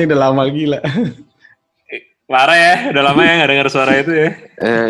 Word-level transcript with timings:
Ini 0.00 0.08
udah 0.08 0.16
lama 0.18 0.42
gila. 0.48 0.78
Parah 2.24 2.56
ya, 2.56 2.74
udah 2.94 3.02
lama 3.04 3.20
ya 3.20 3.32
nggak 3.36 3.50
dengar 3.52 3.68
suara 3.68 3.92
itu 3.98 4.12
ya. 4.14 4.30
Eh, 4.56 4.86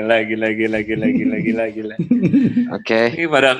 Gila, 0.00 0.16
gila, 0.26 0.48
gila, 0.50 0.78
gila, 0.80 1.06
gila, 1.12 1.36
gila, 1.38 1.64
gila. 1.70 1.94
Oke. 2.72 3.14
Ini 3.14 3.28
pada 3.28 3.50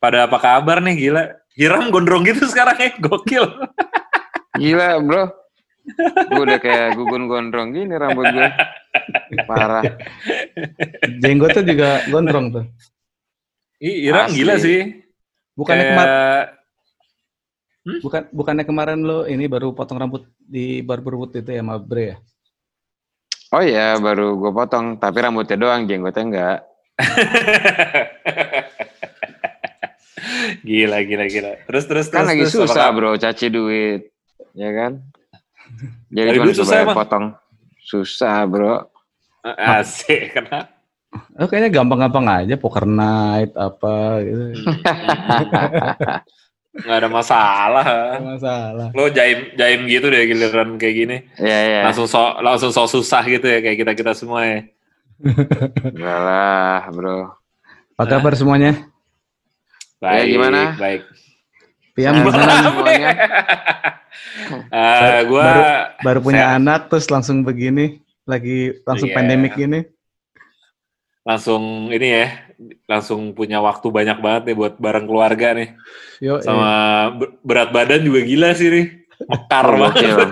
pada 0.00 0.18
apa 0.26 0.40
kabar 0.40 0.80
nih 0.80 0.96
gila? 0.98 1.22
Hiram 1.54 1.92
gondrong 1.92 2.24
gitu 2.24 2.48
sekarang 2.48 2.74
ya, 2.80 2.90
gokil. 2.98 3.46
Gila, 4.58 4.98
bro. 4.98 5.28
Gue 6.32 6.42
udah 6.42 6.58
kayak 6.58 6.96
gugun 6.96 7.28
gondrong 7.28 7.76
gini 7.76 7.94
rambut 7.94 8.26
gue. 8.26 8.48
Parah. 9.44 9.84
Jenggotnya 11.20 11.62
juga 11.62 11.88
gondrong 12.08 12.46
tuh. 12.50 12.64
Ih, 13.78 14.08
Hiram 14.08 14.26
Asli. 14.26 14.36
gila 14.40 14.54
sih. 14.56 15.04
Bukannya 15.52 15.84
Kayak- 15.84 15.92
kemarin 15.94 16.16
bukan 17.84 18.32
bukannya 18.32 18.64
kemarin 18.64 19.04
lo 19.04 19.28
ini 19.28 19.44
baru 19.44 19.76
potong 19.76 20.00
rambut 20.00 20.24
di 20.40 20.80
barberwood 20.80 21.36
itu 21.36 21.52
ya 21.52 21.60
sama 21.60 21.76
Bre 21.76 22.04
ya? 22.04 22.16
Oh 23.54 23.62
iya, 23.62 23.94
baru 24.02 24.34
gue 24.34 24.50
potong. 24.50 24.98
Tapi 24.98 25.16
rambutnya 25.22 25.54
doang, 25.54 25.86
jenggotnya 25.86 26.26
enggak. 26.26 26.58
gila, 30.66 30.98
gila, 31.06 31.24
gila. 31.30 31.52
Terus, 31.62 31.86
terus, 31.86 32.06
Kan 32.10 32.26
terus. 32.26 32.30
lagi 32.34 32.50
terus, 32.50 32.66
susah, 32.66 32.90
bro. 32.90 33.14
Caci 33.14 33.46
duit. 33.54 34.10
Ya 34.58 34.74
kan? 34.74 35.06
Jadi 36.10 36.42
duit 36.42 36.58
susah 36.58 36.82
emang? 36.82 36.98
potong. 36.98 37.30
Susah, 37.78 38.42
bro. 38.50 38.90
Asik, 39.44 40.32
kenapa? 40.34 40.74
Oh, 41.38 41.46
kayaknya 41.46 41.70
gampang-gampang 41.70 42.26
aja 42.26 42.58
poker 42.58 42.90
night 42.90 43.54
apa 43.54 44.18
gitu. 44.26 44.50
Nggak 46.74 46.98
ada 46.98 47.08
masalah. 47.08 47.86
Nggak 48.18 48.34
masalah. 48.34 48.86
Lo 48.90 49.06
jaim, 49.08 49.54
jaim 49.54 49.80
gitu 49.86 50.06
deh 50.08 50.26
giliran 50.26 50.74
kayak 50.74 50.94
gini. 50.96 51.16
Iya, 51.38 51.58
iya. 51.62 51.80
Langsung 51.86 52.04
so, 52.04 52.18
langsung 52.42 52.70
so 52.70 52.82
susah 52.84 53.22
gitu 53.24 53.46
ya 53.46 53.62
kayak 53.62 53.78
kita 53.78 53.92
kita 53.94 54.12
semua 54.12 54.42
ya. 54.42 54.58
Enggak 55.94 56.18
lah, 56.20 56.82
bro. 56.90 57.30
Apa 57.94 58.04
kabar 58.10 58.34
semuanya? 58.34 58.90
Baik, 59.98 60.34
gimana? 60.34 60.74
Baik. 60.74 61.06
Piam 61.94 62.10
Nah, 62.12 62.26
gimana? 62.26 62.54
semuanya. 62.64 63.10
Eh, 64.68 65.24
gua 65.24 65.40
baru, 65.42 65.62
baru 66.02 66.18
punya 66.20 66.44
sehat. 66.44 66.58
anak 66.58 66.80
terus 66.90 67.06
langsung 67.08 67.40
begini, 67.40 68.02
lagi 68.24 68.76
langsung 68.84 69.08
Iya. 69.08 69.16
pandemik 69.16 69.54
gini. 69.54 69.80
langsung 71.22 71.88
ini 71.88 72.08
ya, 72.12 72.43
langsung 72.84 73.32
punya 73.32 73.58
waktu 73.58 73.86
banyak 73.88 74.18
banget 74.18 74.42
nih 74.48 74.56
buat 74.56 74.74
bareng 74.76 75.04
keluarga 75.04 75.52
nih. 75.52 75.68
Yo, 76.18 76.38
Sama 76.40 76.70
ber- 77.12 77.34
berat 77.40 77.70
badan 77.70 78.00
juga 78.00 78.20
gila 78.20 78.50
sih 78.52 78.68
nih. 78.68 78.86
Mekar 79.24 79.66
banget. 79.70 80.28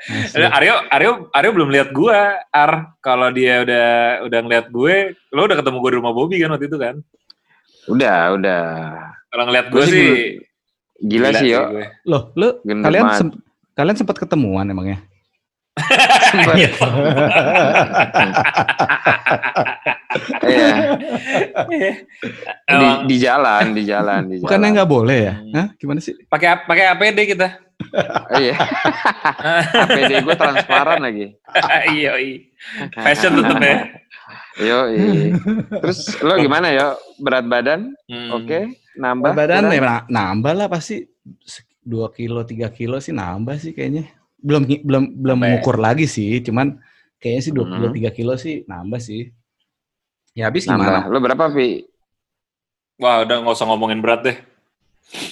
asli. 0.00 0.40
Eh, 0.40 0.48
Aryo, 0.48 0.74
Aryo, 0.88 1.10
Aryo 1.30 1.50
belum 1.52 1.70
lihat 1.70 1.88
gua, 1.90 2.40
Ar. 2.48 2.96
Kalau 2.98 3.28
dia 3.30 3.60
udah 3.60 3.88
udah 4.24 4.38
ngeliat 4.40 4.66
gue, 4.68 4.94
lo 5.30 5.40
udah 5.44 5.56
ketemu 5.56 5.76
gue 5.78 5.90
di 5.92 5.98
rumah 5.98 6.12
Bobby 6.12 6.36
kan 6.40 6.50
waktu 6.50 6.66
itu 6.66 6.78
kan? 6.80 6.94
Udah, 7.86 8.34
udah. 8.34 8.64
Kalau 9.28 9.44
ngeliat 9.46 9.66
Gue 9.68 9.78
gue 9.78 9.86
sih 9.86 9.94
sih, 9.94 10.14
Gila, 11.00 11.28
sih, 11.32 11.48
yo. 11.48 11.60
gue. 11.70 11.86
Loh, 12.04 12.22
lu 12.34 12.48
Gendut 12.60 12.84
kalian 12.86 13.06
sem- 13.14 13.38
kalian 13.72 13.96
sempat 13.96 14.16
ketemuan 14.18 14.66
emangnya? 14.66 14.98
Iya. 16.30 16.68
Iya. 21.70 21.92
Di, 22.66 22.88
di 23.06 23.16
jalan, 23.18 23.64
di 23.72 23.82
jalan, 23.86 24.20
di 24.26 24.36
jalan. 24.38 24.44
Bukannya 24.44 24.68
nggak 24.74 24.90
boleh 24.90 25.18
ya? 25.20 25.34
Hmm. 25.36 25.54
Hah? 25.54 25.66
Gimana 25.76 26.00
sih? 26.02 26.14
pakai 26.26 26.66
pakai 26.66 26.84
APD 26.90 27.18
kita. 27.28 27.48
Iya. 28.36 28.54
APD 29.86 30.12
gue 30.20 30.36
transparan 30.36 31.00
lagi. 31.00 31.26
iya, 31.96 32.18
iya. 32.18 32.38
Fashion 32.92 33.38
tetep 33.38 33.58
ya. 33.60 33.76
Yo, 34.60 34.78
Terus 35.80 36.20
lo 36.20 36.36
gimana 36.36 36.68
yo? 36.74 36.98
Berat 37.16 37.46
badan? 37.46 37.94
Hmm. 38.04 38.30
Oke, 38.36 38.76
nambah. 38.98 39.32
Badan 39.32 39.64
kurang? 39.64 39.72
ya 39.72 39.80
na- 39.80 40.06
nambah 40.06 40.52
lah 40.52 40.68
pasti 40.68 41.06
2 41.80 42.12
kilo 42.12 42.44
3 42.44 42.68
kilo 42.68 43.00
sih 43.00 43.14
nambah 43.14 43.56
sih 43.56 43.72
kayaknya. 43.72 44.10
Belum 44.40 44.62
belum 44.64 45.04
belum 45.16 45.38
mengukur 45.38 45.76
lagi 45.76 46.04
sih, 46.04 46.40
cuman 46.40 46.80
kayaknya 47.16 47.42
sih 47.42 47.52
2 47.52 47.64
kilo 47.66 47.86
Hmm. 47.86 47.96
3 47.96 48.10
kilo 48.10 48.34
sih 48.34 48.64
nambah 48.64 48.98
sih. 48.98 49.28
Ya 50.32 50.48
habis 50.48 50.64
Nambah. 50.64 50.80
gimana? 50.80 51.00
Lo 51.06 51.18
berapa, 51.18 51.44
Vi? 51.50 51.84
Wah, 52.96 53.24
udah 53.24 53.36
nggak 53.40 53.54
usah 53.54 53.66
ngomongin 53.66 54.00
berat 54.00 54.20
deh. 54.22 54.36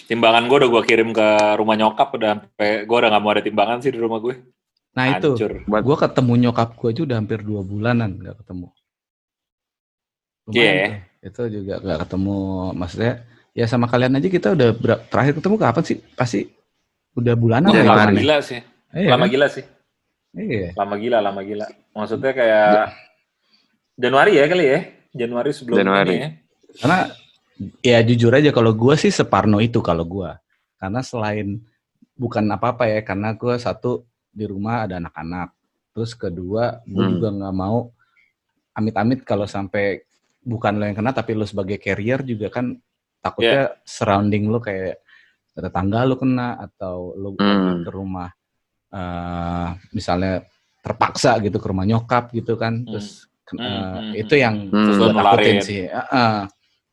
Timbangan 0.04 0.44
gue 0.44 0.56
udah 0.58 0.70
gue 0.70 0.82
kirim 0.84 1.10
ke 1.12 1.28
rumah 1.54 1.76
nyokap 1.76 2.08
udah 2.10 2.30
sampai 2.34 2.82
gue 2.82 2.96
udah 2.96 3.08
nggak 3.08 3.22
mau 3.22 3.30
ada 3.30 3.40
timbangan 3.40 3.78
sih 3.78 3.92
di 3.92 4.00
rumah 4.00 4.18
gue. 4.18 4.34
Nah 4.96 5.14
itu, 5.14 5.30
Hancur. 5.36 5.52
Buat 5.64 5.82
gua 5.84 5.96
ketemu 6.02 6.32
nyokap 6.42 6.74
gua 6.74 6.88
aja 6.90 7.02
udah 7.06 7.16
hampir 7.16 7.38
dua 7.40 7.60
bulanan 7.62 8.18
nggak 8.18 8.42
ketemu. 8.42 8.66
Iya. 10.50 10.72
Tuh. 10.74 11.28
Itu 11.28 11.42
juga 11.52 11.74
nggak 11.78 11.98
ketemu, 12.06 12.38
maksudnya 12.74 13.12
ya 13.52 13.66
sama 13.66 13.86
kalian 13.86 14.16
aja 14.16 14.28
kita 14.28 14.48
udah 14.54 14.68
terakhir 15.06 15.32
ketemu 15.38 15.54
kapan 15.58 15.84
sih? 15.84 15.98
Pasti 16.14 16.40
udah 17.14 17.34
bulanan 17.34 17.68
Wah, 17.68 17.74
Iya, 17.74 17.84
ya 17.84 17.94
ya? 18.06 18.14
gila 18.16 18.36
sih. 18.40 18.60
Iya, 18.94 19.10
lama 19.12 19.24
kan? 19.26 19.32
gila 19.32 19.46
sih. 19.52 19.64
Iya. 20.32 20.72
Lama 20.76 20.94
gila, 20.96 21.18
lama 21.20 21.40
gila. 21.42 21.66
Maksudnya 21.92 22.32
kayak 22.32 22.72
Januari 23.98 24.32
ya 24.38 24.44
kali 24.46 24.64
ya? 24.64 24.80
Januari 25.12 25.50
sebelum 25.50 25.76
Januari. 25.76 26.08
ini 26.14 26.18
ya. 26.22 26.30
Karena 26.78 26.98
ya 27.82 27.98
jujur 28.04 28.30
aja 28.30 28.50
kalau 28.54 28.70
gua 28.72 28.94
sih 28.94 29.10
separno 29.10 29.58
itu 29.58 29.82
kalau 29.82 30.06
gua. 30.06 30.38
Karena 30.78 31.02
selain 31.02 31.58
bukan 32.14 32.44
apa-apa 32.48 32.86
ya, 32.86 33.00
karena 33.02 33.34
gua 33.34 33.58
satu 33.58 34.06
di 34.30 34.46
rumah 34.46 34.86
ada 34.86 35.02
anak-anak. 35.02 35.50
Terus 35.90 36.14
kedua, 36.14 36.78
gue 36.86 36.94
Hmm. 37.02 37.12
juga 37.18 37.28
nggak 37.34 37.54
mau 37.58 37.90
amit-amit 38.70 39.26
kalau 39.26 39.50
sampai 39.50 40.06
bukan 40.38 40.78
lo 40.78 40.86
yang 40.86 40.94
kena 40.94 41.10
tapi 41.10 41.34
lo 41.34 41.42
sebagai 41.42 41.82
carrier 41.82 42.22
juga 42.22 42.46
kan 42.46 42.78
takutnya 43.18 43.74
surrounding 43.82 44.46
lo 44.46 44.62
kayak 44.62 45.02
tetangga 45.50 46.06
lo 46.06 46.14
kena 46.14 46.54
atau 46.62 47.18
lo 47.18 47.34
Hmm. 47.34 47.82
ke 47.82 47.90
rumah 47.90 48.30
eh, 48.88 49.68
misalnya 49.92 50.44
terpaksa 50.80 51.36
gitu 51.42 51.58
ke 51.58 51.66
rumah 51.68 51.84
nyokap 51.84 52.32
gitu 52.32 52.56
kan 52.56 52.84
terus 52.88 53.24
Hmm, 53.48 53.64
eh, 53.64 53.72
hmm, 54.12 54.12
itu 54.12 54.34
yang 54.36 54.54
Hmm. 54.68 54.84
Terus 54.84 54.96
gue 55.00 55.08
takutin 55.16 55.56
sih 55.64 55.82
Heeh. 55.88 56.36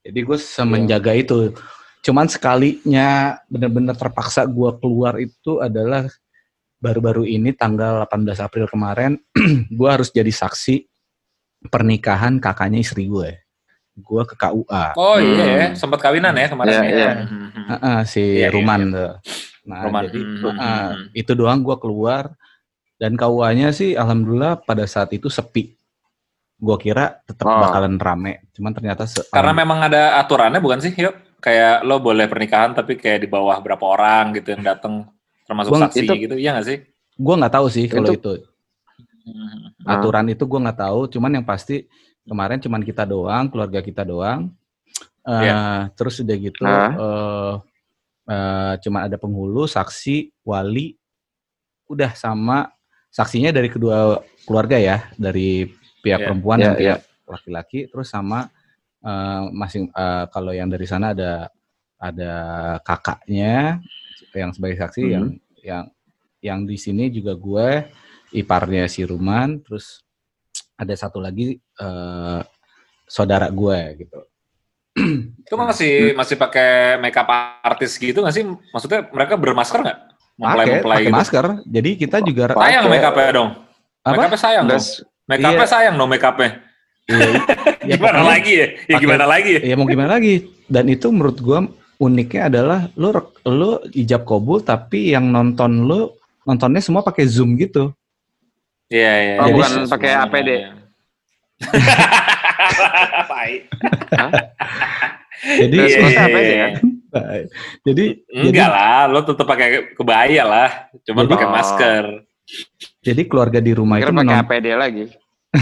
jadi 0.08 0.20
gue 0.24 0.38
semenjaga 0.40 1.12
itu 1.12 1.52
cuman 2.00 2.32
sekalinya 2.32 3.10
bener-bener 3.52 3.92
terpaksa 3.92 4.48
gue 4.48 4.72
keluar 4.80 5.20
itu 5.20 5.60
adalah 5.60 6.08
baru-baru 6.80 7.28
ini 7.28 7.52
tanggal 7.52 8.08
18 8.08 8.40
April 8.40 8.72
kemarin 8.72 9.20
gue 9.80 9.90
harus 9.92 10.16
jadi 10.16 10.32
saksi 10.32 10.88
pernikahan 11.68 12.40
kakaknya 12.40 12.80
istri 12.80 13.10
gue 13.10 13.36
gue 13.96 14.22
ke 14.28 14.36
KUA 14.36 14.86
Oh 14.96 15.20
iya 15.20 15.44
Hmm. 15.44 15.56
ya, 15.56 15.68
sempat 15.76 16.00
kawinan 16.04 16.36
ya 16.36 16.48
kemarin 16.52 16.72
Iya, 16.72 16.84
ya. 16.88 17.12
Hmm, 17.20 17.48
hmm. 17.52 17.66
Heeh, 17.68 18.00
si 18.08 18.20
Iya, 18.24 18.48
iya, 18.48 18.48
Ruman 18.52 18.82
tuh. 18.92 19.12
Nah, 19.66 19.82
Ruman. 19.84 20.02
jadi 20.06 20.20
Hmm, 20.22 20.54
hmm. 20.54 20.94
itu 21.12 21.32
doang 21.34 21.60
gue 21.60 21.76
keluar 21.76 22.30
dan 22.96 23.14
KUA-nya 23.14 23.70
sih 23.70 23.94
alhamdulillah 23.94 24.62
pada 24.62 24.86
saat 24.86 25.10
itu 25.12 25.26
sepi. 25.28 25.74
Gue 26.56 26.78
kira 26.78 27.20
tetap 27.22 27.44
Oh. 27.44 27.60
bakalan 27.60 27.98
rame, 27.98 28.48
cuman 28.54 28.72
ternyata 28.72 29.04
se- 29.04 29.26
Karena 29.28 29.52
memang 29.52 29.84
ada 29.84 30.16
aturannya 30.16 30.58
bukan 30.58 30.80
sih, 30.80 30.94
yuk? 30.94 31.12
Kayak 31.38 31.84
lo 31.84 32.00
boleh 32.00 32.26
pernikahan 32.26 32.72
tapi 32.72 32.96
kayak 32.96 33.20
di 33.20 33.28
bawah 33.28 33.60
berapa 33.60 33.84
orang 33.84 34.34
gitu 34.34 34.54
yang 34.54 34.64
datang 34.64 35.06
termasuk 35.44 35.72
Gua- 35.72 35.84
saksi 35.84 36.00
itu- 36.02 36.16
gitu, 36.24 36.36
iya 36.36 36.56
nggak 36.56 36.66
sih? 36.66 36.78
gue 37.16 37.36
nggak 37.36 37.54
tahu 37.54 37.68
sih 37.68 37.86
kalau 37.86 38.08
Itu- 38.08 38.18
itu 38.18 38.34
Hmm. 39.26 39.72
Ah. 39.84 39.98
aturan 39.98 40.26
itu 40.28 40.44
gue 40.44 40.60
nggak 40.60 40.80
tahu, 40.80 41.10
cuman 41.10 41.32
yang 41.34 41.46
pasti 41.46 41.90
kemarin 42.22 42.58
cuman 42.58 42.82
kita 42.82 43.04
doang, 43.04 43.50
keluarga 43.50 43.82
kita 43.82 44.02
doang. 44.02 44.54
Iya. 45.24 45.90
Terus 45.92 46.22
udah 46.22 46.36
gitu, 46.36 46.62
Ah. 46.62 46.92
eh 46.94 47.54
eh, 48.26 48.74
cuman 48.82 49.02
ada 49.08 49.18
penghulu, 49.18 49.66
saksi, 49.70 50.34
wali, 50.44 50.98
udah 51.86 52.12
sama 52.18 52.70
saksinya 53.14 53.54
dari 53.54 53.70
kedua 53.70 54.20
keluarga 54.44 54.76
ya, 54.82 55.06
dari 55.16 55.70
pihak 56.04 56.20
Iya. 56.22 56.28
perempuan 56.30 56.58
Iya, 56.60 56.66
dan 56.66 56.76
pihak 56.78 57.00
laki-laki, 57.26 57.80
terus 57.90 58.08
sama 58.10 58.50
eh, 59.06 59.44
masing 59.54 59.94
eh, 59.94 60.26
kalau 60.34 60.50
yang 60.50 60.66
dari 60.70 60.86
sana 60.90 61.14
ada 61.14 61.48
ada 62.02 62.34
kakaknya 62.84 63.80
yang 64.36 64.52
sebagai 64.52 64.78
saksi, 64.82 65.02
Hmm. 65.06 65.14
yang 65.14 65.26
yang 65.64 65.86
yang 66.42 66.60
di 66.66 66.78
sini 66.78 67.10
juga 67.10 67.34
gue 67.38 67.86
iparnya 68.36 68.90
si 68.90 69.06
Ruman, 69.06 69.62
terus 69.64 70.02
ada 70.76 70.92
satu 70.98 71.22
lagi 71.22 71.56
eh, 71.56 72.42
saudara 73.06 73.48
gue 73.54 73.80
gitu. 74.06 74.20
Itu 74.96 75.54
masih 75.60 76.16
masih 76.16 76.36
pakai 76.40 76.96
makeup 76.98 77.28
artis 77.62 78.00
gitu 78.00 78.24
nggak 78.24 78.32
sih? 78.32 78.44
Maksudnya 78.48 79.12
mereka 79.12 79.36
bermasker 79.36 79.84
nggak? 79.84 79.98
Pakai 80.36 81.04
gitu. 81.04 81.12
masker. 81.12 81.46
Jadi 81.64 81.90
kita 81.96 82.18
juga 82.20 82.52
Pakai. 82.52 82.80
Sayang 82.80 82.84
makeupnya 82.88 83.32
dong. 83.32 83.50
Apa? 84.02 84.12
Makeupnya 84.16 84.40
sayang 84.40 84.64
dong. 84.66 84.84
Makeupnya 85.26 85.58
Iya. 85.60 85.68
sayang 85.68 85.96
dong 85.96 86.10
makeupnya. 86.10 86.50
Iya, 87.06 87.28
ya 87.90 87.96
gimana 87.96 88.18
pokoknya- 88.18 88.32
lagi 88.32 88.52
ya? 88.56 88.68
Ya 88.88 88.96
gimana 88.98 89.26
lagi 89.28 89.50
ya? 89.52 89.62
Ya 89.62 89.76
mau 89.76 89.86
gimana 89.86 90.10
lagi? 90.16 90.34
Dan 90.66 90.86
itu 90.88 91.08
menurut 91.12 91.38
gua 91.38 91.60
uniknya 91.96 92.42
adalah 92.50 92.80
lu 92.96 93.10
rek- 93.12 93.40
lu 93.46 93.70
ijab 93.94 94.24
kabul 94.24 94.60
tapi 94.60 95.12
yang 95.12 95.30
nonton 95.30 95.86
lu 95.86 96.12
nontonnya 96.44 96.80
semua 96.80 97.00
pakai 97.02 97.28
Zoom 97.28 97.56
gitu. 97.56 97.92
Iya, 98.88 99.14
iya. 99.18 99.34
Oh, 99.40 99.48
Jadi 99.48 99.56
bukan 99.56 99.72
pakai 99.88 100.12
APD. 100.16 100.50
Jadi 105.60 105.78
iya, 105.78 106.26
apa 106.26 106.40
ya 106.40 106.68
jadi 107.80 108.06
Enggak 108.28 108.68
lah, 108.68 109.08
lo 109.08 109.24
tetap 109.24 109.48
pakai 109.48 109.96
kebaya 109.96 110.44
lah. 110.44 110.70
Cuman 111.08 111.24
Jadi- 111.24 111.32
pakai 111.32 111.48
Oh. 111.48 111.54
masker. 111.54 112.04
jadi 113.02 113.22
keluarga 113.26 113.58
di 113.58 113.74
rumah 113.74 113.98
Kira 113.98 114.12
itu 114.12 114.18
pakai 114.22 114.38
APD 114.38 114.68
lagi. 114.78 115.06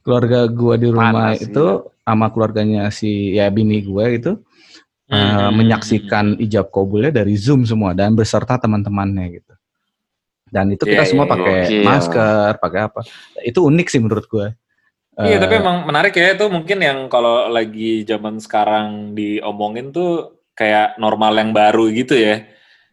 keluarga 0.00 0.48
gua 0.48 0.80
di 0.80 0.88
rumah 0.88 1.34
Panas, 1.34 1.44
itu 1.44 1.66
sama 2.00 2.32
keluarganya 2.32 2.88
si 2.88 3.36
ya 3.36 3.52
bini 3.52 3.84
gue 3.84 4.04
itu 4.16 4.32
eh, 5.08 5.16
Hmm. 5.16 5.52
menyaksikan 5.52 6.36
ijab 6.38 6.72
kabulnya 6.72 7.12
dari 7.12 7.36
Zoom 7.36 7.64
semua 7.64 7.92
dan 7.92 8.12
beserta 8.12 8.56
teman-temannya 8.56 9.40
gitu. 9.40 9.52
Dan 10.48 10.72
itu 10.72 10.84
kita 10.84 11.04
Iya, 11.04 11.08
semua 11.08 11.26
iya, 11.28 11.32
pakai 11.36 11.56
iya. 11.68 11.84
masker, 11.84 12.50
pakai 12.56 12.80
apa. 12.88 13.00
Itu 13.42 13.68
unik 13.68 13.86
sih 13.88 14.00
menurut 14.00 14.24
gue. 14.24 14.46
Iya, 15.18 15.34
Eh, 15.34 15.40
tapi 15.42 15.54
emang 15.58 15.82
menarik 15.82 16.14
ya 16.14 16.38
itu 16.38 16.46
mungkin 16.46 16.78
yang 16.78 17.10
kalau 17.10 17.50
lagi 17.50 18.06
zaman 18.06 18.38
sekarang 18.38 19.18
diomongin 19.18 19.90
tuh 19.90 20.38
kayak 20.54 20.94
normal 20.96 21.34
yang 21.34 21.50
baru 21.50 21.90
gitu 21.90 22.14
ya. 22.14 22.46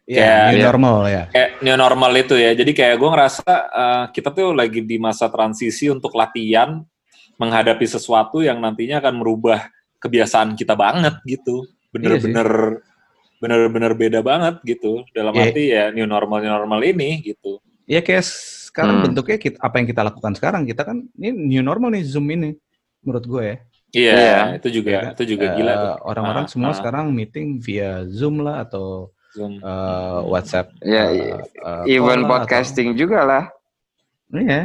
Iya, 0.06 0.18
kayak- 0.18 0.46
new 0.50 0.58
Iya. 0.58 0.66
normal 0.70 0.96
ya. 1.06 1.22
Kayak 1.30 1.50
new 1.62 1.76
normal 1.78 2.12
itu 2.18 2.34
ya. 2.34 2.50
Jadi 2.54 2.72
kayak 2.74 2.96
gue 2.98 3.10
ngerasa 3.14 3.46
eh, 3.70 4.04
kita 4.10 4.34
tuh 4.34 4.50
lagi 4.54 4.82
di 4.82 4.98
masa 4.98 5.30
transisi 5.30 5.86
untuk 5.86 6.18
latihan 6.18 6.82
menghadapi 7.38 7.86
sesuatu 7.86 8.42
yang 8.42 8.58
nantinya 8.58 8.98
akan 8.98 9.14
merubah 9.22 9.70
kebiasaan 10.02 10.58
kita 10.58 10.74
banget 10.74 11.14
gitu. 11.22 11.62
Bener-bener 11.94 12.82
bener-bener 13.38 13.92
beda 13.94 14.20
banget 14.24 14.58
gitu. 14.66 15.06
Dalam 15.14 15.30
Iya. 15.30 15.42
arti 15.46 15.62
ya 15.70 15.84
new 15.94 16.06
normal 16.10 16.42
new 16.42 16.50
normal 16.50 16.80
ini 16.82 17.22
gitu. 17.22 17.62
Ya 17.86 18.02
kayak 18.02 18.26
sekarang 18.76 19.00
Hmm. 19.00 19.04
bentuknya 19.08 19.38
kita, 19.40 19.56
apa 19.56 19.74
yang 19.80 19.88
kita 19.88 20.02
lakukan 20.04 20.32
sekarang 20.36 20.62
kita 20.68 20.84
kan 20.84 20.96
ini 21.16 21.32
new 21.32 21.64
normal 21.64 21.96
nih 21.96 22.04
Zoom 22.04 22.28
ini 22.28 22.52
menurut 23.00 23.24
gue 23.24 23.42
ya. 23.42 23.56
Iya, 23.96 24.12
Iya. 24.12 24.38
itu 24.60 24.68
juga 24.74 24.90
Ya 24.92 25.00
itu 25.10 25.24
juga 25.24 25.46
Eh, 25.48 25.52
gila 25.56 25.72
tuh. 25.72 25.92
Orang-orang 26.04 26.44
Ah, 26.44 26.50
semua 26.50 26.70
ah. 26.70 26.76
sekarang 26.76 27.06
meeting 27.08 27.56
via 27.56 28.04
Zoom 28.04 28.44
lah 28.44 28.68
atau 28.68 29.08
Zoom. 29.32 29.56
eh, 29.56 30.20
WhatsApp. 30.28 30.76
Ya, 30.84 31.08
eh, 31.08 31.40
eh, 31.40 31.82
Even 31.88 32.28
podcasting 32.28 32.92
juga 32.92 33.24
lah. 33.24 33.44
atau- 34.28 34.44
Iya. 34.44 34.60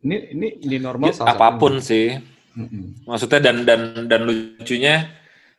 Ini 0.00 0.16
ini 0.30 0.48
di 0.60 0.76
normal 0.78 1.10
Ya, 1.10 1.26
apa 1.26 1.58
pun 1.58 1.82
sih. 1.82 2.14
Mm-mm. 2.52 3.04
Maksudnya 3.04 3.40
dan 3.42 3.56
dan 3.66 3.80
dan 4.06 4.20
lucunya 4.22 5.06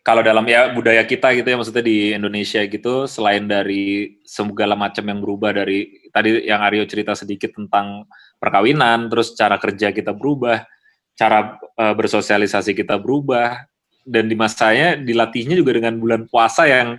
kalau 0.02 0.26
dalam 0.26 0.42
ya 0.50 0.74
budaya 0.74 1.06
kita 1.06 1.30
gitu 1.38 1.46
ya 1.46 1.58
maksudnya 1.62 1.86
di 1.86 2.18
Indonesia 2.18 2.58
gitu 2.66 3.06
selain 3.06 3.46
dari 3.46 4.18
segala 4.26 4.74
macam 4.74 5.06
yang 5.06 5.22
berubah 5.22 5.54
dari 5.54 6.10
tadi 6.10 6.42
yang 6.50 6.58
Aryo 6.66 6.90
cerita 6.90 7.14
sedikit 7.14 7.54
tentang 7.54 8.10
perkawinan, 8.42 9.14
terus 9.14 9.38
cara 9.38 9.62
kerja 9.62 9.94
kita 9.94 10.18
berubah, 10.18 10.66
cara 11.14 11.62
eh, 11.78 11.94
bersosialisasi 11.94 12.74
kita 12.74 12.98
berubah 12.98 13.62
dan 14.02 14.26
di 14.26 14.34
masanya 14.34 14.98
dilatihnya 14.98 15.54
juga 15.54 15.78
dengan 15.78 16.02
bulan 16.02 16.26
puasa 16.26 16.66
yang 16.66 16.98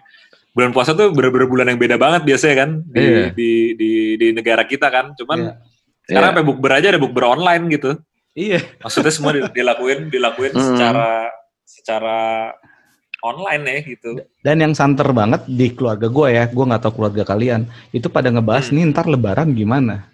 bulan 0.54 0.70
puasa 0.70 0.94
tuh 0.94 1.10
bener-bener 1.10 1.50
bulan 1.50 1.66
yang 1.74 1.80
beda 1.82 1.98
banget 1.98 2.22
biasanya 2.22 2.56
kan 2.62 2.70
di 2.86 3.02
Iya. 3.02 3.24
di, 3.34 3.50
di 3.74 3.90
di 4.14 4.26
negara 4.30 4.62
kita 4.62 4.86
kan. 4.94 5.10
Cuman 5.18 5.38
Iya. 5.42 5.52
sekarang 6.06 6.22
Iya. 6.22 6.30
sampai 6.38 6.44
bukber 6.46 6.70
aja 6.78 6.86
ada 6.94 7.00
bukber 7.02 7.24
online 7.26 7.64
gitu 7.74 7.98
Iya. 8.38 8.62
maksudnya 8.78 9.10
semua 9.10 9.32
di- 9.34 9.50
dilakuin 9.50 10.06
dilakuin 10.06 10.52
Hmm. 10.54 10.62
secara 10.78 11.26
secara 11.66 12.18
online 13.22 13.62
ya 13.64 13.78
gitu. 13.86 14.10
Dan 14.42 14.60
yang 14.60 14.74
santer 14.74 15.06
banget 15.10 15.46
di 15.46 15.70
keluarga 15.70 16.10
gue 16.10 16.28
ya, 16.28 16.44
gue 16.46 16.64
nggak 16.66 16.82
tahu 16.82 16.92
keluarga 16.98 17.22
kalian, 17.24 17.64
itu 17.90 18.06
pada 18.06 18.28
ngebahas 18.28 18.68
Hmm. 18.68 18.74
nih 18.76 18.84
ntar 18.90 19.06
lebaran 19.06 19.54
gimana. 19.54 20.10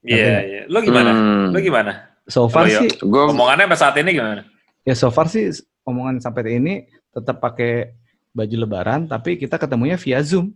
Iya, 0.00 0.16
Ngerti 0.16 0.48
iya. 0.48 0.62
Lo 0.66 0.78
gimana? 0.80 1.10
Hmm. 1.12 1.46
Lo 1.52 1.58
gimana? 1.60 1.92
So 2.24 2.48
far 2.48 2.64
Oh, 2.64 2.72
sih, 2.72 2.88
Gue 3.00 3.22
Omongannya 3.28 3.64
sampai 3.66 3.78
saat 3.78 3.94
ini 3.96 4.10
gimana? 4.12 4.42
ya 4.82 4.94
so 4.96 5.12
far 5.12 5.28
sih 5.28 5.52
omongan 5.84 6.16
sampai 6.16 6.56
ini 6.56 6.74
tetap 7.12 7.40
pakai 7.40 7.92
baju 8.32 8.56
lebaran, 8.56 9.04
tapi 9.04 9.36
kita 9.36 9.56
ketemunya 9.56 9.96
via 9.96 10.20
Zoom. 10.20 10.52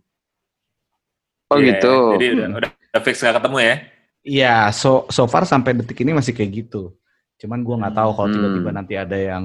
oh 1.49 1.57
Iya, 1.57 1.77
gitu. 1.77 1.93
Jadi 2.17 2.25
udah, 2.33 2.47
udah, 2.57 2.69
udah 2.73 3.01
fix 3.01 3.21
gak 3.21 3.37
ketemu 3.37 3.57
ya? 3.61 3.75
Iya, 4.23 4.55
so 4.71 5.05
so 5.11 5.27
far 5.27 5.43
sampai 5.43 5.75
detik 5.75 6.01
ini 6.01 6.15
masih 6.15 6.33
kayak 6.33 6.65
gitu. 6.65 6.95
Cuman 7.37 7.61
gue 7.61 7.75
nggak 7.75 7.93
tahu 7.93 8.09
kalau 8.15 8.27
Hmm. 8.31 8.35
tiba-tiba 8.39 8.69
nanti 8.71 8.93
ada 8.95 9.17
yang 9.19 9.43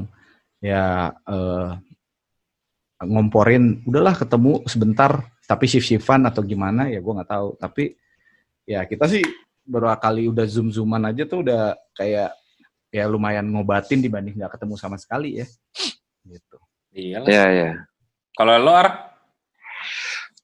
ya 0.62 0.84
eh, 1.26 1.68
ngomporin, 3.02 3.86
udahlah 3.86 4.14
ketemu 4.18 4.66
sebentar, 4.66 5.22
tapi 5.46 5.64
shift-shiftan 5.70 6.26
atau 6.26 6.42
gimana 6.42 6.90
ya 6.90 6.98
gue 6.98 7.12
nggak 7.14 7.30
tahu. 7.30 7.48
Tapi 7.58 7.94
ya 8.66 8.82
kita 8.86 9.06
sih 9.06 9.22
baru 9.62 9.94
kali 10.00 10.26
udah 10.32 10.46
zoom 10.48 10.72
zooman 10.72 11.04
aja 11.06 11.28
tuh 11.28 11.44
udah 11.44 11.76
kayak 11.94 12.32
ya 12.88 13.04
lumayan 13.04 13.44
ngobatin 13.52 14.00
dibanding 14.00 14.40
nggak 14.40 14.58
ketemu 14.58 14.74
sama 14.80 14.96
sekali 14.96 15.44
ya. 15.44 15.46
Gitu. 16.24 16.56
Iya 16.96 17.16
lah. 17.22 17.28
Iya, 17.28 17.44
iya. 17.52 17.70
Kalau 18.34 18.54
lo 18.58 18.72
Ar, 18.74 19.08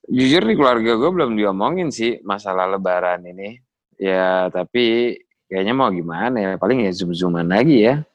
Jujur 0.05 0.45
nih 0.45 0.53
keluarga 0.53 0.91
gue 1.01 1.09
belum 1.09 1.33
diomongin 1.33 1.89
sih 1.89 2.21
masalah 2.21 2.69
lebaran 2.69 3.25
ini. 3.25 3.57
Ya, 3.97 4.53
tapi 4.53 5.17
kayaknya 5.49 5.73
mau 5.73 5.89
gimana 5.89 6.37
ya. 6.37 6.49
Paling 6.61 6.85
ya 6.85 6.91
zoom-zooman 6.93 7.49
lagi 7.49 7.89
ya. 7.89 8.05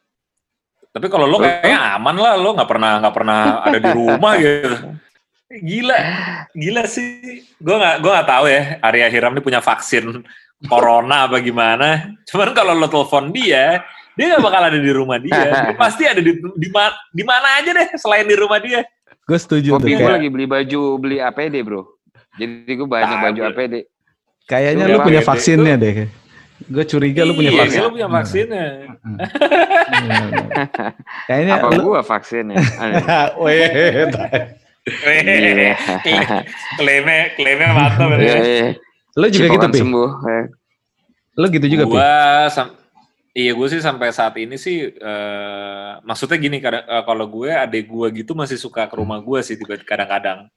Tapi 0.91 1.07
kalau 1.07 1.25
lo 1.25 1.39
kayaknya 1.39 1.95
aman 1.95 2.17
lah, 2.17 2.35
lo 2.35 2.55
nggak 2.55 2.67
pernah 2.67 2.93
nggak 2.99 3.15
pernah 3.15 3.39
ada 3.63 3.79
di 3.79 3.91
rumah 3.91 4.33
gitu. 4.43 4.77
Gila, 5.51 5.99
gila 6.53 6.83
sih. 6.87 7.43
Gue 7.59 7.75
nggak 7.75 7.95
gue 7.99 8.11
nggak 8.11 8.29
tahu 8.29 8.45
ya. 8.47 8.63
Arya 8.79 9.07
Hiram 9.11 9.35
ini 9.35 9.43
punya 9.43 9.59
vaksin 9.59 10.23
corona 10.67 11.27
apa 11.27 11.39
gimana. 11.39 12.11
Cuman 12.27 12.55
kalau 12.55 12.75
lo 12.75 12.87
telepon 12.87 13.31
dia, 13.31 13.83
dia 14.15 14.25
nggak 14.31 14.43
bakal 14.43 14.63
ada 14.67 14.79
di 14.79 14.91
rumah 14.91 15.19
dia. 15.19 15.35
Dia 15.51 15.75
pasti 15.83 16.07
ada 16.07 16.23
di 16.23 16.39
di, 16.39 16.69
ma- 16.71 16.95
di 17.11 17.23
mana 17.27 17.59
aja 17.59 17.71
deh 17.75 17.89
selain 17.99 18.27
di 18.27 18.37
rumah 18.39 18.63
dia. 18.63 18.87
Gue 19.27 19.39
setuju 19.39 19.75
tuh. 19.75 19.83
Kopi 19.83 19.95
gue 19.95 20.07
lagi 20.11 20.29
beli 20.31 20.47
baju, 20.47 20.83
beli 20.99 21.19
APD 21.19 21.67
bro. 21.67 21.83
Jadi 22.39 22.71
gue 22.71 22.87
banyak 22.87 23.11
Nah, 23.11 23.23
baju. 23.27 23.41
APD. 23.51 23.75
kayaknya 24.47 24.85
lu 24.87 24.99
punya 25.01 25.23
vaksinnya 25.23 25.75
deh. 25.79 26.11
Gue 26.71 26.85
curiga 26.87 27.23
lu 27.23 27.35
punya 27.35 27.51
Iya, 27.51 27.61
vaksin. 27.61 27.81
Lo 27.81 27.91
punya 27.91 28.09
vaksinnya. 28.09 28.67
Kayaknya 31.27 31.55
Apa 31.57 31.67
lu 31.69 31.81
gue 31.85 32.01
vaksinnya? 32.01 32.57
Weh, 33.43 33.59
Iya. 34.81 35.75
klaimnya 36.75 37.19
klaimnya 37.35 37.69
mantap 37.71 38.11
Iya, 38.13 38.33
ini. 38.33 38.49
iya. 38.49 38.69
lu 39.13 39.27
juga 39.29 39.47
gitu, 39.51 39.67
Pi? 39.69 39.79
sembuh. 39.79 40.11
eh. 40.25 40.45
Lu 41.37 41.47
gitu 41.49 41.67
juga, 41.69 41.85
Pi? 41.85 41.93
Gua 41.93 42.11
sam- 42.49 42.75
iya 43.31 43.53
gue 43.53 43.67
sih 43.69 43.79
sampai 43.79 44.11
saat 44.11 44.35
ini 44.37 44.55
sih 44.55 44.89
eh, 44.89 45.91
maksudnya 46.01 46.35
gini 46.37 46.59
kadang 46.59 46.83
eh, 46.83 47.03
kalau 47.05 47.27
gue 47.29 47.47
adek 47.49 47.85
gue 47.85 48.07
gitu 48.17 48.33
masih 48.33 48.57
suka 48.57 48.87
ke 48.87 48.95
rumah 48.95 49.19
gue 49.19 49.39
sih 49.41 49.55
tiba 49.55 49.75
kadang-kadang 49.77 50.51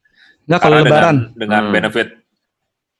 Enggak 0.44 0.60
kalau 0.60 0.76
Karena 0.76 0.88
lebaran. 0.88 1.02
dengan, 1.04 1.16
dengan 1.36 1.62
Hmm. 1.62 1.72
benefit 1.72 2.08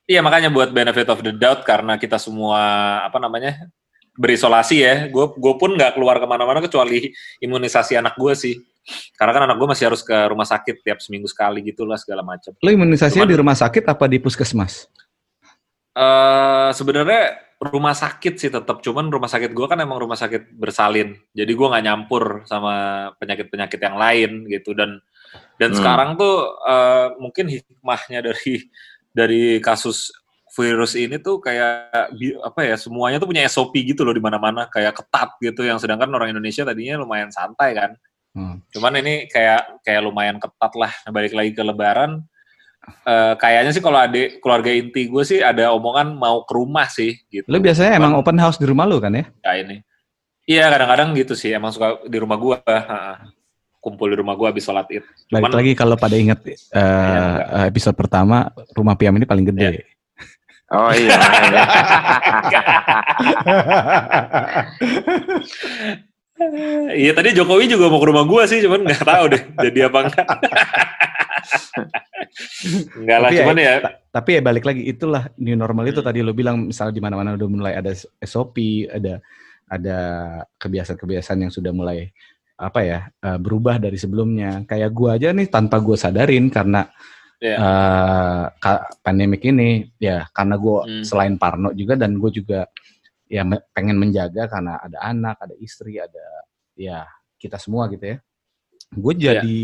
iya 0.05 0.21
makanya 0.21 0.49
buat 0.49 0.71
benefit 0.71 1.09
of 1.09 1.21
the 1.21 1.33
doubt 1.33 1.65
karena 1.65 1.97
kita 1.97 2.17
semua 2.17 2.61
apa 3.03 3.17
namanya 3.19 3.69
berisolasi 4.15 4.77
ya. 4.79 4.95
Gue 5.11 5.33
gue 5.35 5.55
pun 5.59 5.75
nggak 5.75 5.99
keluar 5.99 6.17
ke 6.19 6.27
mana-mana 6.27 6.61
kecuali 6.61 7.11
imunisasi 7.41 7.99
anak 7.99 8.15
gue 8.15 8.33
sih. 8.35 8.55
Karena 9.17 9.33
kan 9.33 9.43
anak 9.49 9.57
gue 9.57 9.69
masih 9.69 9.89
harus 9.89 10.05
ke 10.05 10.15
rumah 10.29 10.45
sakit 10.45 10.85
tiap 10.85 11.01
seminggu 11.01 11.25
sekali 11.27 11.65
gitulah 11.65 11.97
segala 11.97 12.21
macam. 12.21 12.53
Lu 12.61 12.71
imunisasinya 12.71 13.25
Cuman- 13.25 13.33
di 13.33 13.39
rumah 13.41 13.57
sakit 13.57 13.85
apa 13.85 14.05
di 14.07 14.19
puskesmas? 14.21 14.87
eh 15.95 16.71
sebenarnya 16.75 17.39
rumah 17.63 17.95
sakit 17.95 18.35
sih 18.35 18.51
tetap 18.51 18.83
cuman 18.83 19.15
rumah 19.15 19.31
sakit 19.31 19.55
gue 19.55 19.67
kan 19.71 19.79
emang 19.79 20.03
rumah 20.03 20.19
sakit 20.19 20.59
bersalin. 20.59 21.15
Jadi 21.31 21.53
gue 21.55 21.67
nggak 21.71 21.85
nyampur 21.87 22.43
sama 22.51 22.75
penyakit 23.17 23.47
penyakit 23.47 23.79
yang 23.79 23.95
lain 23.95 24.43
gitu. 24.51 24.75
Dan 24.75 24.99
dan 25.57 25.71
Hmm. 25.71 25.79
sekarang 25.79 26.11
tuh 26.19 26.35
eh, 26.67 27.09
mungkin 27.23 27.47
hikmahnya 27.47 28.27
dari 28.27 28.67
dari 29.15 29.63
kasus 29.63 30.11
virus 30.55 30.95
ini 30.95 31.19
tuh 31.19 31.43
kayak 31.43 32.15
apa 32.43 32.61
ya 32.63 32.77
semuanya 32.79 33.19
tuh 33.19 33.31
punya 33.31 33.47
SOP 33.51 33.75
gitu 33.83 34.07
loh 34.07 34.15
di 34.15 34.23
mana-mana 34.23 34.71
kayak 34.71 34.95
ketat 35.03 35.35
gitu 35.43 35.67
yang 35.67 35.79
sedangkan 35.83 36.11
orang 36.15 36.31
Indonesia 36.31 36.63
tadinya 36.63 37.03
lumayan 37.03 37.31
santai 37.31 37.75
kan. 37.75 37.93
Hmm. 38.35 38.59
cuman 38.75 38.99
ini 38.99 39.31
kayak 39.31 39.87
kayak 39.87 40.03
lumayan 40.03 40.43
ketat 40.43 40.75
lah. 40.75 40.91
Nah, 41.07 41.15
balik 41.15 41.39
lagi 41.39 41.55
ke 41.55 41.63
Lebaran 41.63 42.19
eh, 43.07 43.35
kayaknya 43.39 43.71
sih 43.71 43.79
kalau 43.79 44.03
adik 44.03 44.43
keluarga 44.43 44.75
inti 44.75 45.07
gue 45.07 45.23
sih 45.23 45.39
ada 45.39 45.71
omongan 45.71 46.19
mau 46.19 46.43
ke 46.43 46.51
rumah 46.51 46.91
sih 46.91 47.15
gitu. 47.31 47.47
Lu 47.47 47.63
biasanya 47.63 47.95
Cuman 47.95 48.11
emang 48.11 48.15
open 48.19 48.39
house 48.43 48.59
di 48.59 48.67
rumah 48.67 48.91
lu 48.91 48.99
kan 48.99 49.15
ya? 49.15 49.31
kayak 49.39 49.59
ini 49.71 49.77
iya 50.51 50.67
kadang-kadang 50.67 51.15
gitu 51.15 51.39
sih. 51.39 51.55
Emang 51.55 51.71
suka 51.71 52.03
di 52.11 52.19
rumah 52.19 52.35
gue 52.35 52.59
kumpul 53.85 54.09
di 54.09 54.17
rumah 54.17 54.33
gue 54.33 54.47
habis 54.49 54.63
sholat 54.63 54.87
id 54.89 55.03
Balik 55.29 55.45
Cuman- 55.45 55.55
lagi 55.55 55.71
kalau 55.75 55.95
pada 55.95 56.15
inget 56.17 56.39
eh, 56.41 56.55
enggak. 56.73 57.69
episode 57.69 57.95
pertama, 57.95 58.49
rumah 58.73 58.95
Piam 58.95 59.13
ini 59.13 59.23
paling 59.23 59.45
gede. 59.45 59.83
Oh 60.71 60.91
iya. 60.91 61.15
Iya 66.91 67.15
tadi 67.15 67.31
Jokowi 67.31 67.71
juga 67.71 67.87
mau 67.87 67.97
ke 67.97 68.11
rumah 68.11 68.27
gue 68.27 68.43
sih, 68.45 68.59
cuman 68.59 68.83
nggak 68.83 69.03
tahu 69.03 69.25
deh 69.31 69.43
jadi 69.63 69.79
apa 69.87 69.99
enggak. 70.03 70.27
Enggak 72.97 73.19
lah, 73.21 73.29
Tapi 73.29 73.37
ya, 73.37 73.41
cuman 73.45 73.57
ya, 73.61 73.73
ta- 73.79 73.95
tapi 74.11 74.29
ya 74.35 74.41
balik 74.43 74.65
lagi 74.65 74.81
itulah 74.83 75.29
new 75.37 75.55
normal 75.55 75.85
itu 75.87 76.01
Hmm. 76.01 76.07
tadi 76.09 76.19
lo 76.19 76.33
bilang 76.33 76.67
misalnya 76.67 76.91
di 76.91 76.99
mana-mana 76.99 77.37
udah 77.37 77.47
mulai 77.47 77.73
ada 77.77 77.93
SOP, 78.19 78.57
ada 78.89 79.21
ada 79.65 79.97
kebiasaan-kebiasaan 80.57 81.41
yang 81.41 81.53
sudah 81.53 81.71
mulai 81.71 82.11
apa 82.55 82.81
ya 82.83 82.99
eh, 83.11 83.39
berubah 83.39 83.77
dari 83.79 83.99
sebelumnya. 83.99 84.63
Kayak 84.65 84.91
gua 84.95 85.19
aja 85.19 85.35
nih 85.35 85.51
tanpa 85.51 85.83
gua 85.83 85.99
sadarin 85.99 86.49
karena 86.49 86.87
Iya. 87.43 87.57
eh, 87.61 88.43
ka- 88.57 88.85
pandemik 89.03 89.43
ini 89.45 89.91
ya 89.99 90.25
karena 90.31 90.55
gua 90.57 90.87
Hmm. 90.87 91.03
selain 91.05 91.35
Parno 91.37 91.75
juga 91.75 91.99
dan 91.99 92.17
gue 92.17 92.31
juga 92.33 92.65
ya 93.27 93.43
me- 93.43 93.65
pengen 93.75 93.99
menjaga 93.99 94.47
karena 94.49 94.79
ada 94.79 94.99
anak, 95.03 95.37
ada 95.43 95.55
istri, 95.59 95.99
ada 95.99 96.25
ya 96.79 97.05
kita 97.37 97.59
semua 97.59 97.91
gitu 97.91 98.17
ya. 98.17 98.19
Gue 98.95 99.13
Iya. 99.19 99.43
jadi 99.43 99.59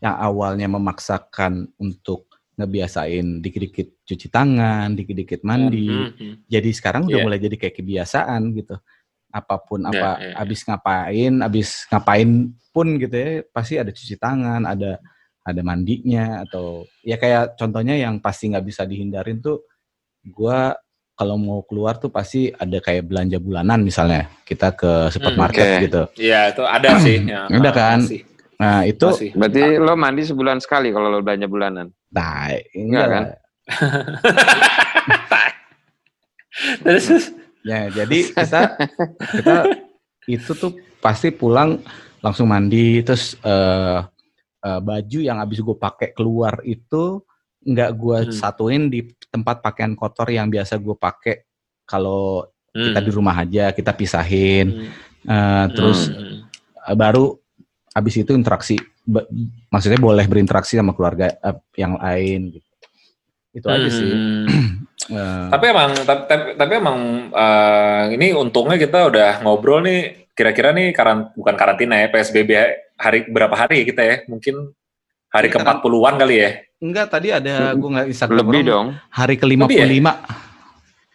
yang 0.00 0.16
awalnya 0.16 0.66
memaksakan 0.72 1.76
untuk 1.76 2.26
ngebiasain 2.56 3.40
dikit-dikit 3.40 4.04
cuci 4.04 4.26
tangan, 4.28 4.92
dikit-dikit 4.96 5.44
mandi. 5.44 5.88
Hmm, 5.88 6.12
hmm. 6.16 6.34
Jadi 6.48 6.70
sekarang 6.72 7.08
udah 7.08 7.18
Iya. 7.20 7.24
mulai 7.24 7.38
jadi 7.40 7.56
kayak 7.56 7.76
kebiasaan 7.76 8.40
gitu. 8.56 8.74
Apa 9.30 9.62
pun 9.62 9.86
Iya, 9.86 9.90
apa 9.94 10.10
iya, 10.18 10.26
iya. 10.26 10.34
abis 10.42 10.60
ngapain, 10.66 11.32
abis 11.42 11.68
ngapain 11.86 12.30
pun 12.74 12.86
gitu 12.98 13.14
ya, 13.14 13.30
pasti 13.54 13.74
ada 13.78 13.90
cuci 13.94 14.14
tangan, 14.18 14.62
ada 14.66 14.98
ada 15.40 15.60
mandinya 15.64 16.44
atau 16.44 16.84
ya 17.00 17.16
kayak 17.16 17.56
contohnya 17.56 17.96
yang 17.96 18.20
pasti 18.20 18.52
nggak 18.52 18.66
bisa 18.66 18.84
dihindarin 18.84 19.40
tuh 19.40 19.64
gua 20.28 20.76
kalau 21.16 21.36
mau 21.36 21.60
keluar 21.68 22.00
tuh 22.00 22.08
pasti 22.08 22.48
ada 22.48 22.80
kayak 22.80 23.04
belanja 23.04 23.36
bulanan 23.36 23.84
misalnya 23.84 24.32
kita 24.48 24.72
ke 24.72 25.12
supermarket 25.12 25.64
oke. 25.68 25.80
gitu. 25.84 26.02
Iya, 26.16 26.40
itu 26.56 26.62
ada 26.64 26.88
sih. 27.04 27.18
Ya, 27.28 27.44
Ada 27.44 27.70
kan? 27.76 27.98
masih, 28.00 28.20
Nah, 28.60 28.80
itu 28.88 29.06
masih. 29.08 29.30
Berarti 29.36 29.62
lo 29.76 29.94
mandi 30.00 30.22
sebulan 30.24 30.58
sekali 30.64 30.88
kalau 30.92 31.12
lo 31.12 31.20
belanja 31.20 31.44
bulanan. 31.44 31.86
nah, 32.08 32.48
Enggak 32.72 33.04
enggak 33.04 33.06
kan? 33.08 33.24
lah. 35.32 35.50
Terus, 36.84 37.04
terus. 37.08 37.26
Ya, 37.60 37.92
jadi 37.92 38.18
kita 38.32 38.60
kita 39.36 39.56
itu 40.24 40.52
tuh 40.54 40.72
pasti 41.00 41.28
pulang 41.28 41.80
langsung 42.20 42.48
mandi 42.48 43.00
terus 43.00 43.36
eh, 43.40 43.98
eh, 44.60 44.80
baju 44.80 45.18
yang 45.20 45.40
habis 45.40 45.60
gue 45.60 45.76
pakai 45.76 46.12
keluar 46.12 46.60
itu 46.64 47.24
nggak 47.60 47.90
gue 47.92 48.18
Hmm. 48.24 48.32
satuin 48.32 48.88
di 48.88 49.04
tempat 49.28 49.60
pakaian 49.60 49.92
kotor 49.92 50.28
yang 50.32 50.48
biasa 50.48 50.80
gue 50.80 50.96
pakai 50.96 51.44
kalau 51.84 52.48
kita 52.72 53.00
Hmm. 53.02 53.06
di 53.08 53.10
rumah 53.12 53.36
aja 53.36 53.72
kita 53.72 53.92
pisahin 53.92 54.72
Hmm. 54.72 54.88
Eh, 55.20 55.66
terus 55.76 56.08
Hmm. 56.08 56.48
eh, 56.88 56.96
baru 56.96 57.36
habis 57.92 58.14
itu 58.16 58.32
interaksi 58.32 58.80
ba- 59.04 59.28
maksudnya 59.68 60.00
boleh 60.00 60.24
berinteraksi 60.24 60.80
sama 60.80 60.96
keluarga 60.96 61.28
eh, 61.28 61.56
yang 61.76 62.00
lain 62.00 62.56
gitu 62.56 62.68
itu 63.50 63.66
aja 63.68 63.90
sih 63.90 64.14
Eh, 65.10 65.44
tapi 65.50 65.64
emang 65.66 65.90
tapi, 66.06 66.22
tapi, 66.30 66.44
tapi 66.54 66.72
emang 66.78 66.98
eh, 67.34 68.02
ini 68.14 68.30
untungnya 68.30 68.78
kita 68.78 69.10
udah 69.10 69.30
ngobrol 69.42 69.82
nih 69.82 70.30
kira-kira 70.32 70.70
nih 70.70 70.94
karan, 70.94 71.34
bukan 71.34 71.54
karantina 71.58 71.98
ya 71.98 72.06
PSBB 72.08 72.50
hari 72.94 73.26
berapa 73.26 73.52
hari 73.52 73.82
ya 73.82 73.84
kita 73.90 74.02
ya? 74.06 74.16
Mungkin 74.30 74.70
hari 75.30 75.48
Kita 75.50 75.60
ke 75.60 75.68
40-an 75.82 76.14
kali 76.16 76.36
ya? 76.38 76.50
Enggak 76.80 77.06
tadi 77.12 77.28
ada 77.28 77.74
gue 77.74 77.88
nggak 77.90 78.06
Instagram 78.08 78.38
Lebih 78.48 78.62
dong. 78.64 78.86
hari 79.12 79.34
ke 79.36 79.44
55 79.44 79.66
Lebih 79.68 80.14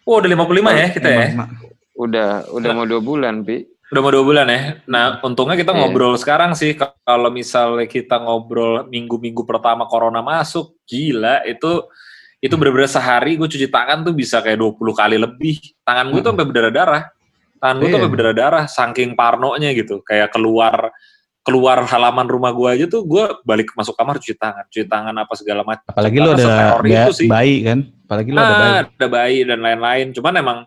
oh 0.06 0.16
udah 0.22 0.30
55 0.30 0.80
ya 0.82 0.86
kita 0.92 1.08
ya? 1.08 1.26
55. 1.34 1.96
Udah 1.96 2.30
udah 2.52 2.70
mau 2.76 2.84
dua 2.84 3.00
bulan, 3.00 3.40
Pi. 3.40 3.64
udah 3.86 4.00
mau 4.02 4.12
dua 4.12 4.24
bulan 4.26 4.46
ya? 4.52 4.60
Nah 4.84 5.18
untungnya 5.24 5.56
kita 5.56 5.72
Iya. 5.72 5.78
ngobrol 5.80 6.14
sekarang 6.20 6.52
sih. 6.52 6.76
Kalau 6.76 7.30
misalnya 7.32 7.88
kita 7.88 8.20
ngobrol 8.20 8.84
minggu-minggu 8.86 9.42
pertama 9.48 9.88
corona 9.88 10.20
masuk 10.20 10.76
gila 10.84 11.40
itu 11.48 11.86
itu 12.38 12.54
bener-bener 12.54 12.86
sehari 12.86 13.34
gue 13.34 13.44
cuci 13.44 13.66
tangan 13.66 14.02
tuh 14.02 14.12
bisa 14.12 14.38
kayak 14.38 14.58
20 14.58 14.76
kali 14.92 15.16
lebih 15.16 15.56
tangan 15.82 16.06
gue 16.06 16.14
tuh 16.14 16.30
Mm-mm. 16.30 16.30
sampai 16.34 16.46
berdarah-darah 16.46 17.02
tangan 17.56 17.74
gue 17.74 17.82
tuh 17.82 17.88
Iya. 17.88 17.94
sampai 17.96 18.10
berdarah-darah 18.10 18.64
saking 18.66 19.10
parnonya 19.12 19.70
gitu 19.72 20.00
kayak 20.00 20.28
keluar 20.30 20.92
keluar 21.40 21.78
halaman 21.82 22.26
rumah 22.26 22.50
gue 22.50 22.68
aja 22.68 22.84
tuh 22.86 23.02
gue 23.02 23.24
balik 23.42 23.70
masuk 23.72 23.94
kamar 23.94 24.18
cuci 24.18 24.34
tangan 24.34 24.66
cuci 24.66 24.84
tangan 24.84 25.14
apa 25.14 25.32
segala 25.32 25.62
macam 25.62 25.86
apalagi 25.86 26.18
lo 26.18 26.34
ada 26.34 26.76
itu 26.82 27.12
sih. 27.14 27.28
bayi 27.28 27.62
kan 27.62 27.78
apalagi 28.04 28.30
lo 28.30 28.38
ada 28.38 28.54
bayi 28.54 28.66
Ah, 28.66 28.80
ada 28.84 29.06
bayi 29.08 29.38
dan 29.42 29.58
lain-lain. 29.60 30.06
Cuman 30.10 30.34
emang 30.36 30.58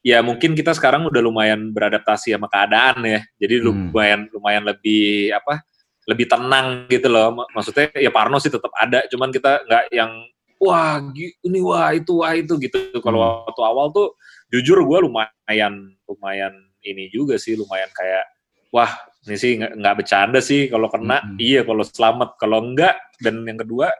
ya 0.00 0.20
mungkin 0.20 0.52
kita 0.52 0.70
sekarang 0.70 1.04
udah 1.04 1.18
lumayan 1.18 1.72
beradaptasi 1.72 2.30
sama 2.30 2.46
keadaan 2.46 3.00
ya. 3.02 3.20
Jadi 3.36 3.54
Hmm. 3.58 3.90
lumayan 3.90 4.20
lumayan 4.30 4.62
lebih 4.62 5.32
apa? 5.32 5.64
Lebih 6.04 6.26
tenang 6.26 6.86
gitu 6.86 7.08
loh. 7.08 7.34
Mak- 7.34 7.50
Maksudnya 7.50 7.90
ya 7.92 8.08
Parno 8.08 8.38
sih 8.38 8.48
tetap 8.48 8.70
ada, 8.72 9.02
cuman 9.06 9.28
kita 9.28 9.60
nggak 9.62 9.84
yang 9.90 10.12
wah 10.58 10.98
ini 11.42 11.58
wah 11.60 11.92
itu 11.92 12.12
wah 12.20 12.32
itu 12.32 12.54
gitu. 12.60 12.78
Kalau 13.00 13.18
Hmm. 13.20 13.32
waktu 13.48 13.62
awal 13.62 13.86
tuh 13.92 14.16
jujur 14.48 14.78
gue 14.82 14.98
lumayan 15.10 15.74
lumayan 16.06 16.54
ini 16.86 17.10
juga 17.10 17.34
sih 17.34 17.58
lumayan 17.58 17.90
kayak 17.90 18.24
wah 18.70 18.90
ini 19.26 19.34
sih 19.34 19.58
nggak 19.58 19.94
bercanda 19.98 20.38
sih 20.38 20.70
kalau 20.70 20.86
kena 20.86 21.18
Mm-mm. 21.18 21.38
iya 21.42 21.66
kalau 21.66 21.82
selamat 21.82 22.38
kalau 22.38 22.62
enggak 22.62 22.94
dan 23.18 23.42
yang 23.42 23.58
kedua 23.58 23.90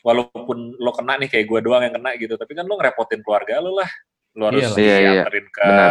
walaupun 0.00 0.78
lo 0.78 0.90
kena 0.94 1.18
nih 1.18 1.28
kayak 1.28 1.46
gue 1.50 1.60
doang 1.60 1.82
yang 1.84 1.94
kena 1.98 2.14
gitu 2.16 2.38
tapi 2.38 2.54
kan 2.54 2.64
lo 2.70 2.78
ngerepotin 2.78 3.20
keluarga 3.20 3.58
lo 3.60 3.76
lah 3.76 3.90
lo 4.38 4.42
harus 4.46 4.62
Iyalah. 4.62 4.78
Iya, 4.78 4.94
iya. 4.94 5.10
dianterin 5.26 5.46
ke 5.50 5.64
Benar. 5.66 5.90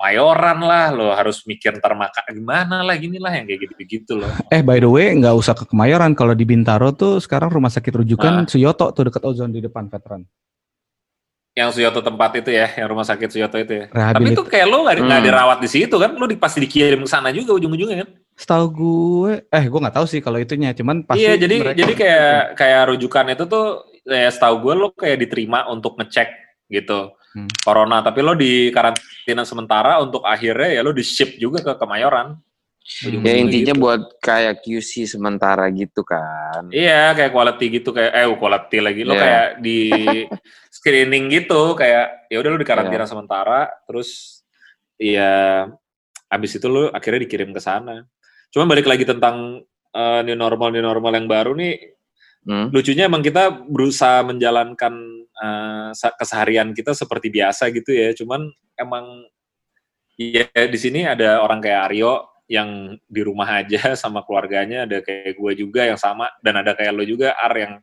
Kemayoran 0.00 0.58
lah 0.58 0.86
lo 0.88 1.12
harus 1.12 1.44
mikir 1.44 1.76
ntar 1.76 1.92
makan 1.92 2.24
gimana 2.32 2.80
lah 2.80 2.96
gini 2.96 3.20
lah 3.20 3.36
yang 3.36 3.44
kayak 3.44 3.68
gitu 3.68 3.74
gitu 3.84 4.12
loh. 4.16 4.32
Eh 4.48 4.64
by 4.64 4.80
the 4.80 4.88
way 4.88 5.12
nggak 5.12 5.36
usah 5.36 5.52
ke 5.52 5.68
Kemayoran. 5.68 6.16
Kalau 6.16 6.32
di 6.32 6.42
Bintaro 6.42 6.88
tuh 6.90 7.20
sekarang 7.20 7.52
rumah 7.52 7.68
sakit 7.68 7.92
rujukan 7.92 8.32
Ah. 8.32 8.48
Suyoto 8.48 8.88
tuh 8.90 9.12
dekat 9.12 9.20
Ozon 9.22 9.52
di 9.52 9.60
depan 9.60 9.86
veteran. 9.86 10.24
Yang 11.52 11.76
Suyoto 11.76 12.00
tempat 12.00 12.32
itu 12.38 12.48
ya 12.48 12.72
yang 12.72 12.88
rumah 12.88 13.04
sakit 13.04 13.28
Suyoto 13.28 13.60
itu 13.60 13.72
ya. 13.74 13.84
Tapi 13.92 14.32
itu 14.32 14.40
kayak 14.40 14.66
lo 14.66 14.88
nggak 14.88 14.96
di- 14.96 15.04
nggak 15.04 15.20
Hmm. 15.20 15.28
dirawat 15.28 15.58
di 15.60 15.68
situ 15.68 15.94
kan? 15.94 16.10
Lo 16.14 16.24
di, 16.24 16.36
pasti 16.38 16.58
dikirim 16.58 17.04
ke 17.04 17.10
sana 17.10 17.28
juga 17.28 17.60
ujung-ujungnya 17.60 17.96
kan? 18.00 18.08
Setahu 18.32 18.66
gue 18.72 19.32
eh 19.44 19.64
gue 19.66 19.80
nggak 19.84 19.96
tahu 20.00 20.06
sih 20.08 20.24
kalau 20.24 20.40
itunya. 20.40 20.72
Cuman 20.72 21.04
pasti 21.04 21.20
iya 21.20 21.36
jadi 21.36 21.56
mereka- 21.60 21.76
jadi 21.76 21.92
kayak 21.92 22.32
kayak 22.56 22.82
rujukan 22.88 23.26
itu 23.36 23.44
tuh 23.44 23.66
ya 24.08 24.32
setahu 24.32 24.64
gue 24.64 24.74
lo 24.78 24.88
kayak 24.96 25.20
diterima 25.20 25.68
untuk 25.68 26.00
ngecek 26.00 26.32
gitu 26.72 27.12
Hmm. 27.30 27.46
corona 27.62 28.02
tapi 28.02 28.26
lo 28.26 28.34
di 28.34 28.74
karantina 28.74 29.46
sementara 29.46 30.02
untuk 30.02 30.26
akhirnya 30.26 30.74
ya 30.74 30.80
lo 30.82 30.90
di 30.90 31.06
ship 31.06 31.38
juga 31.38 31.62
ke 31.62 31.72
Kemayoran 31.78 32.34
Hmm. 32.80 33.22
Ya 33.22 33.38
intinya 33.38 33.70
gitu. 33.76 33.82
buat 33.86 34.02
kayak 34.18 34.64
QC 34.66 35.06
sementara 35.06 35.68
gitu 35.70 36.02
kan. 36.02 36.66
Iya, 36.74 37.12
kayak 37.14 37.30
quality 37.30 37.66
gitu 37.78 37.94
kayak 37.94 38.10
eh 38.10 38.26
quality 38.34 38.78
lagi 38.82 39.02
lo 39.06 39.14
Iya. 39.14 39.20
kayak 39.22 39.46
di 39.62 39.78
screening 40.74 41.30
gitu 41.30 41.78
kayak 41.78 42.26
ya 42.26 42.36
udah 42.42 42.50
lo 42.50 42.58
di 42.58 42.66
karantina 42.66 43.04
Iya. 43.06 43.10
sementara 43.14 43.70
terus 43.86 44.42
ya 44.98 45.68
abis 46.26 46.58
itu 46.58 46.66
lo 46.66 46.90
akhirnya 46.90 47.22
dikirim 47.28 47.54
ke 47.54 47.60
sana. 47.62 48.02
Cuma 48.50 48.66
balik 48.66 48.88
lagi 48.90 49.06
tentang 49.06 49.62
eh, 49.90 50.20
new 50.26 50.34
normal 50.34 50.74
new 50.74 50.82
normal 50.82 51.14
yang 51.14 51.28
baru 51.30 51.54
nih 51.54 51.94
Hmm? 52.40 52.72
lucunya 52.72 53.04
emang 53.04 53.20
kita 53.20 53.52
berusaha 53.68 54.24
menjalankan 54.24 54.96
sa- 55.96 56.14
keseharian 56.14 56.70
kita 56.76 56.92
seperti 56.92 57.32
biasa 57.32 57.72
gitu 57.72 57.90
ya. 57.90 58.12
Cuman 58.12 58.48
emang 58.76 59.24
ya 60.20 60.46
di 60.52 60.78
sini 60.78 61.08
ada 61.08 61.40
orang 61.40 61.60
kayak 61.64 61.80
Aryo 61.90 62.28
yang 62.50 62.98
di 63.06 63.20
rumah 63.22 63.62
aja 63.62 63.94
sama 64.02 64.22
keluarganya, 64.26 64.84
ada 64.84 65.00
kayak 65.00 65.38
gue 65.38 65.52
juga 65.56 65.86
yang 65.86 65.98
sama 66.00 66.28
dan 66.44 66.60
ada 66.60 66.74
kayak 66.76 66.92
lo 66.92 67.04
juga 67.06 67.34
Ar 67.38 67.54
yang 67.56 67.74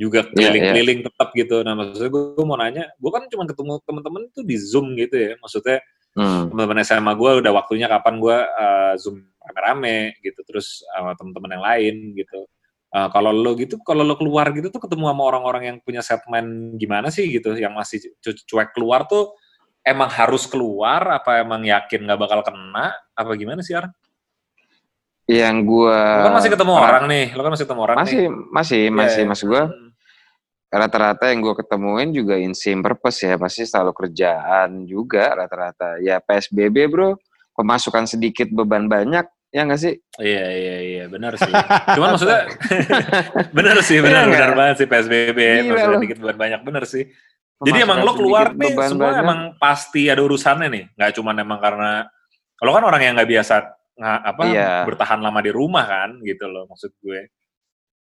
juga 0.00 0.24
Iya, 0.24 0.32
keliling-keliling 0.32 1.00
tetap 1.12 1.28
gitu. 1.36 1.60
Nah 1.60 1.76
maksudnya 1.76 2.08
gue, 2.08 2.22
gue 2.32 2.46
mau 2.48 2.56
nanya, 2.56 2.88
gue 2.96 3.10
kan 3.12 3.28
cuma 3.28 3.44
ketemu 3.44 3.72
temen-temen 3.84 4.22
tuh 4.32 4.44
di 4.48 4.56
Zoom 4.56 4.96
gitu 4.96 5.12
ya. 5.12 5.32
Maksudnya 5.40 5.78
Hmm. 6.10 6.50
teman-teman 6.50 6.82
SMA 6.82 7.14
gue 7.14 7.30
udah 7.38 7.52
waktunya 7.54 7.86
kapan 7.86 8.18
gue 8.18 8.34
uh, 8.34 8.98
zoom 8.98 9.30
rame-rame 9.46 10.18
gitu 10.26 10.42
terus 10.42 10.82
sama 10.90 11.14
teman-teman 11.14 11.54
yang 11.54 11.62
lain 11.62 11.94
gitu 12.18 12.50
Uh, 12.90 13.06
kalau 13.14 13.30
lo 13.30 13.54
gitu 13.54 13.78
kalau 13.86 14.02
lo 14.02 14.18
keluar 14.18 14.50
gitu 14.50 14.66
tuh 14.66 14.82
ketemu 14.82 15.14
sama 15.14 15.22
orang-orang 15.22 15.62
yang 15.62 15.76
punya 15.78 16.02
segmen 16.02 16.74
gimana 16.74 17.06
sih 17.06 17.30
gitu 17.30 17.54
yang 17.54 17.70
masih 17.70 18.02
cu- 18.18 18.34
cuek 18.34 18.74
keluar 18.74 19.06
tuh 19.06 19.30
emang 19.86 20.10
harus 20.10 20.50
keluar 20.50 20.98
apa 21.06 21.38
emang 21.38 21.62
yakin 21.62 22.02
nggak 22.02 22.18
bakal 22.18 22.42
kena 22.42 22.90
apa 23.14 23.30
gimana 23.38 23.62
sih 23.62 23.78
Ar? 23.78 23.94
Yang 25.30 25.56
gua 25.62 25.98
Lo 26.18 26.22
kan 26.26 26.34
masih 26.42 26.50
ketemu 26.50 26.72
pernah- 26.74 26.88
orang 26.90 27.04
nih, 27.06 27.26
lo 27.30 27.40
kan 27.40 27.52
masih 27.54 27.64
ketemu 27.64 27.80
orang 27.80 27.96
masih 27.96 28.18
nih. 28.18 28.28
masih 28.50 28.80
Iya, 28.82 28.90
masih 28.90 29.22
iya. 29.22 29.28
maksud 29.30 29.46
gua 29.46 29.64
Hmm. 29.70 29.88
rata-rata 30.66 31.24
yang 31.30 31.40
gua 31.40 31.54
ketemuin 31.54 32.10
juga 32.10 32.34
in 32.36 32.52
same 32.52 32.82
purpose 32.82 33.22
ya 33.22 33.38
pasti 33.38 33.62
selalu 33.62 33.92
kerjaan 33.94 34.82
juga 34.84 35.30
rata-rata 35.36 36.02
ya 36.02 36.18
PSBB 36.18 36.90
bro 36.90 37.14
pemasukan 37.54 38.10
sedikit 38.10 38.50
beban 38.50 38.86
banyak 38.86 39.22
ya 39.50 39.66
nggak 39.66 39.80
sih 39.82 39.94
Iya 40.20 40.46
iya 40.54 40.76
iya 40.80 41.04
benar 41.10 41.34
sih. 41.34 41.50
Cuman 41.96 42.14
maksudnya 42.14 42.46
benar 43.56 43.76
sih 43.82 43.98
benar 43.98 44.24
Iya 44.26 44.32
benar 44.32 44.50
banget 44.54 44.74
sih 44.84 44.86
PSBB 44.86 45.38
maksudnya 45.66 45.98
dikit 46.06 46.18
buat 46.22 46.36
banyak 46.38 46.60
benar 46.62 46.84
sih. 46.86 47.04
Jadi 47.60 47.78
emang 47.84 48.00
lo 48.00 48.16
keluar 48.16 48.56
nih 48.56 48.72
beban 48.72 48.88
semua 48.88 49.12
banyak. 49.12 49.20
emang 49.20 49.40
pasti 49.60 50.08
ada 50.08 50.22
urusannya 50.24 50.68
nih. 50.72 50.84
Nggak 50.96 51.10
cuma 51.18 51.30
emang 51.36 51.60
karena 51.60 52.08
lo 52.60 52.70
kan 52.72 52.84
orang 52.84 53.02
yang 53.04 53.12
nggak 53.18 53.30
biasa 53.30 53.54
nggak 54.00 54.20
apa 54.24 54.42
Iya. 54.48 54.70
bertahan 54.88 55.20
lama 55.20 55.40
di 55.44 55.52
rumah 55.52 55.84
kan 55.84 56.16
gitu 56.24 56.48
loh 56.48 56.64
maksud 56.72 56.88
gue. 57.04 57.28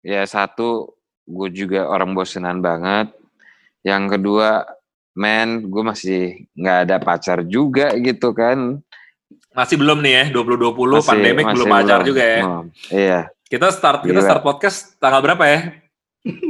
ya 0.05 0.27
satu 0.27 0.91
gue 1.25 1.49
juga 1.55 1.89
orang 1.89 2.13
bosenan 2.13 2.61
banget. 2.61 3.09
Yang 3.85 4.17
kedua, 4.17 4.65
men, 5.17 5.69
gue 5.69 5.83
masih 5.85 6.45
nggak 6.57 6.79
ada 6.89 6.97
pacar 7.01 7.45
juga 7.45 7.93
gitu 7.97 8.33
kan. 8.33 8.81
Masih 9.55 9.77
belum 9.79 9.99
nih 10.03 10.13
ya, 10.13 10.25
2020 10.35 10.99
Masih- 10.99 11.09
pandemik 11.09 11.45
masih 11.47 11.55
belum 11.55 11.69
pacar 11.71 12.01
juga 12.03 12.23
ya. 12.27 12.41
Iya. 12.91 13.21
Kita 13.47 13.67
start 13.71 14.03
kita 14.03 14.21
start 14.21 14.43
podcast 14.43 14.99
tanggal 14.99 15.23
berapa 15.23 15.45
ya? 15.47 15.61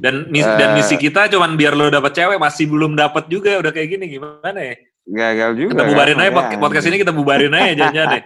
Dan 0.00 0.32
mis- 0.32 0.48
dan 0.56 0.72
Eh. 0.72 0.74
misi 0.80 0.96
kita 0.96 1.28
cuman 1.28 1.54
biar 1.54 1.76
lo 1.76 1.92
dapet 1.92 2.16
cewek 2.16 2.40
masih 2.40 2.64
belum 2.66 2.96
dapet 2.96 3.28
juga 3.28 3.60
udah 3.60 3.68
kayak 3.68 3.88
gini 3.94 4.04
gimana 4.08 4.56
ya? 4.56 4.74
Gagal 5.04 5.50
juga. 5.60 5.70
Kita 5.76 5.84
bubarin 5.92 6.16
kan, 6.16 6.22
aja 6.24 6.30
ya. 6.30 6.36
pod- 6.36 6.60
podcast 6.62 6.86
ini 6.88 6.96
kita 6.96 7.12
bubarin 7.12 7.52
aja 7.52 7.72
jangan 7.92 8.08
deh. 8.16 8.22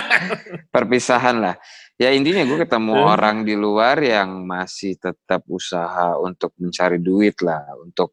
perpisahan 0.74 1.36
lah. 1.36 1.54
Ya 1.96 2.12
intinya 2.12 2.44
gue 2.44 2.58
ketemu 2.60 2.92
Hmm. 2.96 3.12
orang 3.12 3.36
di 3.44 3.54
luar 3.56 4.00
yang 4.00 4.44
masih 4.44 4.96
tetap 4.96 5.44
usaha 5.48 6.16
untuk 6.16 6.52
mencari 6.56 6.96
duit 6.96 7.40
lah, 7.40 7.64
untuk 7.76 8.12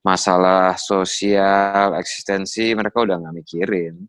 masalah 0.00 0.76
sosial, 0.76 1.96
eksistensi 1.96 2.72
mereka 2.72 3.00
udah 3.00 3.16
nggak 3.18 3.34
mikirin. 3.34 4.08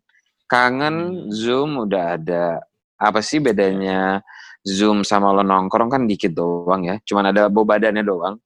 Kangen 0.53 0.95
Hmm. 1.09 1.33
Zoom 1.33 1.81
udah 1.81 2.13
ada. 2.13 2.61
Apa 2.95 3.19
sih 3.19 3.41
bedanya 3.41 4.21
Zoom 4.61 5.01
sama 5.01 5.33
lo 5.33 5.41
nongkrong 5.41 5.89
kan 5.89 6.05
dikit 6.05 6.29
doang 6.31 6.85
ya, 6.85 7.01
cuman 7.01 7.33
ada 7.33 7.49
bau 7.49 7.65
badannya 7.65 7.99
doang, 7.99 8.37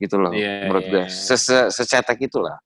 gitu 0.00 0.16
loh. 0.16 0.32
Iya, 0.32 0.64
menurut 0.66 0.82
iya, 0.82 0.90
gue, 0.90 1.04
iya. 1.04 1.12
Sese- 1.12 1.68
secetek 1.68 2.24
itulah. 2.24 2.56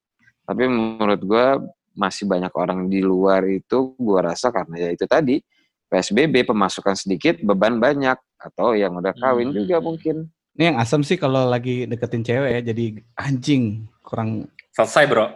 Tapi 0.46 0.64
menurut 0.64 1.18
gue 1.18 1.46
masih 1.92 2.24
banyak 2.24 2.54
orang 2.54 2.86
di 2.86 3.02
luar 3.02 3.42
itu 3.44 3.92
gue 3.92 4.20
rasa 4.22 4.48
karena 4.48 4.78
ya 4.78 4.90
itu 4.92 5.02
tadi 5.04 5.42
PSBB 5.88 6.46
pemasukan 6.46 6.94
sedikit 6.94 7.40
beban 7.40 7.76
banyak 7.76 8.14
atau 8.38 8.72
yang 8.72 8.94
udah 8.94 9.12
kawin 9.12 9.50
Hmm. 9.50 9.56
juga 9.56 9.76
mungkin 9.80 10.30
Ini 10.54 10.72
yang 10.72 10.78
asem 10.78 11.04
sih 11.04 11.16
kalau 11.16 11.44
lagi 11.44 11.84
deketin 11.84 12.22
cewek 12.22 12.50
ya, 12.50 12.60
jadi 12.64 12.84
anjing 13.14 13.84
kurang, 14.00 14.48
Selesai 14.72 15.04
bro. 15.04 15.26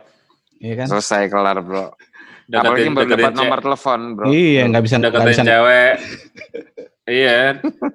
ya 0.56 0.74
kan? 0.76 0.86
selesai 0.88 1.28
kelar 1.28 1.60
bro 1.60 1.92
apalagi 2.52 2.88
deketin 2.88 3.10
dapat 3.16 3.34
nomor 3.34 3.58
telepon 3.60 4.00
bro 4.12 4.26
Iya, 4.26 4.62
nggak 4.66 4.82
bisa 4.82 4.94
deketin 4.98 5.28
bisa 5.28 5.42
cewek. 5.44 5.92
iya, 7.06 7.38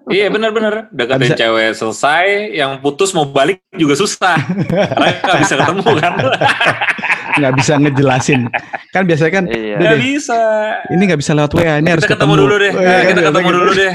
iya 0.08 0.26
benar-benar. 0.28 0.74
Deketin 0.90 1.22
bisa- 1.26 1.38
cewek 1.38 1.70
selesai, 1.74 2.26
yang 2.52 2.80
putus 2.80 3.12
mau 3.12 3.26
balik 3.26 3.64
juga 3.72 3.96
susah. 3.96 4.36
Karena 4.66 5.08
nggak 5.18 5.40
bisa 5.42 5.54
ketemu 5.56 5.84
kan. 5.98 6.14
nggak 7.38 7.54
bisa 7.54 7.74
ngejelasin. 7.78 8.42
Kan 8.90 9.04
biasanya 9.04 9.32
kan, 9.34 9.44
iya 9.48 9.76
Nggak 9.76 9.98
bisa. 10.00 10.40
ini 10.90 11.02
nggak 11.04 11.20
bisa 11.20 11.32
lewat 11.34 11.52
WA, 11.54 11.76
ini 11.78 11.90
harus 11.90 12.04
kita 12.04 12.16
ketemu 12.16 12.34
dulu 12.38 12.56
deh. 12.56 12.72
Iya, 12.72 12.80
kita 13.02 13.12
kan, 13.14 13.26
ketemu 13.26 13.32
biasanya 13.36 13.52
dulu 13.54 13.70
gitu. 13.70 13.82
deh. 13.82 13.94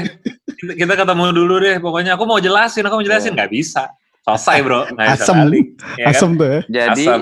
Kita, 0.51 0.71
kita 0.77 0.93
ketemu 0.95 1.23
dulu 1.31 1.55
deh. 1.59 1.75
Pokoknya 1.77 2.11
aku 2.13 2.23
mau 2.23 2.37
jelasin, 2.37 2.83
aku 2.85 2.95
mau 2.95 3.05
jelasin. 3.05 3.31
Nggak 3.33 3.49
bisa. 3.49 3.83
Selesai 4.21 4.57
bro. 4.61 4.85
Nggak 4.87 5.07
bisa 5.11 5.23
Asem, 5.25 5.37
balik. 5.39 5.65
Ya 5.97 6.05
kan? 6.05 6.13
asem 6.13 6.29
tuh 6.31 6.45
ya. 6.47 6.59
jadi 6.69 7.03
Asam. 7.03 7.21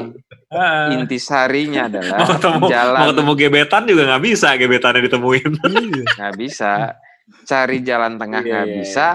Ah. 0.49 0.89
intisarinya 0.89 1.85
mau 1.85 1.89
adalah 1.93 2.17
ketemu 2.25 2.65
jalan 2.67 2.97
mau 2.97 3.07
ketemu 3.13 3.31
gebetan 3.37 3.81
juga 3.85 4.01
nggak 4.09 4.23
bisa 4.25 4.47
gebetannya 4.57 5.01
ditemuin. 5.05 5.51
Iya. 5.69 6.03
nggak 6.17 6.35
bisa. 6.35 6.71
Cari 7.45 7.77
jalan 7.85 8.17
tengah 8.17 8.41
Iya, 8.41 8.49
nggak 8.49 8.65
iya, 8.65 8.75
bisa 8.81 9.07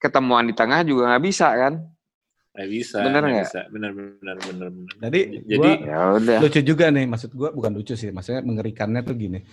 ketemuan 0.00 0.48
di 0.48 0.54
tengah 0.56 0.80
juga 0.80 1.12
nggak 1.12 1.24
bisa 1.24 1.48
kan? 1.52 1.74
Nggak 2.50 2.68
bisa 2.72 2.98
Bener 3.04 3.22
nggak 3.22 3.44
bisa. 3.44 3.60
Bener 3.68 3.90
bener 3.92 4.36
bener 4.40 4.68
bener. 4.72 4.94
Jadi, 4.98 5.20
jadi 5.44 5.70
gua- 5.84 6.18
ya 6.24 6.38
lucu 6.40 6.60
juga 6.64 6.84
nih 6.88 7.04
maksud 7.04 7.30
gua 7.30 7.50
bukan 7.52 7.72
lucu 7.76 7.92
sih 7.92 8.08
maksudnya 8.08 8.40
mengerikannya 8.40 9.00
tuh 9.04 9.14
gini. 9.14 9.44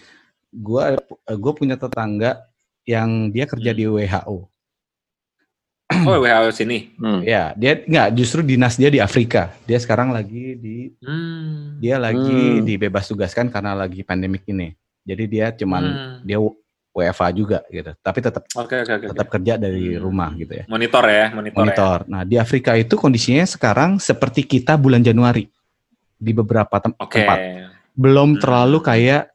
Gua 0.48 0.96
gue 1.28 1.54
punya 1.54 1.76
tetangga 1.76 2.48
yang 2.88 3.30
dia 3.30 3.44
kerja 3.44 3.76
Hmm. 3.76 3.78
di 3.78 3.84
WHO 3.84 4.38
oh 5.88 6.20
WHO 6.24 6.50
sini 6.52 6.78
Hmm. 6.96 7.22
ya 7.22 7.52
dia 7.54 7.80
nggak 7.80 8.08
justru 8.14 8.42
dinas 8.42 8.76
dia 8.76 8.88
di 8.88 9.00
Afrika 9.00 9.56
dia 9.64 9.78
sekarang 9.78 10.12
lagi 10.12 10.56
di 10.56 10.76
hmm. 11.00 11.80
dia 11.80 11.96
lagi 11.98 12.60
Hmm. 12.60 12.64
dibebas 12.64 13.06
tugaskan 13.06 13.48
karena 13.48 13.72
lagi 13.74 14.02
pandemik 14.02 14.44
ini 14.46 14.76
jadi 15.02 15.24
dia 15.26 15.46
cuman 15.54 15.84
Hmm. 15.84 16.18
dia 16.22 16.38
WFA 16.92 17.30
juga 17.30 17.62
gitu 17.68 17.94
tapi 17.98 18.20
tetap 18.20 18.44
oke 18.50 18.76
oke 18.76 18.92
oke 18.92 19.06
tetap 19.14 19.28
kerja 19.30 19.54
dari 19.56 19.94
Hmm. 19.94 20.02
rumah 20.02 20.30
gitu 20.34 20.50
ya 20.52 20.64
monitor 20.66 21.04
ya 21.06 21.26
monitor, 21.32 21.58
monitor 21.58 21.98
nah 22.06 22.22
di 22.22 22.36
Afrika 22.36 22.74
itu 22.74 22.94
kondisinya 22.94 23.46
sekarang 23.46 23.98
seperti 23.98 24.42
kita 24.42 24.76
bulan 24.76 25.00
Januari 25.00 25.46
di 26.18 26.32
beberapa 26.34 26.82
tem- 26.82 26.94
ya 26.94 27.00
oke 27.00 27.14
tempat 27.14 27.38
belum 27.94 28.30
Hmm. 28.36 28.42
terlalu 28.42 28.78
kayak 28.82 29.30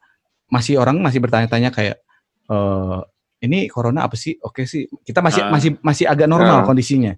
masih 0.47 0.77
orang 0.77 1.01
masih 1.01 1.17
bertanya-tanya 1.19 1.71
kayak 1.71 1.97
eh 2.45 2.99
ini 3.42 3.66
corona 3.66 4.07
apa 4.07 4.14
sih? 4.14 4.38
Oke 4.38 4.64
sih, 4.64 4.87
kita 5.02 5.18
masih 5.18 5.42
Ah. 5.42 5.50
masih 5.50 5.70
masih 5.83 6.05
agak 6.07 6.26
normal 6.26 6.62
Ah. 6.62 6.64
kondisinya. 6.64 7.12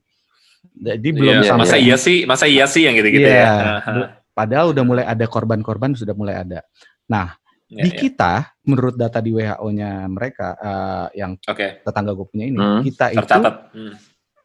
Jadi 0.75 1.09
belum 1.13 1.39
Iya, 1.39 1.53
sampai 1.53 1.61
masa 1.63 1.77
iya 1.77 1.97
sih 1.97 2.19
masa 2.25 2.45
iya 2.49 2.65
sih 2.65 2.83
yang 2.83 2.97
gitu-gitu 2.97 3.21
Iya. 3.23 3.37
ya 3.37 3.53
Aha. 3.79 3.93
padahal 4.33 4.73
udah 4.73 4.83
mulai 4.83 5.05
ada 5.05 5.23
korban-korban 5.25 5.93
sudah 5.93 6.17
mulai 6.17 6.41
ada. 6.41 6.65
Nah, 7.05 7.37
Iya, 7.69 7.85
di 7.85 7.91
iya. 7.93 7.99
kita 8.01 8.33
menurut 8.65 8.97
data 8.97 9.21
di 9.21 9.31
WHO-nya 9.31 10.09
mereka 10.09 10.57
eh, 10.57 11.21
yang 11.21 11.37
oke 11.37 11.85
tetangga 11.85 12.13
gue 12.13 12.27
punya 12.27 12.45
ini, 12.49 12.57
Hmm, 12.57 12.81
kita 12.81 13.13
itu 13.13 13.19
tercatat 13.21 13.55
Hmm. 13.71 13.93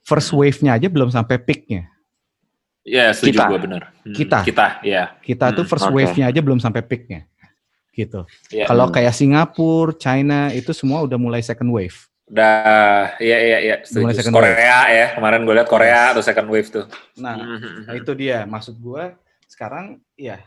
first 0.03 0.29
wave-nya 0.31 0.75
aja 0.75 0.87
belum 0.87 1.07
sampai 1.07 1.39
peak-nya. 1.39 1.87
Iya 2.81 3.13
setuju 3.13 3.37
Kita. 3.37 3.45
gue 3.47 3.59
bener 3.61 3.83
Hmm, 4.01 4.15
Kita. 4.15 4.39
kita 4.41 4.67
ya 4.81 5.03
Kita 5.19 5.45
tuh 5.51 5.63
Hmm, 5.63 5.71
first 5.71 5.87
oke. 5.87 5.93
wave-nya 5.93 6.25
aja 6.27 6.39
belum 6.41 6.59
sampai 6.59 6.81
peak-nya. 6.81 7.28
Gitu. 7.91 8.23
Iya. 8.49 8.65
Kalau 8.65 8.88
kayak 8.88 9.12
Singapura, 9.12 9.91
China 9.93 10.49
itu 10.49 10.71
semua 10.71 11.02
udah 11.02 11.15
mulai 11.15 11.39
second 11.39 11.69
wave. 11.69 12.08
udah 12.30 13.17
iya 13.17 13.38
iya 13.41 13.58
iya 13.60 13.75
Mulai 13.91 14.13
second 14.13 14.38
Korea 14.38 14.78
ya 14.88 15.06
kemarin 15.12 15.41
gue 15.41 15.56
lihat 15.56 15.65
Korea 15.65 16.13
atau 16.13 16.21
second 16.21 16.45
wave 16.47 16.69
tuh 16.69 16.86
Nah, 17.15 17.34
Hmm. 17.34 17.89
Nah 17.89 17.93
itu 17.95 18.13
dia 18.13 18.45
maksud 18.45 18.78
gue 18.78 19.17
sekarang 19.47 19.97
ya 20.13 20.38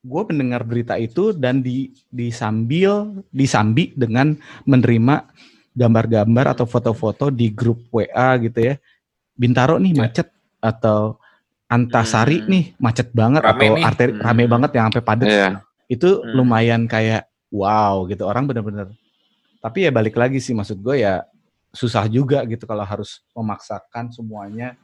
gue 0.00 0.22
mendengar 0.24 0.62
berita 0.62 0.94
itu 0.94 1.34
dan 1.34 1.58
di 1.58 1.90
disambil 2.08 3.18
disambi 3.28 3.90
dengan 3.92 4.32
menerima 4.62 5.26
gambar-gambar 5.72 6.54
atau 6.54 6.64
foto-foto 6.64 7.28
di 7.28 7.50
grup 7.50 7.90
WA 7.90 8.38
gitu 8.38 8.62
ya 8.64 8.74
Bintaro 9.34 9.74
nih 9.76 9.90
Ya. 9.90 10.00
macet 10.00 10.28
atau 10.58 11.18
Antasari 11.66 12.40
Hmm. 12.40 12.48
nih 12.48 12.64
macet 12.76 13.10
banget 13.10 13.42
Rame 13.42 13.58
atau 13.60 13.74
nih. 13.74 13.82
arteri 13.84 14.10
Hmm. 14.12 14.22
rame 14.22 14.44
banget 14.46 14.70
yang 14.72 14.84
sampai 14.86 15.02
padat 15.02 15.26
Iya. 15.26 15.48
Itu 15.90 16.22
Hmm. 16.22 16.38
lumayan 16.38 16.86
kayak 16.86 17.26
wow 17.50 18.06
gitu. 18.06 18.22
Orang 18.24 18.46
bener-bener 18.46 18.94
tapi 19.60 19.84
ya 19.84 19.92
balik 19.92 20.16
lagi 20.16 20.40
sih 20.40 20.54
maksud 20.54 20.80
gue 20.80 21.02
ya 21.02 21.20
susah 21.70 22.08
juga 22.08 22.46
gitu 22.46 22.64
kalau 22.64 22.86
harus 22.86 23.20
memaksakan 23.34 24.08
semuanya. 24.08 24.78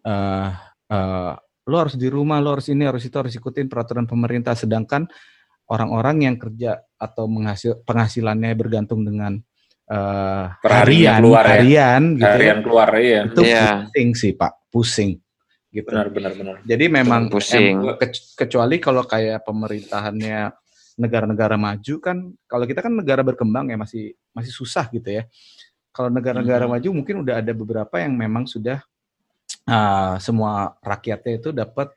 Eh 0.00 0.50
eh, 0.88 1.32
lo 1.66 1.76
harus 1.76 1.98
di 1.98 2.06
rumah 2.06 2.38
lo 2.38 2.54
harus 2.54 2.70
ini 2.70 2.86
harus 2.86 3.02
itu 3.02 3.12
harus 3.18 3.34
ikutin 3.34 3.66
peraturan 3.66 4.06
pemerintah. 4.06 4.54
Sedangkan 4.54 5.04
orang-orang 5.66 6.30
yang 6.30 6.36
kerja 6.38 6.78
atau 6.94 7.26
menghasil 7.26 7.82
penghasilannya 7.82 8.54
bergantung 8.54 9.02
dengan 9.02 9.36
eh 9.86 10.46
Per 10.62 10.70
harinya 10.72 10.82
harian 10.82 11.18
keluar 11.22 11.44
ya. 11.44 11.50
harian 11.58 12.02
gitu 12.14 12.22
ya, 12.22 12.32
harian 12.34 12.58
keluar 12.62 12.88
iya. 12.98 13.20
Itu 13.26 13.40
Iya. 13.42 13.66
pusing 13.86 14.08
sih 14.14 14.32
pak. 14.34 14.52
Pusing 14.70 15.10
gitu 15.76 15.92
benar 15.92 16.08
benar 16.08 16.32
benar 16.32 16.54
jadi 16.64 16.84
memang 16.88 17.28
Pusing. 17.28 17.84
em- 17.84 17.96
ke- 18.00 18.32
kecuali 18.34 18.80
kalau 18.80 19.04
kayak 19.04 19.44
pemerintahannya 19.44 20.56
negara-negara 20.96 21.60
maju 21.60 21.94
kan, 22.00 22.16
kalau 22.48 22.64
kita 22.64 22.80
kan 22.80 22.88
negara 22.88 23.20
berkembang 23.20 23.68
ya 23.68 23.76
masih 23.76 24.16
masih 24.32 24.48
susah 24.48 24.88
gitu 24.88 25.12
ya. 25.12 25.28
Kalau 25.92 26.08
negara-negara 26.08 26.64
Mhm. 26.64 26.72
maju 26.72 26.88
mungkin 26.96 27.16
udah 27.20 27.44
ada 27.44 27.52
beberapa 27.52 28.00
yang 28.00 28.16
memang 28.16 28.48
sudah 28.48 28.80
ah, 29.68 30.16
semua 30.16 30.72
rakyatnya 30.80 31.32
itu 31.36 31.52
dapat 31.52 31.92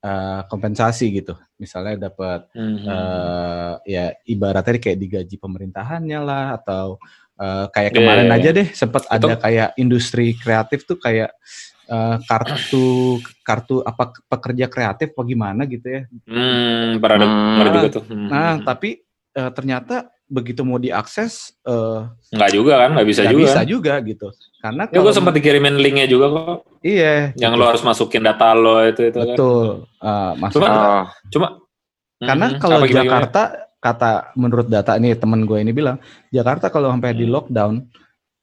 ah, 0.00 0.48
kompensasi 0.48 1.10
gitu. 1.12 1.36
Misalnya 1.60 2.08
dapat 2.08 2.48
Mhm. 2.56 2.86
eh, 2.86 3.72
ya 3.84 4.04
ibaratnya 4.24 4.80
kayak 4.80 4.96
digaji 4.96 5.36
pemerintahannya 5.36 6.20
lah 6.22 6.56
atau 6.56 6.96
eh, 7.38 7.66
kayak 7.70 7.90
Iya, 7.90 7.96
kemarin 7.96 8.26
iya, 8.26 8.36
aja 8.36 8.50
iya. 8.50 8.58
deh 8.58 8.68
sempat 8.72 9.02
ada 9.06 9.34
kayak 9.36 9.68
industri 9.76 10.34
kreatif 10.34 10.82
tuh 10.84 10.98
kayak 10.98 11.30
eh, 11.86 12.16
kartu 12.22 13.16
kartu 13.40 13.80
apa 13.80 14.12
pekerja 14.28 14.66
kreatif 14.66 15.08
apa 15.10 15.22
gimana 15.24 15.64
gitu 15.64 15.86
ya. 15.88 16.02
Hmm, 16.26 16.98
pernah 16.98 17.24
Hmm. 17.24 17.64
juga 17.72 17.88
tuh. 17.90 18.04
Hmm. 18.04 18.28
Nah, 18.28 18.60
tapi 18.60 19.00
eh, 19.30 19.50
ternyata 19.50 19.96
begitu 20.26 20.60
mau 20.60 20.76
diakses 20.76 21.56
eh 21.62 22.00
Nggak 22.28 22.50
juga 22.52 22.72
kan, 22.78 22.90
nggak 22.92 23.08
bisa 23.08 23.20
nggak 23.22 23.32
juga. 23.32 23.44
bisa 23.46 23.60
juga 23.64 23.94
gitu. 24.02 24.28
Karena 24.58 24.82
Ya 24.84 24.98
gue 24.98 25.14
sempat 25.14 25.32
dikirimin 25.32 25.78
linknya 25.78 26.04
juga 26.04 26.26
kok. 26.28 26.58
iya 26.82 27.32
Yang 27.32 27.52
gitu. 27.54 27.60
lo 27.60 27.64
harus 27.64 27.82
masukin 27.82 28.20
data 28.20 28.52
lo 28.52 28.82
itu 28.82 29.02
itu 29.04 29.16
kan. 29.16 29.24
betul 29.32 29.66
Eh, 29.98 30.32
maksud 30.36 30.60
Cuman- 30.60 30.76
Oh, 30.76 31.04
Cuma 31.30 31.46
karena 32.20 32.46
Mhm. 32.50 32.58
kalau 32.58 32.76
Apa 32.76 32.84
gimana? 32.84 33.04
Jakarta 33.06 33.42
kata 33.78 34.34
menurut 34.34 34.66
data 34.66 34.98
ini 34.98 35.14
teman 35.14 35.46
gue 35.46 35.62
ini 35.62 35.70
bilang 35.70 35.96
Jakarta 36.28 36.66
kalau 36.68 36.90
sampai 36.90 37.14
di 37.14 37.24
Hmm. 37.24 37.32
lockdown 37.34 37.74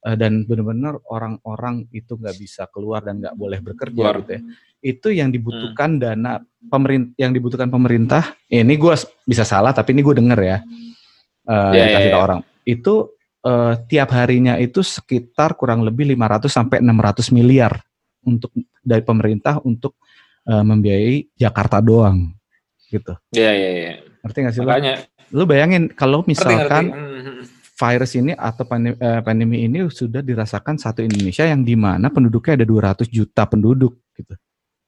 eh, 0.05 0.15
dan 0.15 0.47
benar-benar 0.47 1.01
orang-orang 1.05 1.89
itu 1.91 2.15
nggak 2.15 2.35
bisa 2.35 2.63
keluar 2.69 3.01
dan 3.01 3.19
nggak 3.19 3.35
boleh 3.35 3.59
bekerja 3.59 3.95
Keluar. 3.95 4.15
gitu 4.23 4.31
ya 4.31 4.41
itu 4.85 5.07
yang 5.11 5.29
Hmm. 5.29 5.35
dibutuhkan 5.35 5.89
dana 5.97 6.31
pemerintah 6.65 7.11
yang 7.17 7.31
dibutuhkan 7.33 7.67
pemerintah 7.67 8.23
ini 8.47 8.73
gue 8.75 8.95
bisa 9.23 9.43
salah 9.43 9.73
tapi 9.73 9.91
ini 9.91 10.01
gue 10.01 10.15
denger 10.15 10.39
ya 10.39 10.57
eh, 11.45 11.73
Ya, 11.73 11.83
dikasih 11.89 12.09
tau 12.09 12.21
ya. 12.21 12.25
orang 12.25 12.41
itu 12.63 12.93
eh, 13.41 13.73
tiap 13.85 14.09
harinya 14.13 14.57
itu 14.57 14.81
sekitar 14.81 15.53
kurang 15.53 15.83
lebih 15.83 16.09
500 16.09 16.49
sampai 16.49 16.81
600 16.81 17.29
miliar 17.29 17.77
untuk 18.25 18.49
dari 18.81 19.05
pemerintah 19.05 19.61
untuk 19.61 20.01
uh, 20.49 20.65
membiayai 20.65 21.37
Jakarta 21.37 21.77
doang 21.77 22.33
gitu. 22.89 23.13
Iya 23.29 23.51
iya 23.53 23.69
iya. 23.69 23.93
Ngerti 24.21 24.37
gak 24.41 24.53
sih 24.53 24.61
Makanya, 24.61 24.93
lo? 24.97 25.05
Lu 25.33 25.47
bayangin 25.47 25.89
kalau 25.89 26.21
misalkan 26.27 26.91
ngerti, 26.91 26.97
ngerti. 26.97 27.25
Hmm. 27.25 27.43
virus 27.75 28.11
ini 28.15 28.31
atau 28.31 28.63
pandemi, 28.63 28.95
uh, 29.03 29.19
pandemi 29.19 29.57
ini 29.67 29.83
sudah 29.91 30.23
dirasakan 30.23 30.79
satu 30.79 31.03
Indonesia 31.03 31.43
yang 31.43 31.65
di 31.65 31.75
mana 31.75 32.07
penduduknya 32.07 32.63
ada 32.63 32.65
200 32.67 33.09
juta 33.11 33.43
penduduk 33.43 33.99
gitu. 34.15 34.35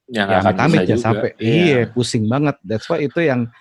Ya, 0.08 0.40
akan 0.40 0.72
amit 0.72 0.88
ya 0.88 0.96
sampai 0.96 1.36
iya 1.36 1.84
pusing 1.92 2.32
banget. 2.32 2.56
That's 2.64 2.88
why 2.88 3.04
itu 3.04 3.20
yang 3.20 3.52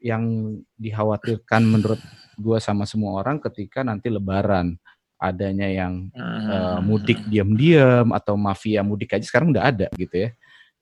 yang 0.00 0.56
dikhawatirkan 0.80 1.62
menurut 1.68 2.00
gua 2.40 2.58
sama 2.64 2.88
semua 2.88 3.20
orang 3.20 3.38
ketika 3.44 3.84
nanti 3.84 4.08
lebaran 4.08 4.80
adanya 5.20 5.68
yang 5.68 6.08
Hmm. 6.16 6.48
uh, 6.50 6.78
mudik 6.82 7.20
diam-diam 7.28 8.10
atau 8.10 8.34
mafia 8.34 8.82
mudik 8.82 9.14
aja 9.14 9.22
sekarang 9.22 9.52
udah 9.54 9.68
ada 9.68 9.86
gitu 9.94 10.26
ya. 10.26 10.30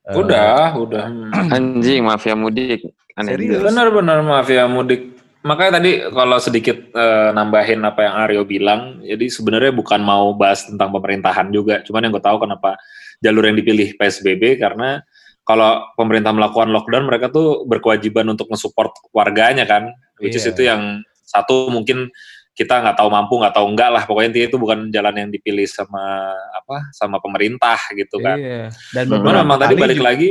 Uh, 0.01 0.25
Udah, 0.25 0.79
udah. 0.81 1.07
Hmm. 1.13 1.53
Anjing 1.53 2.01
mafia 2.07 2.33
mudik. 2.33 2.89
Aneh 3.19 3.37
Serius? 3.37 3.61
Benar-benar 3.61 4.25
mafia 4.25 4.65
mudik. 4.65 5.10
Makanya 5.41 5.81
tadi 5.81 5.91
kalau 6.05 6.37
sedikit 6.37 6.77
eh, 6.93 7.31
nambahin 7.33 7.81
apa 7.81 8.01
yang 8.05 8.15
Aryo 8.15 8.43
bilang, 8.45 9.01
jadi 9.01 9.25
sebenarnya 9.27 9.73
bukan 9.73 9.99
mau 9.99 10.37
bahas 10.37 10.69
tentang 10.69 10.93
pemerintahan 10.93 11.49
juga, 11.49 11.81
cuman 11.81 12.05
yang 12.05 12.13
gue 12.13 12.21
tahu 12.21 12.45
kenapa 12.45 12.77
jalur 13.19 13.49
yang 13.49 13.57
dipilih 13.57 13.97
PSBB 13.97 14.61
karena 14.61 15.01
kalau 15.41 15.81
pemerintah 15.97 16.31
melakukan 16.31 16.69
lockdown 16.69 17.09
mereka 17.09 17.33
tuh 17.33 17.65
berkewajiban 17.65 18.29
untuk 18.29 18.53
nge-support 18.53 18.93
warganya 19.11 19.65
kan, 19.65 19.89
which 20.21 20.37
is 20.37 20.45
Iya. 20.45 20.53
itu 20.53 20.63
yang 20.69 20.83
satu 21.25 21.73
mungkin 21.73 22.13
kita 22.53 22.77
nggak 22.77 23.01
tahu 23.01 23.09
mampu 23.09 23.41
nggak 23.41 23.55
tahu 23.57 23.67
enggak 23.73 23.89
lah 23.89 24.03
pokoknya 24.05 24.29
intinya 24.37 24.49
itu 24.53 24.59
bukan 24.61 24.79
jalan 24.93 25.15
yang 25.17 25.29
dipilih 25.33 25.65
sama 25.65 26.29
apa 26.53 26.93
sama 26.93 27.17
pemerintah 27.17 27.81
gitu 27.97 28.21
kan. 28.21 28.37
Iya. 28.37 28.69
Dan 28.93 29.05
Hmm. 29.09 29.25
Beberapa 29.25 29.41
memang 29.41 29.57
tadi 29.59 29.75
balik 29.75 29.97
juga- 29.97 30.09
lagi 30.13 30.31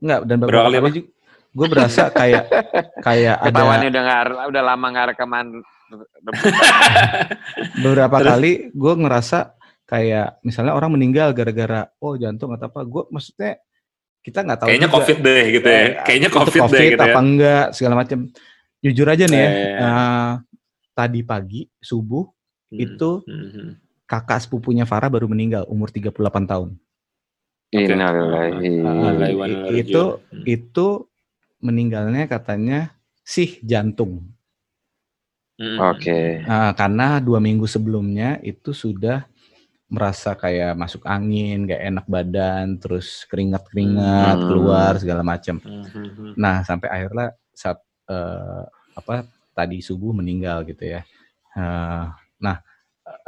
Enggak, 0.00 0.20
dan 0.24 0.36
Berapa 0.40 0.48
beberapa 0.48 0.64
kali 0.64 0.72
kali 0.72 0.80
apa? 0.80 0.88
juga 0.96 1.08
gue 1.50 1.66
berasa 1.66 2.08
kayak 2.10 2.44
kayak 3.00 3.36
ada 3.36 3.50
Ketahuannya 3.50 3.88
udah 3.88 4.02
nggak 4.02 4.20
udah 4.48 4.62
lama 4.64 4.86
nggak 4.88 5.06
rekaman. 5.10 5.46
beberapa 7.82 8.16
Terus? 8.16 8.28
kali 8.28 8.52
gue 8.70 8.92
ngerasa 8.96 9.38
kayak 9.84 10.38
misalnya 10.40 10.72
orang 10.72 10.94
meninggal 10.94 11.32
gara-gara 11.32 11.90
oh 11.98 12.14
jantung 12.14 12.54
atau 12.54 12.66
apa 12.66 12.80
gue 12.80 13.02
maksudnya 13.10 13.58
kita 14.20 14.38
nggak 14.40 14.58
tahu 14.58 14.68
kayaknya 14.68 14.86
juga, 14.86 14.96
covid 14.96 15.18
deh 15.18 15.44
gitu 15.50 15.66
ya. 15.66 15.80
eh, 15.80 15.88
Kayaknya 16.00 16.28
itu 16.28 16.36
covid, 16.36 16.60
deh 16.68 16.86
gitu 16.86 17.00
ya. 17.00 17.06
apa 17.08 17.20
enggak 17.20 17.64
segala 17.72 17.94
macam 17.96 18.18
jujur 18.78 19.06
aja 19.08 19.24
nih 19.26 19.36
ya 19.36 19.50
Eh. 19.50 19.66
eh, 19.80 20.32
tadi 20.92 21.20
pagi 21.22 21.60
subuh 21.76 22.24
Hmm. 22.70 22.78
itu 22.78 23.10
Hmm. 23.26 23.74
kakak 24.06 24.38
sepupunya 24.40 24.86
Farah 24.86 25.10
baru 25.10 25.26
meninggal 25.26 25.66
umur 25.66 25.90
38 25.90 26.14
tahun 26.46 26.78
Oke. 27.68 27.82
Innalillahi. 27.82 28.66
Itu 29.76 30.02
rajiun. 30.22 30.42
itu 30.44 30.86
meninggalnya 31.60 32.24
katanya 32.28 32.92
sih 33.24 33.60
jantung 33.64 34.32
Hmm. 35.60 35.76
Oke. 35.92 36.40
Nah, 36.48 36.72
karena 36.72 37.20
dua 37.20 37.36
minggu 37.36 37.68
sebelumnya 37.68 38.40
itu 38.40 38.72
sudah 38.72 39.28
merasa 39.92 40.32
kayak 40.32 40.72
masuk 40.72 41.04
angin, 41.04 41.68
gak 41.68 41.82
enak 41.84 42.06
badan, 42.08 42.80
terus 42.80 43.28
keringat-keringat 43.28 44.40
Hmm. 44.40 44.46
keluar 44.48 44.96
segala 44.96 45.20
macam. 45.20 45.60
Hmm, 45.60 45.84
hmm, 45.84 46.10
hmm. 46.16 46.32
Nah 46.40 46.64
sampai 46.64 46.88
akhirnya 46.88 47.36
saat 47.52 47.76
eh, 48.08 48.64
apa 48.96 49.28
tadi 49.52 49.84
subuh 49.84 50.16
meninggal 50.16 50.64
gitu 50.64 50.80
ya. 50.96 51.04
Eh, 51.58 52.04
nah 52.40 52.56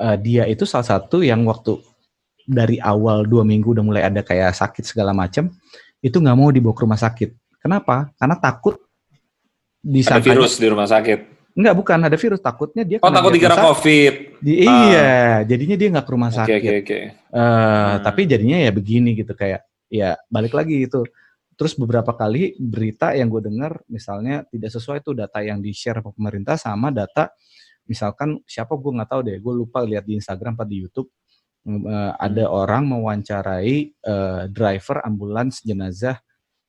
eh, 0.01 0.17
dia 0.23 0.49
itu 0.49 0.65
salah 0.65 0.87
satu 0.89 1.21
yang 1.21 1.45
waktu 1.45 1.77
dari 2.49 2.81
awal 2.81 3.29
dua 3.29 3.45
minggu 3.45 3.77
udah 3.77 3.85
mulai 3.85 4.03
ada 4.09 4.25
kayak 4.25 4.57
sakit 4.57 4.89
segala 4.89 5.13
macam, 5.13 5.53
itu 6.01 6.17
nggak 6.17 6.39
mau 6.39 6.49
dibawa 6.49 6.75
ke 6.75 6.83
rumah 6.87 6.99
sakit. 6.99 7.31
Kenapa? 7.63 8.11
Karena 8.19 8.37
takut 8.37 8.77
Ada 8.77 8.91
disangka 9.81 10.27
virus 10.27 10.59
di 10.59 10.67
rumah 10.67 10.87
sakit. 10.87 11.19
Enggak, 11.53 11.75
bukan 11.77 11.99
ada 12.01 12.17
virus. 12.17 12.41
Takutnya 12.41 12.83
dia 12.83 12.99
Oh 12.99 13.09
takut 13.09 13.31
dikira 13.31 13.55
covid. 13.55 14.41
di- 14.41 14.65
Ah. 14.65 14.89
Iya, 14.89 15.13
jadinya 15.47 15.77
dia 15.77 15.89
nggak 15.91 16.07
ke 16.07 16.13
rumah 16.13 16.31
Oke 16.31 16.39
sakit. 16.39 16.59
oke 16.59 16.73
oke. 16.83 16.99
Eh, 16.99 17.13
Hmm. 17.33 17.97
Tapi 18.01 18.21
jadinya 18.25 18.59
ya 18.59 18.71
begini 18.71 19.11
gitu 19.15 19.33
kayak 19.33 19.61
ya 19.87 20.17
balik 20.27 20.53
lagi 20.53 20.83
itu. 20.83 21.05
Terus 21.53 21.77
beberapa 21.77 22.11
kali 22.13 22.57
berita 22.57 23.13
yang 23.13 23.29
gue 23.29 23.45
dengar 23.45 23.79
misalnya 23.87 24.43
tidak 24.49 24.73
sesuai 24.73 24.99
tuh 25.01 25.15
data 25.15 25.39
yang 25.39 25.61
di 25.61 25.71
share 25.71 26.01
pemerintah 26.01 26.57
sama 26.57 26.89
data 26.91 27.31
misalkan 27.85 28.39
siapa 28.43 28.73
gue 28.73 28.91
nggak 28.95 29.11
tahu 29.11 29.21
deh, 29.23 29.37
gue 29.37 29.55
lupa 29.55 29.83
lihat 29.83 30.07
di 30.07 30.15
Instagram 30.17 30.55
atau 30.55 30.65
di 30.65 30.79
YouTube 30.81 31.11
eh, 31.63 32.13
ada 32.17 32.45
Hmm. 32.47 32.57
orang 32.57 32.83
mewawancarai 32.89 33.75
eh, 33.93 34.43
driver 34.49 35.03
ambulans 35.03 35.61
jenazah 35.61 36.17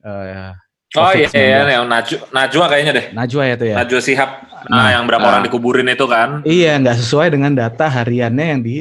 eh, 0.04 0.52
Oh 0.94 1.10
iya 1.10 1.26
COVID-19. 1.26 1.42
iya 1.42 1.60
yang 1.74 1.86
Najwa, 1.90 2.20
Najwa 2.30 2.66
kayaknya 2.70 2.92
deh. 2.94 3.06
Najwa 3.12 3.44
ya 3.44 3.56
tuh 3.58 3.68
ya. 3.68 3.76
Najwa 3.82 4.00
Sihab. 4.00 4.30
Nah, 4.64 4.70
Nah, 4.70 4.88
yang 4.94 5.04
berapa 5.10 5.26
ah. 5.26 5.30
orang 5.34 5.44
dikuburin 5.44 5.90
itu 5.90 6.06
kan. 6.06 6.30
Iya, 6.46 6.78
nggak 6.78 6.98
sesuai 7.02 7.28
dengan 7.34 7.52
data 7.52 7.86
hariannya 7.90 8.46
yang 8.46 8.62
di 8.62 8.76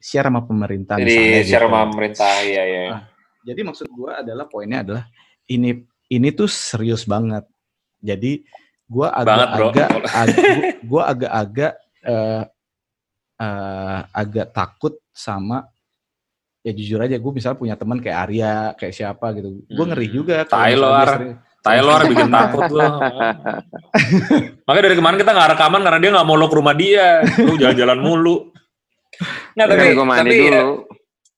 share 0.00 0.26
sama 0.26 0.40
pemerintah. 0.42 0.96
Jadi 0.96 1.12
misalnya 1.12 1.42
share 1.44 1.62
gitu. 1.62 1.68
sama 1.68 1.80
pemerintah 1.86 2.32
iya 2.40 2.62
iya. 2.64 2.80
Ah. 2.88 3.02
Jadi 3.44 3.60
maksud 3.62 3.86
gua 3.92 4.10
adalah 4.20 4.44
poinnya 4.48 4.80
adalah 4.80 5.04
ini 5.46 5.70
ini 6.08 6.28
tuh 6.32 6.48
serius 6.48 7.04
banget. 7.04 7.44
Jadi 8.00 8.42
bro. 8.88 9.12
agak-agak 9.12 9.88
ag- 10.08 10.38
gua 10.82 11.02
agak-agak 11.06 11.72
eh, 13.38 14.00
agak 14.10 14.46
takut 14.50 14.96
sama 15.12 15.68
ya 16.58 16.72
jujur 16.74 16.98
aja 16.98 17.14
gue 17.14 17.32
misalnya 17.32 17.54
punya 17.56 17.76
teman 17.78 18.02
kayak 18.02 18.18
Arya 18.28 18.54
kayak 18.74 18.94
siapa 18.94 19.30
gitu 19.32 19.62
gue 19.62 19.76
Hmm. 19.78 19.90
ngeri 19.94 20.08
juga 20.10 20.42
kalau 20.42 20.90
Lo, 21.58 21.66
Taylor 21.66 22.00
bikin 22.06 22.30
takut 22.38 22.70
loh. 22.70 22.92
Makanya 24.64 24.84
dari 24.86 24.96
kemarin 24.96 25.18
kita 25.18 25.32
nggak 25.34 25.50
rekaman 25.58 25.82
karena 25.82 25.98
dia 25.98 26.10
nggak 26.14 26.26
mau 26.26 26.36
lo 26.38 26.46
ke 26.46 26.56
rumah 26.56 26.74
dia. 26.78 27.26
Lu 27.42 27.58
jalan-jalan 27.58 27.98
mulu. 27.98 28.36
Nggak, 29.58 29.66
tapi, 29.66 29.80
Tapi 29.82 29.90
gue 29.98 30.06
tapi 30.06 30.36
ya, 30.38 30.62
dulu. 30.62 30.74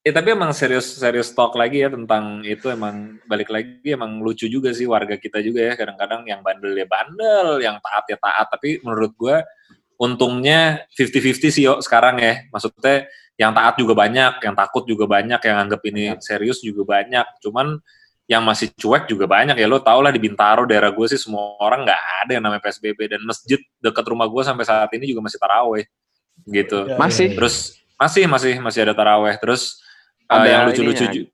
ya, 0.04 0.12
tapi 0.12 0.28
emang 0.36 0.50
serius 0.52 0.86
serius 1.00 1.32
talk 1.32 1.56
lagi 1.56 1.80
ya 1.80 1.88
tentang 1.88 2.44
itu 2.44 2.68
emang 2.68 3.16
balik 3.24 3.48
lagi 3.48 3.96
emang 3.96 4.20
lucu 4.20 4.44
juga 4.44 4.76
sih 4.76 4.84
warga 4.84 5.16
kita 5.16 5.40
juga 5.40 5.72
ya 5.72 5.74
kadang-kadang 5.80 6.28
yang 6.28 6.44
bandel 6.44 6.76
ya 6.76 6.84
bandel, 6.84 7.64
yang 7.64 7.80
taat 7.80 8.04
ya 8.12 8.18
taat. 8.20 8.46
Tapi 8.52 8.84
menurut 8.84 9.16
gua 9.16 9.40
untungnya 9.96 10.84
50-50 10.96 11.56
sih 11.56 11.64
yo 11.64 11.80
sekarang 11.80 12.20
ya. 12.20 12.44
Maksudnya 12.52 13.08
yang 13.40 13.56
taat 13.56 13.80
juga 13.80 13.96
banyak, 13.96 14.44
yang 14.44 14.52
takut 14.52 14.84
juga 14.84 15.08
banyak, 15.08 15.40
yang 15.40 15.56
anggap 15.64 15.80
ini 15.88 16.12
serius 16.20 16.60
juga 16.60 16.84
banyak. 16.84 17.24
Cuman 17.40 17.80
yang 18.30 18.46
masih 18.46 18.70
cuek 18.70 19.10
juga 19.10 19.26
banyak 19.26 19.58
ya 19.58 19.66
lo 19.66 19.82
tau 19.82 19.98
lah 19.98 20.14
di 20.14 20.22
Bintaro 20.22 20.62
daerah 20.62 20.94
gue 20.94 21.06
sih 21.10 21.18
semua 21.18 21.58
orang 21.58 21.82
nggak 21.82 22.02
ada 22.22 22.30
yang 22.38 22.44
namanya 22.46 22.62
PSBB 22.62 23.10
dan 23.10 23.20
masjid 23.26 23.58
dekat 23.82 24.06
rumah 24.06 24.30
gue 24.30 24.42
sampai 24.46 24.62
saat 24.62 24.86
ini 24.94 25.10
juga 25.10 25.26
masih 25.26 25.38
taraweh 25.42 25.84
gitu 26.46 26.86
Ya, 26.86 26.94
Masih? 26.94 27.26
ya, 27.26 27.30
ya. 27.34 27.36
terus 27.42 27.54
masih 27.98 28.24
masih 28.30 28.54
masih 28.62 28.80
ada 28.86 28.94
taraweh 28.94 29.34
terus 29.36 29.82
uh, 30.30 30.40
Ada 30.40 30.48
yang 30.48 30.62
lucu-lucu 30.70 31.26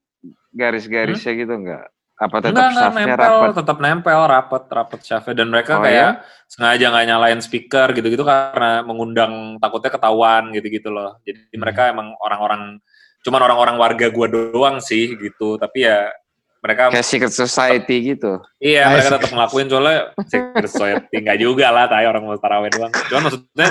Garis-garisnya 0.56 1.32
gitu 1.36 1.52
enggak? 1.52 1.84
Apa 2.16 2.40
tetap 2.40 2.56
enggak 2.56 2.68
enggak 2.72 2.92
nempel 2.96 3.28
rapat? 3.44 3.54
tetap 3.60 3.76
nempel 3.76 4.20
rapat 4.24 4.62
rapat 4.72 5.00
syafnya 5.04 5.34
dan 5.36 5.48
mereka 5.52 5.72
Oh, 5.76 5.84
kayak 5.84 6.24
sengaja 6.48 6.84
nggak 6.88 7.06
nyalain 7.06 7.40
speaker 7.44 7.92
gitu-gitu 7.92 8.24
karena 8.24 8.80
mengundang 8.80 9.60
takutnya 9.60 9.92
ketahuan 9.92 10.48
gitu-gitu 10.56 10.88
loh 10.88 11.20
jadi 11.28 11.44
Hmm. 11.52 11.60
mereka 11.60 11.92
emang 11.92 12.16
orang-orang 12.24 12.80
cuman 13.20 13.40
orang-orang 13.44 13.76
warga 13.76 14.06
gua 14.08 14.26
doang 14.32 14.80
sih 14.80 15.12
gitu 15.12 15.60
tapi 15.60 15.84
ya 15.84 16.08
mereka 16.66 16.90
Kayak 16.90 17.06
secret 17.06 17.30
society 17.30 17.96
gitu. 18.12 18.42
Iya, 18.58 18.82
Ah, 18.82 18.90
mereka 18.90 19.08
tetap 19.14 19.30
ngelakuin 19.30 19.66
soalnya 19.70 19.98
secret 20.26 20.66
society 20.74 21.14
nggak 21.22 21.38
juga 21.38 21.66
lah, 21.70 21.86
tay 21.86 22.02
orang 22.04 22.26
mau 22.26 22.34
taraweh 22.34 22.70
doang. 22.74 22.90
Cuman 23.06 23.22
maksudnya 23.30 23.68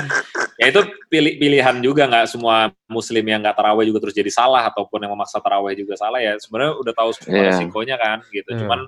ya 0.55 0.65
itu 0.71 0.81
pilih 1.05 1.33
pilihan 1.35 1.75
juga 1.83 2.07
nggak 2.07 2.25
semua 2.31 2.71
muslim 2.87 3.27
yang 3.27 3.43
nggak 3.43 3.53
taraweh 3.53 3.83
juga 3.83 4.07
terus 4.07 4.15
jadi 4.15 4.31
salah 4.31 4.63
ataupun 4.71 5.03
yang 5.03 5.11
memaksa 5.11 5.43
taraweh 5.43 5.75
juga 5.75 5.99
salah 5.99 6.23
ya. 6.23 6.39
Sebenarnya 6.39 6.79
udah 6.79 6.93
tahu 6.95 7.09
semua 7.11 7.35
Iya. 7.35 7.47
resikonya 7.51 7.95
kan 7.99 8.17
gitu. 8.31 8.49
Iya. 8.49 8.59
Cuman 8.63 8.79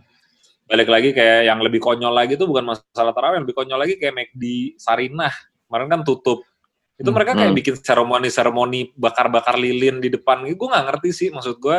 balik 0.67 0.87
lagi 0.87 1.09
kayak 1.11 1.47
yang 1.47 1.59
lebih 1.59 1.79
konyol 1.79 2.11
lagi 2.11 2.39
tuh 2.39 2.47
bukan 2.47 2.63
masalah 2.63 3.11
taraweh, 3.11 3.39
yang 3.39 3.45
lebih 3.47 3.59
konyol 3.59 3.79
lagi 3.79 3.99
kayak 3.99 4.15
McD 4.15 4.43
Sarinah. 4.79 5.35
Kemarin 5.67 5.87
kan 5.91 6.01
tutup. 6.07 6.47
Itu 6.95 7.11
Hmm. 7.11 7.15
mereka 7.19 7.35
kayak 7.35 7.51
Hmm. 7.51 7.59
bikin 7.59 7.75
seremoni-seremoni 7.77 8.95
bakar-bakar 8.95 9.55
lilin 9.55 9.99
di 9.99 10.09
depan. 10.09 10.41
Gue 10.47 10.67
nggak 10.67 10.85
ngerti 10.87 11.09
sih 11.13 11.27
maksud 11.29 11.59
gue 11.59 11.77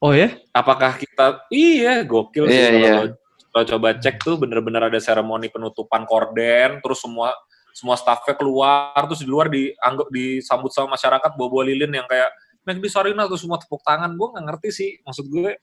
Oh 0.00 0.16
ya? 0.16 0.32
apakah 0.50 0.96
kita 0.96 1.44
iya 1.52 2.00
gokil 2.02 2.48
sih 2.48 2.56
Iya, 2.56 2.68
kalau 2.72 2.80
iya. 2.80 2.94
lo- 3.04 3.18
lo 3.50 3.60
coba 3.66 3.88
cek 3.98 4.16
tuh 4.22 4.38
bener-bener 4.38 4.80
ada 4.88 4.96
seremoni 4.96 5.50
penutupan 5.50 6.06
korden 6.06 6.80
terus 6.80 7.02
semua 7.02 7.34
semua 7.70 7.94
staffnya 7.98 8.34
keluar 8.34 8.96
terus 9.04 9.20
di 9.20 9.28
luar 9.28 9.50
dianggap 9.50 10.08
disambut 10.08 10.70
sama 10.72 10.94
masyarakat 10.96 11.30
bawa-bawa 11.36 11.68
lilin 11.68 11.92
yang 11.92 12.06
kayak 12.08 12.30
Meg 12.64 12.78
di 12.78 12.88
Sarina 12.92 13.24
tuh 13.26 13.40
semua 13.40 13.56
tepuk 13.58 13.80
tangan 13.82 14.14
gue 14.14 14.26
nggak 14.32 14.44
ngerti 14.48 14.68
sih 14.70 14.90
maksud 15.02 15.26
gue 15.28 15.58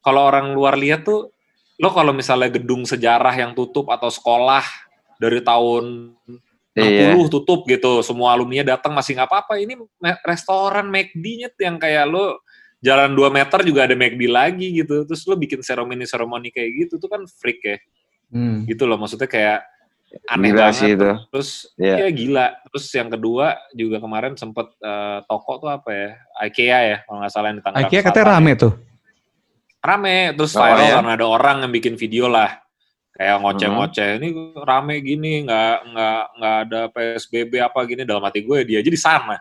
kalau 0.00 0.28
orang 0.28 0.52
luar 0.54 0.76
lihat 0.76 1.04
tuh 1.04 1.32
lo 1.74 1.88
kalau 1.90 2.14
misalnya 2.14 2.48
gedung 2.54 2.86
sejarah 2.86 3.34
yang 3.34 3.50
tutup 3.52 3.90
atau 3.90 4.08
sekolah 4.08 4.62
dari 5.18 5.42
tahun 5.42 6.14
60 6.74 6.82
Iya. 6.82 7.14
tutup 7.30 7.66
gitu 7.66 8.02
semua 8.02 8.34
alumni 8.34 8.62
datang 8.66 8.94
masih 8.94 9.14
nggak 9.14 9.30
apa-apa 9.30 9.58
ini 9.58 9.78
restoran 10.22 10.90
McD-nya 10.90 11.50
tuh 11.54 11.62
yang 11.66 11.78
kayak 11.78 12.06
lo 12.06 12.42
jalan 12.84 13.16
2 13.16 13.32
meter 13.32 13.58
juga 13.64 13.88
ada 13.88 13.96
McD 13.96 14.22
lagi 14.28 14.68
gitu. 14.76 15.08
Terus 15.08 15.24
lo 15.24 15.34
bikin 15.34 15.64
seremoni-seremoni 15.64 16.52
kayak 16.52 16.70
gitu 16.84 17.00
tuh 17.00 17.08
kan 17.08 17.24
freak 17.24 17.64
ya. 17.64 17.76
Hmm. 18.28 18.68
Gitu 18.68 18.84
loh 18.84 19.00
maksudnya 19.00 19.24
kayak 19.24 19.64
aneh 20.28 20.52
Gila 20.52 20.60
banget. 20.68 20.76
sih 20.76 20.90
itu. 20.92 21.10
Terus 21.32 21.50
Iya. 21.74 21.94
ya 22.04 22.08
gila. 22.12 22.46
Terus 22.68 22.86
yang 22.92 23.08
kedua 23.08 23.46
juga 23.72 23.96
kemarin 23.98 24.36
sempet 24.36 24.68
eh, 24.78 25.18
toko 25.24 25.52
tuh 25.58 25.70
apa 25.72 25.90
ya? 25.90 26.08
IKEA 26.44 26.78
ya 26.84 26.96
kalau 27.02 27.18
nggak 27.18 27.32
salah 27.32 27.48
yang 27.50 27.58
di 27.58 27.64
Tangerang 27.64 27.88
IKEA 27.88 28.02
katanya 28.04 28.22
ya. 28.22 28.32
rame 28.36 28.52
tuh. 28.54 28.72
Rame 29.80 30.16
terus 30.32 30.52
Oh, 30.54 30.64
viral 30.64 30.80
ya? 30.80 30.94
karena 30.96 31.12
ada 31.12 31.26
orang 31.26 31.56
yang 31.64 31.72
bikin 31.72 31.94
video 31.96 32.26
lah. 32.26 32.60
Kayak 33.14 33.46
ngoceh-ngoceh 33.46 34.10
ini 34.18 34.28
rame 34.58 34.94
gini 34.98 35.46
nggak 35.46 35.76
nggak 35.86 36.20
nggak 36.34 36.56
ada 36.66 36.80
PSBB 36.90 37.52
apa 37.62 37.78
gini 37.86 38.02
dalam 38.02 38.24
hati 38.26 38.42
gue 38.42 38.58
dia 38.66 38.82
aja 38.82 38.90
di 38.90 38.98
sana. 38.98 39.38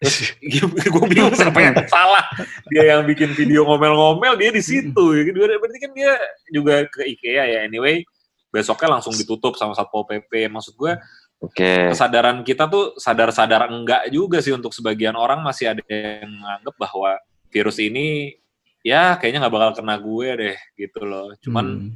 Gue 0.00 1.06
bingung 1.10 1.34
siapa 1.34 1.58
yang 1.62 1.76
salah. 1.86 2.24
Dia 2.68 2.96
yang 2.96 3.06
bikin 3.06 3.32
video 3.32 3.62
ngomel-ngomel 3.64 4.34
dia 4.36 4.50
di 4.50 4.62
situ. 4.62 5.04
Gitu. 5.22 5.38
Berarti 5.38 5.78
kan 5.78 5.90
dia 5.94 6.12
juga 6.50 6.84
ke 6.90 7.06
IKEA 7.16 7.44
ya. 7.46 7.60
Anyway, 7.64 8.02
besoknya 8.50 8.98
langsung 8.98 9.14
ditutup 9.14 9.54
sama 9.56 9.72
Satpol 9.72 10.04
PP. 10.04 10.50
Maksud 10.50 10.74
gue 10.76 10.92
Oke. 11.42 11.90
kesadaran 11.90 12.42
kita 12.46 12.70
tuh 12.70 12.94
sadar-sadar 12.98 13.66
enggak 13.70 14.06
juga 14.12 14.38
sih 14.38 14.54
untuk 14.54 14.70
sebagian 14.70 15.18
orang 15.18 15.42
masih 15.42 15.74
ada 15.74 15.82
yang 15.90 16.30
menganggap 16.30 16.74
bahwa 16.78 17.10
virus 17.50 17.82
ini 17.82 18.38
ya 18.82 19.14
kayaknya 19.18 19.46
nggak 19.46 19.54
bakal 19.54 19.70
kena 19.82 19.94
gue 19.98 20.28
deh 20.38 20.56
gitu 20.78 21.00
loh. 21.02 21.34
Cuman 21.42 21.66
Hmm. 21.66 21.90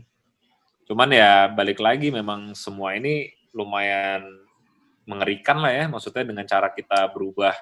cuman 0.86 1.08
ya 1.10 1.50
balik 1.50 1.82
lagi 1.82 2.14
memang 2.14 2.54
semua 2.54 2.94
ini 2.94 3.26
lumayan 3.50 4.22
mengerikan 5.06 5.62
lah 5.62 5.72
ya 5.72 5.84
maksudnya 5.86 6.26
dengan 6.26 6.44
cara 6.44 6.68
kita 6.74 7.08
berubah 7.14 7.54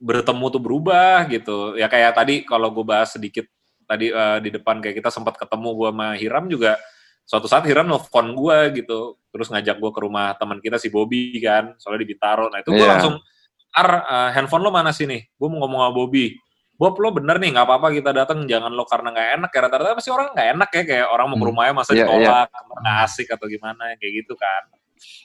bertemu 0.00 0.44
tuh 0.48 0.62
berubah 0.64 1.28
gitu. 1.28 1.76
Ya 1.76 1.86
kayak 1.86 2.16
tadi 2.16 2.34
kalau 2.48 2.72
gue 2.72 2.84
bahas 2.84 3.12
sedikit 3.12 3.44
tadi 3.84 4.08
eh, 4.08 4.38
di 4.40 4.48
depan 4.48 4.80
kayak 4.80 4.96
kita 4.96 5.12
sempat 5.12 5.36
ketemu 5.36 5.68
gue 5.76 5.88
sama 5.92 6.08
Hiram 6.16 6.44
juga 6.48 6.80
suatu 7.28 7.46
saat 7.46 7.62
Hiram 7.68 7.84
nelfon 7.86 8.32
gue 8.34 8.58
gitu 8.82 9.20
terus 9.30 9.46
ngajak 9.52 9.76
gue 9.78 9.90
ke 9.94 10.00
rumah 10.02 10.34
teman 10.40 10.58
kita 10.58 10.80
si 10.80 10.88
Bobby 10.90 11.36
kan 11.44 11.76
soalnya 11.76 12.02
di 12.02 12.08
Bintaro. 12.16 12.48
Nah 12.48 12.64
itu 12.64 12.72
gue 12.72 12.80
Iya. 12.80 12.96
langsung 12.96 13.20
Ar 13.70 13.88
eh, 14.02 14.30
handphone 14.34 14.64
lo 14.66 14.70
mana 14.74 14.90
sih 14.90 15.06
nih? 15.06 15.30
Gue 15.38 15.46
mau 15.52 15.62
ngomong 15.62 15.80
sama 15.84 15.92
Bobby. 15.94 16.34
Bob 16.80 16.96
lo 16.96 17.12
bener 17.12 17.36
nih 17.36 17.52
nggak 17.52 17.66
apa-apa 17.68 17.92
kita 17.92 18.10
datang 18.16 18.48
jangan 18.48 18.72
lo 18.72 18.88
karena 18.88 19.12
nggak 19.12 19.28
enak 19.36 19.50
ya. 19.52 19.60
Rata-rata 19.68 19.92
pasti 20.00 20.08
orang 20.10 20.32
nggak 20.32 20.48
enak 20.56 20.70
ya 20.72 20.82
kayak 20.88 21.06
orang 21.12 21.26
mau 21.28 21.36
ke 21.36 21.40
Hmm. 21.44 21.48
rumahnya 21.52 21.74
masa 21.76 21.92
Iya, 21.92 22.08
ditolak 22.08 22.48
nggak 22.80 22.96
asik 23.04 23.28
atau 23.36 23.46
gimana? 23.52 23.82
Kayak 24.00 24.12
gitu 24.24 24.32
kan 24.40 24.62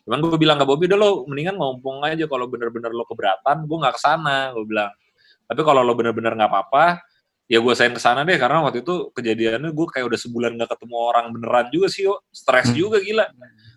cuman 0.03 0.17
gue 0.21 0.38
bilang 0.38 0.57
ke 0.57 0.65
Bobby 0.65 0.85
udah 0.85 0.97
lo 0.97 1.09
mendingan 1.25 1.55
ngomong 1.55 2.03
aja 2.03 2.25
kalau 2.25 2.45
bener-bener 2.45 2.89
lo 2.89 3.03
keberatan. 3.03 3.65
Gue 3.65 3.77
nggak 3.79 3.95
ke 3.95 4.01
sana 4.01 4.51
gue 4.51 4.65
bilang. 4.65 4.91
Tapi 5.45 5.61
kalau 5.61 5.81
lo 5.81 5.93
bener-bener 5.93 6.33
nggak 6.33 6.49
apa-apa 6.49 7.01
ya 7.45 7.61
gue 7.61 7.73
sayang 7.73 7.93
ke 7.93 8.01
sana 8.01 8.21
deh 8.21 8.33
karena 8.35 8.57
waktu 8.59 8.81
itu 8.81 9.13
kejadiannya 9.13 9.69
gue 9.69 9.85
kayak 9.85 10.09
udah 10.09 10.17
sebulan 10.17 10.57
nggak 10.57 10.69
ketemu 10.71 10.95
orang 10.97 11.25
beneran 11.29 11.65
juga 11.69 11.88
sih 11.88 12.05
yo. 12.05 12.21
Stres 12.29 12.69
Hmm. 12.69 12.77
juga 12.77 12.97
gila. 12.99 13.25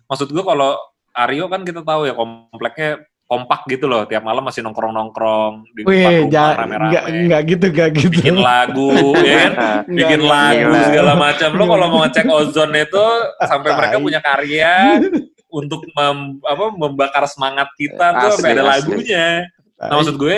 Maksud 0.05 0.29
gue 0.29 0.41
kalau 0.41 0.73
Aryo 1.09 1.45
kan 1.45 1.61
kita 1.61 1.81
tahu 1.81 2.05
ya 2.05 2.13
kompleknya 2.13 2.97
kompak 3.25 3.61
gitu 3.69 3.85
loh. 3.85 4.09
Tiap 4.09 4.25
malam 4.25 4.41
masih 4.41 4.65
nongkrong-nongkrong 4.65 5.69
di 5.69 5.85
depan 5.85 5.93
Wih, 5.93 6.01
rumah 6.01 6.31
jangan 6.31 6.55
rame-rame. 6.57 6.89
nggak 6.89 7.03
nggak 7.29 7.41
gitu 7.45 7.65
nggak 7.69 7.89
gitu. 7.93 8.09
bikin 8.09 8.37
lagu 8.39 8.89
ya 9.21 9.35
kan? 9.37 9.51
Bikin 10.01 10.21
lagu 10.25 10.65
nggak. 10.65 10.85
segala 10.89 11.11
macam. 11.13 11.49
Lo 11.53 11.63
kalau 11.67 11.85
mau 11.87 11.99
ngecek 12.01 12.25
ozon 12.25 12.71
itu 12.73 13.05
sampai 13.39 13.69
mereka 13.69 13.95
punya 13.99 14.17
karya 14.19 14.73
untuk 15.49 15.85
mem- 15.97 16.41
apa, 16.45 16.65
membakar 16.73 17.25
semangat 17.25 17.69
kita 17.77 18.15
tuh 18.21 18.37
sampai 18.37 18.53
Asli, 18.53 18.57
ada 18.57 18.63
asli. 18.63 18.71
lagunya 18.73 19.27
nah 19.79 19.95
maksud 19.95 20.19
gue 20.19 20.37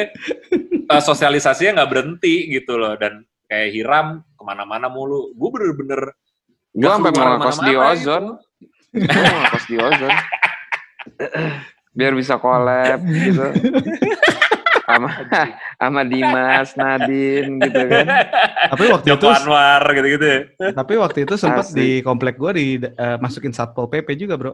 eh, 0.85 1.01
sosialisasinya 1.01 1.81
nggak 1.81 1.91
berhenti 1.91 2.49
gitu 2.53 2.77
loh 2.77 2.93
dan 2.93 3.25
kayak 3.49 3.73
Hiram 3.73 4.07
ke 4.37 4.43
mana-mana 4.45 4.85
mulu 4.85 5.33
gue 5.33 5.49
bener-bener 5.49 6.13
Gue 6.71 6.87
sampai 6.87 7.11
mau 7.11 7.35
ngekos 7.35 7.59
di 7.67 7.73
ozon. 7.75 8.23
Gue 8.95 9.23
mau 9.27 9.39
ngekos 9.43 9.65
di 9.67 9.75
ozon. 9.75 10.13
Biar 11.91 12.13
bisa 12.15 12.39
collab 12.39 12.99
gitu. 13.03 13.45
Sama 14.87 15.09
sama 15.79 16.01
Dimas, 16.07 16.75
Nadine 16.79 17.59
gitu 17.59 17.81
kan. 17.91 18.07
Tapi 18.71 18.83
waktu 18.87 19.07
Joko 19.11 19.19
itu 19.19 19.27
Anwar 19.35 19.83
gitu-gitu 19.91 20.25
ya 20.25 20.39
tapi 20.71 20.93
waktu 20.95 21.27
itu 21.27 21.35
sempat 21.35 21.71
di 21.75 21.99
komplek 22.03 22.39
gua 22.39 22.55
di 22.55 22.79
eh, 22.79 23.17
masukin 23.19 23.51
satpol 23.51 23.91
pp 23.91 24.07
juga 24.15 24.35
bro. 24.39 24.53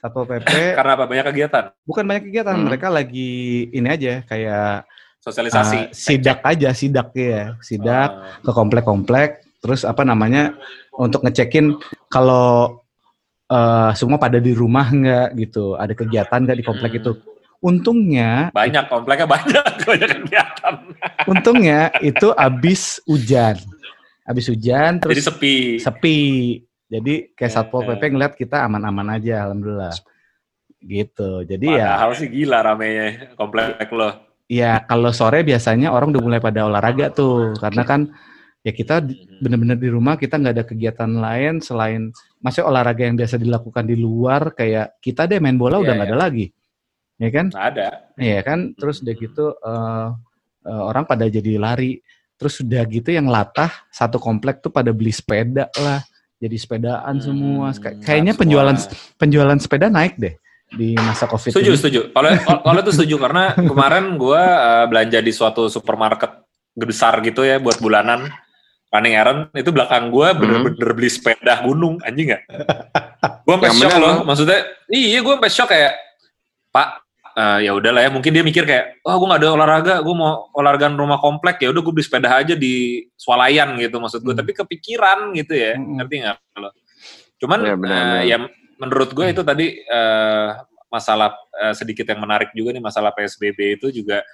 Satpol 0.00 0.24
pp 0.26 0.48
karena 0.78 0.92
apa? 0.94 1.04
Banyak 1.04 1.26
kegiatan? 1.28 1.64
Bukan 1.84 2.04
banyak 2.04 2.24
kegiatan 2.26 2.56
Hmm. 2.56 2.66
mereka 2.66 2.88
lagi 2.88 3.30
ini 3.70 3.86
aja 3.86 4.24
kayak 4.24 4.88
sosialisasi. 5.20 5.76
eh, 5.76 5.84
sidak 5.92 6.40
aja 6.40 6.72
sidak 6.72 7.12
ya 7.12 7.52
sidak 7.60 8.10
Ah. 8.10 8.40
ke 8.40 8.50
komplek-komplek 8.50 9.30
terus 9.60 9.84
apa 9.84 10.00
namanya 10.00 10.56
untuk 10.90 11.20
ngecekin 11.20 11.76
kalau 12.06 12.80
eh, 13.46 13.90
semua 13.92 14.16
pada 14.16 14.38
di 14.38 14.50
rumah 14.50 14.88
nggak 14.88 15.36
gitu 15.36 15.74
ada 15.74 15.90
kegiatan 15.90 16.40
nggak 16.40 16.56
di 16.56 16.64
komplek 16.64 16.92
Hmm. 16.92 17.00
itu 17.02 17.10
untungnya 17.60 18.48
banyak 18.50 18.88
kompleknya 18.88 19.28
banyak. 19.28 19.64
Banyak 19.84 20.08
kegiatan. 20.16 20.74
Untungnya 21.26 21.92
itu 22.00 22.32
abis 22.32 23.04
hujan. 23.04 23.60
Abis 24.22 24.48
hujan 24.48 24.96
jadi 24.96 25.02
terus 25.02 25.26
sepi. 25.26 25.76
sepi 25.76 26.18
jadi 26.90 27.14
kayak 27.32 27.50
Ya, 27.50 27.54
satpol 27.54 27.86
pp 27.86 28.02
ngeliat 28.10 28.34
kita 28.34 28.66
aman-aman 28.66 29.14
aja 29.14 29.46
alhamdulillah. 29.46 29.94
Gitu. 30.80 31.44
Jadi 31.44 31.66
ya 31.76 31.94
Padahal 31.94 32.12
sih 32.16 32.28
gila 32.28 32.58
ramenya 32.64 33.36
komplek 33.36 33.86
lo. 33.92 34.10
ya 34.50 34.82
kalau 34.82 35.14
sore 35.14 35.46
biasanya 35.46 35.94
orang 35.94 36.10
udah 36.10 36.22
mulai 36.24 36.40
pada 36.42 36.66
olahraga 36.66 37.12
tuh. 37.12 37.54
Karena 37.54 37.82
kan 37.84 38.00
ya 38.60 38.72
kita 38.72 39.04
di- 39.04 39.28
bener-bener 39.38 39.78
di 39.78 39.88
rumah 39.88 40.18
kita 40.18 40.36
nggak 40.36 40.54
ada 40.56 40.64
kegiatan 40.66 41.10
lain 41.10 41.62
selain 41.62 42.10
masih 42.40 42.64
olahraga 42.64 43.06
yang 43.06 43.16
biasa 43.16 43.38
dilakukan 43.38 43.84
di 43.86 43.96
luar 43.96 44.52
kayak 44.52 44.98
kita 44.98 45.24
deh 45.24 45.38
main 45.38 45.56
bola 45.56 45.78
Iya, 45.78 45.84
udah 45.84 45.94
nggak 45.94 46.08
iya. 46.08 46.16
ada 46.16 46.24
lagi. 46.26 46.46
Ya 47.20 47.28
kan? 47.28 47.46
Ada. 47.52 47.86
Iya 48.16 48.38
kan, 48.40 48.58
terus 48.74 48.96
udah 49.04 49.14
gitu 49.14 49.44
eh, 49.54 50.08
eh, 50.64 50.82
orang 50.88 51.04
pada 51.04 51.28
jadi 51.28 51.60
lari. 51.60 52.00
Terus 52.40 52.64
udah 52.64 52.82
gitu 52.88 53.12
yang 53.12 53.28
latah 53.28 53.68
satu 53.92 54.16
komplek 54.16 54.64
tuh 54.64 54.72
pada 54.72 54.96
beli 54.96 55.12
sepeda 55.12 55.68
lah, 55.76 56.00
jadi 56.40 56.56
sepedaan 56.56 57.20
semua. 57.20 57.70
Kay- 57.70 57.92
Hmm, 57.92 58.02
Kayaknya 58.02 58.32
semua. 58.32 58.42
penjualan 58.42 58.76
penjualan 59.14 59.58
sepeda 59.58 59.86
naik 59.86 60.16
deh 60.16 60.34
di 60.70 60.94
masa 60.94 61.26
covid 61.26 61.50
Setuju, 61.50 61.70
ini. 61.70 61.76
setuju. 61.76 62.00
Kalau 62.10 62.30
kalau 62.60 62.80
itu 62.80 62.92
setuju 62.92 63.16
karena 63.18 63.44
kemarin 63.54 64.04
gua 64.16 64.40
eh, 64.40 64.84
belanja 64.86 65.18
di 65.18 65.30
suatu 65.30 65.66
supermarket 65.66 66.40
besar 66.72 67.20
gitu 67.20 67.42
ya 67.42 67.58
buat 67.58 67.76
bulanan 67.76 68.30
running 68.88 69.14
errand 69.14 69.40
itu 69.52 69.68
belakang 69.68 70.08
gua 70.08 70.32
bener-bener 70.32 70.90
beli 70.92 71.06
sepeda 71.06 71.60
gunung 71.60 72.00
anjing 72.00 72.32
nggak? 72.32 72.42
Gua 73.44 73.54
sampai 73.54 73.68
Yang 73.68 73.76
shock 73.76 73.90
bener 73.90 74.00
loh. 74.00 74.16
Maksudnya 74.24 74.58
iya 74.88 75.18
gua 75.20 75.34
sampai 75.36 75.50
shock 75.50 75.68
kayak 75.68 75.92
Pak 76.70 76.88
eh, 77.36 77.58
ya 77.68 77.72
udahlah 77.76 78.02
ya 78.06 78.10
mungkin 78.10 78.30
dia 78.32 78.42
mikir 78.42 78.64
kayak 78.66 78.98
wah 79.02 79.14
gua 79.18 79.26
nggak 79.34 79.40
ada 79.42 79.50
olahraga 79.54 79.94
gua 80.02 80.14
mau 80.16 80.32
olahraga 80.54 80.90
rumah 80.94 81.18
komplek 81.18 81.62
ya 81.62 81.68
udah 81.70 81.82
gua 81.82 81.92
beli 81.94 82.06
sepeda 82.06 82.30
aja 82.34 82.54
di 82.56 83.04
swalayan 83.14 83.74
gitu 83.78 84.00
maksud 84.00 84.20
gua 84.22 84.32
Hmm. 84.34 84.40
tapi 84.42 84.52
kepikiran 84.56 85.18
gitu 85.36 85.52
ya 85.54 85.74
Hmm. 85.78 85.98
ngerti 86.00 86.14
nggak 86.24 86.36
lo 86.58 86.70
cuman 87.40 87.58
Iya, 87.64 87.74
benar, 87.80 88.02
benar. 88.04 88.22
ya 88.28 88.36
menurut 88.80 89.10
gue 89.12 89.26
itu 89.28 89.42
tadi 89.44 89.66
eh, 89.80 90.48
masalah 90.88 91.36
eh, 91.60 91.74
sedikit 91.76 92.08
yang 92.08 92.20
menarik 92.20 92.50
juga 92.52 92.72
nih 92.72 92.82
masalah 92.82 93.12
PSBB 93.12 93.76
itu 93.80 93.88
juga 93.92 94.24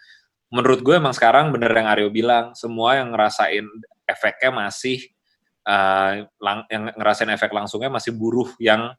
menurut 0.51 0.79
gue 0.83 0.95
emang 0.95 1.11
sekarang 1.11 1.51
bener 1.51 1.71
yang 1.75 1.87
Aryo 1.91 2.09
bilang 2.11 2.55
semua 2.55 2.95
yang 2.99 3.11
ngerasain 3.15 3.67
efeknya 4.07 4.51
masih 4.55 5.03
eh, 5.67 6.13
lang- 6.39 6.67
yang 6.71 6.95
ngerasain 6.95 7.31
efek 7.35 7.51
langsungnya 7.51 7.91
masih 7.91 8.15
buruh 8.15 8.47
yang 8.63 8.95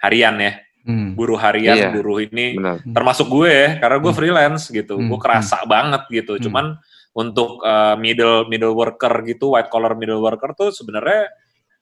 harian 0.00 0.36
ya 0.40 0.52
Hmm. 0.80 1.12
buruh 1.12 1.36
harian 1.36 1.76
Iya. 1.76 1.90
buruh 1.92 2.24
ini 2.24 2.56
Benar. 2.56 2.80
termasuk 2.84 3.28
gue 3.28 3.50
ya 3.52 3.68
karena 3.78 3.96
gue 4.00 4.12
Hmm. 4.12 4.18
freelance 4.18 4.64
gitu 4.68 4.96
Hmm, 4.96 5.08
gue 5.12 5.18
kerasa 5.20 5.60
banget 5.68 6.02
gitu 6.08 6.40
Hmm. 6.40 6.42
cuman 6.48 6.66
untuk 7.12 7.60
eh, 7.60 7.94
middle 8.00 8.48
middle 8.48 8.72
worker 8.72 9.12
gitu 9.24 9.52
white 9.52 9.68
collar 9.68 9.92
middle 9.92 10.22
worker 10.22 10.56
tuh 10.56 10.72
sebenarnya 10.72 11.28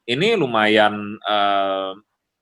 ini 0.05 0.35
lumayan 0.35 1.15
eh, 1.21 1.91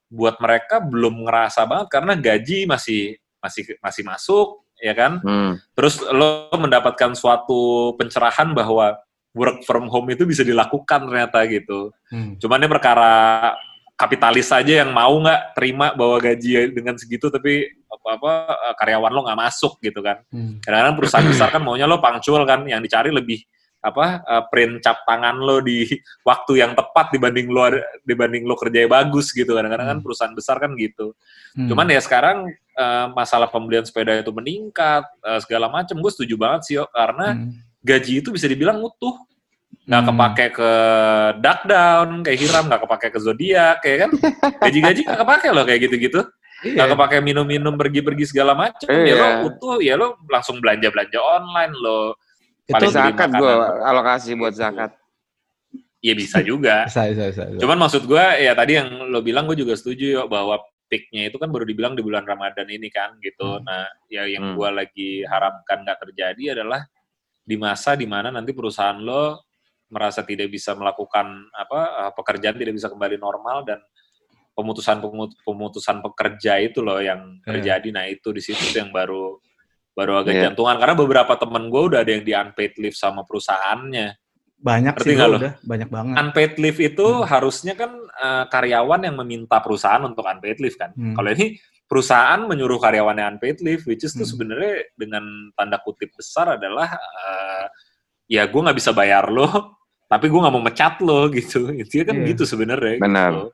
buat 0.07 0.39
mereka 0.39 0.79
belum 0.79 1.27
ngerasa 1.27 1.67
banget 1.67 1.87
karena 1.91 2.13
gaji 2.15 2.63
masih 2.63 3.19
masih 3.37 3.75
masih 3.77 4.03
masuk 4.07 4.47
ya 4.79 4.95
kan 4.95 5.19
Hmm. 5.21 5.59
terus 5.75 5.99
lo 6.01 6.47
mendapatkan 6.55 7.13
suatu 7.13 7.91
pencerahan 7.99 8.55
bahwa 8.55 8.97
work 9.37 9.61
from 9.61 9.85
home 9.85 10.09
itu 10.09 10.25
bisa 10.25 10.41
dilakukan 10.41 11.05
ternyata 11.05 11.45
gitu 11.45 11.93
Hmm. 12.09 12.39
Cuman 12.39 12.63
ini 12.63 12.69
perkara 12.71 13.13
kapitalis 13.97 14.53
aja 14.53 14.85
yang 14.85 14.93
mau 14.93 15.17
nggak 15.17 15.57
terima 15.57 15.89
bahwa 15.97 16.21
gaji 16.21 16.69
dengan 16.69 16.93
segitu 16.95 17.33
tapi 17.33 17.65
apa 17.89 18.09
apa 18.21 18.31
karyawan 18.77 19.09
lo 19.09 19.25
nggak 19.25 19.39
masuk 19.41 19.81
gitu 19.81 20.05
kan. 20.05 20.21
Hmm. 20.29 20.61
Kadang-kadang 20.61 20.95
perusahaan 20.95 21.25
besar 21.25 21.49
kan 21.49 21.65
maunya 21.65 21.89
lo 21.89 21.97
punctual 21.97 22.45
kan, 22.45 22.61
yang 22.69 22.79
dicari 22.79 23.09
lebih 23.09 23.41
apa 23.81 24.21
eh, 24.21 24.43
print 24.53 24.85
cap 24.85 25.01
tangan 25.01 25.41
lo 25.41 25.65
di 25.65 25.85
waktu 26.29 26.61
yang 26.61 26.77
tepat 26.77 27.09
dibanding 27.09 27.49
lo 27.49 27.73
dibanding 28.05 28.45
lo 28.45 28.53
kerjanya 28.53 28.85
bagus 29.01 29.33
gitu. 29.33 29.57
Kadang-kadang 29.57 29.89
kan 29.89 29.97
Hmm. 29.97 30.05
perusahaan 30.05 30.35
besar 30.37 30.61
kan 30.61 30.77
gitu. 30.77 31.17
Hmm. 31.57 31.65
Cuman 31.65 31.89
ya 31.89 31.97
sekarang 31.99 32.53
eh, 32.53 33.05
masalah 33.17 33.49
pembelian 33.49 33.81
sepeda 33.81 34.13
itu 34.13 34.29
meningkat 34.29 35.09
eh, 35.25 35.39
segala 35.41 35.73
macam. 35.73 35.97
Gue 35.97 36.13
setuju 36.13 36.37
banget 36.37 36.61
sih, 36.69 36.77
karena 36.93 37.33
Hmm. 37.33 37.49
gaji 37.81 38.21
itu 38.21 38.29
bisa 38.29 38.45
dibilang 38.45 38.77
utuh 38.77 39.17
nggak 39.87 40.01
Hmm. 40.03 40.09
kepake 40.11 40.45
ke 40.51 40.71
duck 41.39 41.59
down 41.63 42.09
kayak 42.19 42.39
Hiram 42.43 42.65
nggak 42.67 42.81
kepake 42.83 43.07
ke 43.07 43.19
zodiak 43.19 43.75
kayak 43.79 43.97
kan 44.03 44.11
gaji-gaji 44.59 45.01
nggak 45.01 45.19
kepake 45.23 45.47
loh 45.49 45.63
kayak 45.63 45.81
gitu-gitu 45.87 46.21
Iya. 46.57 46.73
nggak 46.75 46.87
kepake 46.97 47.17
minum-minum 47.21 47.77
pergi-pergi 47.77 48.25
segala 48.27 48.51
macam 48.51 48.89
ya 48.89 49.05
Iya. 49.05 49.15
lo 49.15 49.27
utuh 49.47 49.77
ya 49.79 49.93
lo 49.95 50.19
langsung 50.27 50.59
belanja-belanja 50.59 51.19
online 51.19 51.73
lo 51.73 52.19
Itu 52.67 52.91
zakat 52.91 53.31
gue 53.31 53.53
alokasi 53.81 54.35
buat 54.35 54.51
zakat. 54.51 54.91
ya 55.97 56.13
bisa 56.13 56.43
juga 56.43 56.83
bisa, 56.91 57.07
bisa, 57.07 57.23
bisa, 57.31 57.43
bisa. 57.47 57.59
Cuman 57.63 57.77
maksud 57.79 58.03
gue 58.03 58.25
ya 58.43 58.51
tadi 58.51 58.75
yang 58.75 58.91
lo 59.07 59.23
bilang 59.23 59.47
gue 59.47 59.55
juga 59.55 59.71
setuju 59.71 60.05
yo 60.13 60.23
bahwa 60.27 60.59
peaknya 60.87 61.27
itu 61.27 61.39
kan 61.39 61.47
baru 61.47 61.63
dibilang 61.63 61.95
di 61.95 62.03
bulan 62.03 62.23
Ramadan 62.23 62.67
ini 62.67 62.91
kan 62.91 63.15
gitu. 63.19 63.59
Hmm. 63.59 63.63
Nah 63.63 63.87
ya 64.11 64.27
yang 64.27 64.51
Hmm. 64.51 64.55
gue 64.59 64.69
lagi 64.73 65.09
harapkan 65.23 65.87
nggak 65.87 65.99
terjadi 66.01 66.59
adalah 66.59 66.83
di 67.39 67.55
masa 67.55 67.95
di 67.95 68.03
mana 68.03 68.27
nanti 68.27 68.51
perusahaan 68.51 68.99
lo 68.99 69.46
merasa 69.87 70.21
tidak 70.21 70.47
bisa 70.47 70.75
melakukan 70.75 71.27
apa 71.51 71.79
eh, 72.07 72.11
pekerjaan 72.13 72.55
tidak 72.55 72.73
bisa 72.75 72.87
kembali 72.87 73.15
normal 73.17 73.63
dan 73.63 73.79
pemutusan 74.51 74.97
pemut- 74.99 75.37
pemutusan 75.45 76.01
pekerja 76.01 76.57
itu 76.57 76.81
loh 76.81 76.97
yang 76.97 77.37
Iya. 77.39 77.45
terjadi. 77.45 77.87
Nah 77.93 78.05
itu 78.09 78.33
di 78.33 78.41
situ 78.41 78.57
tuh 78.59 78.79
yang 78.81 78.89
baru 78.89 79.37
baru 79.93 80.21
agak 80.21 80.33
Iya. 80.33 80.43
jantungan 80.49 80.77
karena 80.77 80.93
beberapa 80.93 81.33
temen 81.37 81.69
gue 81.69 81.81
udah 81.89 81.99
ada 82.05 82.11
yang 82.13 82.21
di 82.21 82.33
unpaid 82.33 82.73
leave 82.77 82.97
sama 82.97 83.25
perusahaannya. 83.25 84.17
banyak 84.57 84.89
ngerti 84.97 85.13
sih 85.13 85.21
lo? 85.21 85.37
udah 85.37 85.53
banyak 85.61 85.89
banget. 85.93 86.15
unpaid 86.17 86.53
leave 86.57 86.79
itu 86.81 87.05
Hmm. 87.05 87.29
harusnya 87.29 87.77
kan 87.77 87.93
eh, 87.93 88.45
karyawan 88.49 89.05
yang 89.05 89.13
meminta 89.15 89.61
perusahaan 89.61 90.01
untuk 90.01 90.25
unpaid 90.25 90.57
leave 90.57 90.73
kan. 90.73 90.89
Hmm. 90.97 91.13
Kalau 91.13 91.29
ini 91.29 91.61
perusahaan 91.85 92.41
menyuruh 92.41 92.81
karyawannya 92.81 93.37
unpaid 93.37 93.61
leave, 93.61 93.85
which 93.85 94.01
is 94.01 94.11
tuh 94.11 94.25
Hmm. 94.25 94.33
sebenarnya 94.33 94.89
dengan 94.97 95.21
tanda 95.53 95.77
kutip 95.77 96.09
besar 96.11 96.57
adalah 96.57 96.89
eh, 96.89 97.65
ya 98.27 98.45
gue 98.45 98.59
nggak 98.59 98.77
bisa 98.77 98.91
bayar 98.91 99.27
lo, 99.27 99.47
tapi 100.11 100.27
gue 100.27 100.39
nggak 100.39 100.53
mau 100.53 100.61
mecat 100.61 100.99
lo 101.01 101.27
gitu. 101.37 101.71
Intinya 101.71 102.05
kan 102.05 102.17
Iya. 102.19 102.25
gitu 102.29 102.43
sebenarnya. 102.43 102.95
Benar. 102.99 103.31
Gitu. 103.33 103.47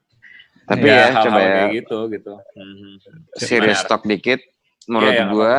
Tapi 0.64 0.86
Ya, 0.86 0.96
ya, 0.96 1.04
hal-hal 1.12 1.24
coba 1.28 1.40
ya 1.40 1.48
kayak 1.50 1.72
gitu 1.76 1.98
gitu. 2.10 2.34
Mhm. 2.56 2.92
serius 3.36 3.82
talk 3.84 4.04
dikit. 4.04 4.40
Menurut 4.86 5.12
Iya, 5.12 5.20
iya, 5.20 5.28
gua 5.28 5.56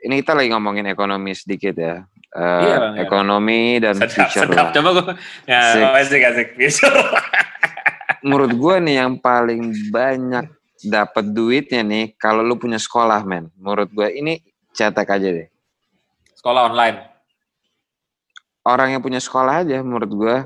ini 0.00 0.14
kita 0.18 0.32
lagi 0.32 0.48
ngomongin 0.48 0.86
ekonomi 0.86 1.32
sedikit 1.32 1.76
ya. 1.76 2.04
Eh, 2.30 2.62
Iya, 2.62 2.76
Bang, 2.78 2.94
iya. 2.94 3.00
ekonomi 3.04 3.60
dan 3.76 3.94
Sedap, 3.96 4.12
future 4.16 4.48
sedap. 4.48 4.56
lah. 4.56 4.72
Coba 4.72 4.88
gue, 4.94 5.04
ya 5.44 5.60
Asik. 6.00 6.22
asik. 6.24 6.48
Future. 6.54 6.96
Menurut 8.22 8.52
gua 8.54 8.74
nih 8.78 8.96
yang 8.96 9.16
paling 9.16 9.60
banyak 9.88 10.46
dapat 10.80 11.24
duitnya 11.26 11.82
nih 11.82 12.16
kalau 12.16 12.40
lu 12.40 12.56
punya 12.56 12.76
sekolah 12.76 13.20
men. 13.22 13.52
Menurut 13.56 13.88
gua 13.90 14.08
ini 14.08 14.40
cetek 14.70 15.04
aja 15.04 15.28
deh. 15.28 15.48
Sekolah 16.32 16.72
online. 16.72 17.09
Orang 18.60 18.92
yang 18.92 19.00
punya 19.00 19.18
sekolah 19.18 19.64
aja 19.64 19.80
menurut 19.80 20.10
gua 20.12 20.36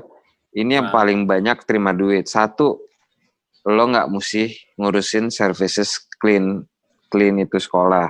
ini 0.55 0.79
yang 0.79 0.87
Nah. 0.87 0.95
paling 0.95 1.27
banyak 1.27 1.57
terima 1.67 1.91
duit. 1.91 2.31
Satu, 2.31 2.79
lo 3.67 3.83
nggak 3.91 4.07
mesti 4.07 4.55
ngurusin 4.79 5.27
services 5.27 5.99
clean 6.15 6.63
clean 7.11 7.43
itu 7.43 7.59
sekolah. 7.59 8.07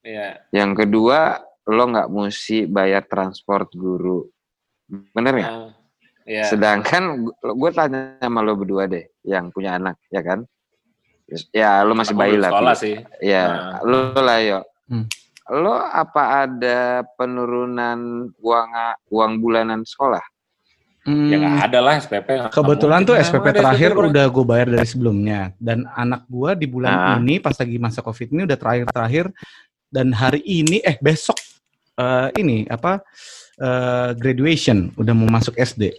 Iya. 0.00 0.40
Yang 0.52 0.84
kedua, 0.84 1.40
lo 1.68 1.84
nggak 1.84 2.08
mesti 2.08 2.64
bayar 2.64 3.04
transport 3.04 3.68
guru. 3.72 4.24
Bener 4.88 5.32
nggak? 5.36 5.52
Ah, 5.52 5.72
Iya. 6.26 6.42
Sedangkan 6.50 7.22
gue 7.30 7.70
tanya 7.70 8.18
sama 8.18 8.42
lo 8.42 8.58
berdua 8.58 8.90
deh, 8.90 9.06
yang 9.22 9.54
punya 9.54 9.78
anak, 9.78 9.94
ya 10.10 10.26
kan? 10.26 10.42
Ya, 11.54 11.86
lo 11.86 11.94
masih 11.94 12.18
bayi 12.18 12.34
lah. 12.34 12.50
Sekolah 12.50 12.74
sih. 12.74 12.98
Ya, 13.22 13.46
Nah. 13.46 13.86
lo 13.86 13.98
lah 14.10 14.38
yo. 14.42 14.58
Hmm. 14.90 15.06
Lo 15.46 15.78
apa 15.78 16.42
ada 16.42 17.06
penurunan 17.14 17.98
uang 18.34 18.70
uang 19.08 19.32
bulanan 19.38 19.86
sekolah? 19.86 20.22
Hmm, 21.06 21.30
Ya 21.30 21.38
nggak 21.38 21.70
ada 21.70 21.78
lah 21.78 21.94
SPP. 21.96 22.28
nggak 22.34 22.50
Kebetulan 22.50 23.06
tuh 23.06 23.14
lah, 23.14 23.22
SPP 23.22 23.46
terakhir 23.54 23.90
SPP, 23.94 24.10
udah 24.10 24.24
gue 24.26 24.44
bayar 24.44 24.66
dari 24.66 24.86
sebelumnya 24.86 25.54
dan 25.62 25.86
anak 25.94 26.26
gue 26.26 26.50
di 26.58 26.66
bulan 26.66 26.90
Ah. 26.90 27.14
ini 27.16 27.38
pas 27.38 27.54
lagi 27.54 27.78
masa 27.78 28.02
covid 28.02 28.26
ini 28.34 28.42
udah 28.42 28.58
terakhir 28.58 28.86
terakhir 28.90 29.24
dan 29.86 30.10
hari 30.10 30.42
ini 30.42 30.82
eh 30.82 30.98
besok 30.98 31.38
eh, 31.94 32.28
ini 32.42 32.66
apa 32.66 33.06
eh, 33.56 34.10
graduation 34.18 34.90
udah 34.98 35.14
mau 35.14 35.30
masuk 35.30 35.54
SD 35.54 35.94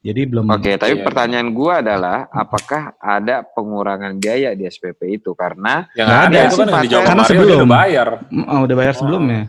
jadi 0.00 0.24
belum 0.24 0.48
Oke, 0.48 0.74
tapi 0.74 0.96
Iya. 0.96 1.04
pertanyaan 1.04 1.48
gue 1.50 1.72
adalah, 1.76 2.24
apakah 2.30 2.96
ada 2.96 3.44
pengurangan 3.44 4.16
biaya 4.16 4.52
di 4.52 4.64
SPP 4.64 5.20
itu? 5.20 5.32
Karena 5.32 5.84
Yang 5.92 6.06
Nggak 6.08 6.16
ada 6.18 6.24
ada 6.26 6.40
itu 6.40 6.56
kan 6.56 6.66
yang 6.66 6.82
dijawab 6.82 7.04
karena 7.04 7.24
sebelum. 7.24 7.58
udah 7.60 7.68
bayar. 7.68 8.08
Mm, 8.28 8.46
oh, 8.46 8.60
udah 8.64 8.76
bayar 8.76 8.94
Wow. 8.94 9.00
sebelumnya 9.00 9.42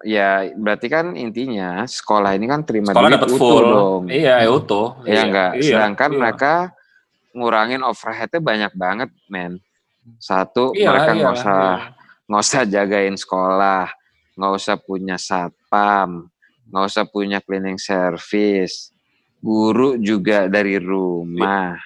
ya 0.00 0.48
berarti 0.56 0.88
kan 0.88 1.12
intinya 1.12 1.84
sekolah 1.84 2.32
ini 2.32 2.48
kan 2.48 2.64
terima 2.64 2.92
Sekolah 2.92 3.08
duit 3.10 3.24
utuh 3.26 3.36
full. 3.36 3.64
dong. 3.68 4.02
Iya, 4.08 4.34
ya 4.40 4.48
utuh. 4.48 4.88
Iya 5.04 5.20
enggak? 5.28 5.50
Iya, 5.60 5.64
Sedangkan 5.76 6.10
iya. 6.10 6.18
mereka 6.18 6.52
ngurangin 7.30 7.82
overheadnya 7.84 8.40
banyak 8.40 8.72
banget, 8.74 9.10
men. 9.28 9.60
Satu, 10.16 10.72
Iya, 10.72 10.88
mereka 10.90 11.10
iya, 11.12 11.18
nggak 11.20 11.34
usah 11.36 11.60
iya. 11.60 11.76
nggak 12.24 12.42
usah 12.42 12.62
jagain 12.64 13.16
sekolah, 13.16 13.86
nggak 14.34 14.52
usah 14.56 14.74
punya 14.80 15.16
satpam, 15.20 16.32
nggak 16.66 16.84
usah 16.86 17.04
punya 17.04 17.38
cleaning 17.38 17.76
service. 17.76 18.96
Guru 19.40 19.96
juga 19.96 20.46
dari 20.46 20.76
rumah. 20.76 21.76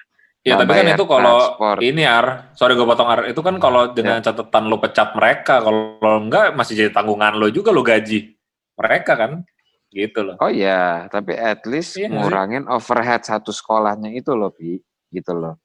Ya, 0.44 0.60
tapi 0.60 0.76
kan 0.76 0.92
itu 0.92 1.04
kalau 1.08 1.40
transport. 1.40 1.80
ini 1.80 2.04
Ar, 2.04 2.52
sorry 2.52 2.76
gue 2.76 2.84
potong 2.84 3.08
Ar, 3.08 3.24
itu 3.24 3.40
kan 3.40 3.56
kalau 3.56 3.96
dengan 3.96 4.20
catatan 4.20 4.68
lo 4.68 4.76
pecat 4.76 5.16
mereka, 5.16 5.64
kalau 5.64 5.96
enggak 6.20 6.52
masih 6.52 6.76
jadi 6.76 6.90
tanggungan 6.92 7.40
lo 7.40 7.48
juga 7.48 7.72
lo 7.72 7.80
gaji 7.80 8.36
mereka 8.76 9.16
kan, 9.16 9.40
gitu 9.88 10.20
loh. 10.20 10.36
Oh 10.44 10.52
iya, 10.52 11.08
tapi 11.08 11.32
at 11.32 11.64
least 11.64 11.96
Iya 11.96 12.12
nggak 12.12 12.20
sih? 12.20 12.28
ngurangin 12.28 12.64
overhead 12.68 13.24
satu 13.24 13.56
sekolahnya 13.56 14.12
itu 14.12 14.36
loh, 14.36 14.52
Pi. 14.52 14.76
Gitu 15.08 15.32
loh. 15.32 15.56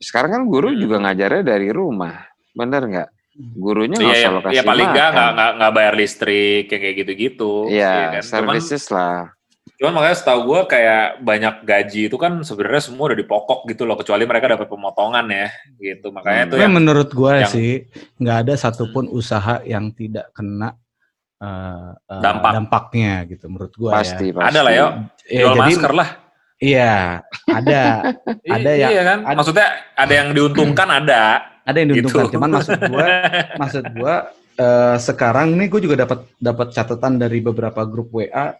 Sekarang 0.00 0.32
kan 0.32 0.42
guru 0.48 0.72
Hmm. 0.72 0.80
juga 0.80 0.96
ngajarnya 1.04 1.42
dari 1.44 1.68
rumah. 1.68 2.24
Bener 2.56 2.88
nggak? 2.88 3.08
Gurunya 3.36 4.00
nggak 4.00 4.16
Iya, 4.16 4.16
usah 4.16 4.24
ya, 4.24 4.32
lo 4.32 4.40
kasih 4.40 4.56
ya 4.56 4.62
paling 4.64 4.88
nggak 4.96 5.08
nggak 5.12 5.50
nggak 5.60 5.72
bayar 5.76 5.92
listrik 5.92 6.72
kayak 6.72 6.94
gitu-gitu. 7.04 7.68
Iya, 7.68 8.16
kan? 8.16 8.24
Cuman, 8.24 8.56
services 8.56 8.88
lah. 8.88 9.35
Cuman 9.76 9.92
makanya 9.94 10.16
setahu 10.16 10.40
gue 10.46 10.60
kayak 10.68 11.20
banyak 11.20 11.54
gaji 11.62 12.00
itu 12.08 12.16
kan 12.16 12.40
sebenarnya 12.40 12.82
semua 12.82 13.12
udah 13.12 13.18
dipokok 13.18 13.68
gitu 13.68 13.84
loh, 13.84 13.94
kecuali 13.94 14.24
mereka 14.24 14.48
dapat 14.48 14.66
pemotongan 14.66 15.26
ya, 15.26 15.48
gitu. 15.76 16.08
Makanya 16.08 16.40
Hmm. 16.40 16.48
itu 16.48 16.54
yang 16.58 16.72
menurut 16.72 17.10
gue 17.10 17.32
yang- 17.36 17.52
sih 17.52 17.72
nggak 18.16 18.36
ada 18.42 18.54
satupun 18.54 19.04
usaha 19.06 19.60
yang 19.62 19.92
tidak 19.92 20.32
kena 20.32 20.72
eh, 21.36 21.92
eh, 21.92 22.20
Dampak. 22.24 22.50
dampaknya 22.54 23.12
gitu 23.26 23.44
menurut 23.46 23.68
gue 23.70 23.92
Pasti, 23.92 24.32
ya. 24.32 24.34
pasti. 24.34 24.48
ada 24.48 24.60
lah 24.62 24.72
ya, 24.72 24.86
Ya, 25.22 25.40
jual 25.44 25.52
jadi 25.52 25.60
masker 25.60 25.92
lah. 25.92 26.08
iya 26.56 26.94
ada 27.46 27.80
Ada 28.56 28.70
yang- 28.72 28.90
iya 28.90 29.02
kan, 29.04 29.18
ada- 29.22 29.36
maksudnya 29.36 29.68
ada 29.92 30.12
yang 30.14 30.28
diuntungkan 30.32 30.88
ada. 30.90 31.22
ada 31.60 31.76
yang 31.76 31.88
diuntungkan 31.92 32.24
Gitu. 32.24 32.34
cuman 32.40 32.50
maksud 32.54 32.80
gue 32.80 33.08
maksud 33.60 33.84
gua 33.92 34.14
eh, 34.56 34.96
sekarang 34.96 35.52
nih 35.52 35.68
gue 35.68 35.80
juga 35.82 35.96
dapat 36.00 36.24
dapat 36.34 36.72
catatan 36.72 37.12
dari 37.18 37.38
beberapa 37.38 37.84
grup 37.84 38.08
WA 38.10 38.56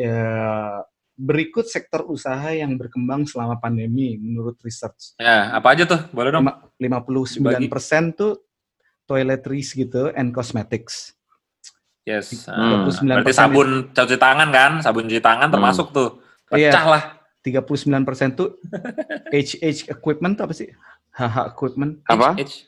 eh, 0.00 0.78
berikut 1.14 1.68
sektor 1.68 2.08
usaha 2.08 2.48
yang 2.48 2.74
berkembang 2.74 3.28
selama 3.28 3.60
pandemi 3.60 4.16
menurut 4.16 4.56
research 4.60 5.12
Ya, 5.16 5.52
apa 5.52 5.76
aja 5.76 5.84
tuh? 5.84 6.00
Boleh 6.10 6.32
dong. 6.32 6.48
Lima- 6.80 7.04
59% 7.04 8.16
tuh 8.16 8.40
toiletries 9.04 9.68
gitu 9.70 10.08
and 10.10 10.32
cosmetics 10.32 11.12
Yes. 12.00 12.48
Hmm. 12.48 12.88
Berarti 12.88 13.30
sabun 13.30 13.92
cuci 13.92 14.16
tangan 14.16 14.48
kan? 14.48 14.72
Sabun 14.80 15.04
cuci 15.04 15.20
tangan 15.20 15.46
Hmm. 15.46 15.54
termasuk 15.54 15.92
tuh. 15.92 16.24
Iya. 16.50 16.72
Pecah 16.72 16.86
lah. 16.88 17.02
39% 17.44 18.34
tuh 18.34 18.56
HH 19.32 19.60
equipment 19.86 20.32
tuh 20.34 20.44
apa 20.44 20.54
sih? 20.56 20.68
HH 21.12 21.36
equipment. 21.46 22.00
Apa? 22.04 22.34
H- 22.34 22.66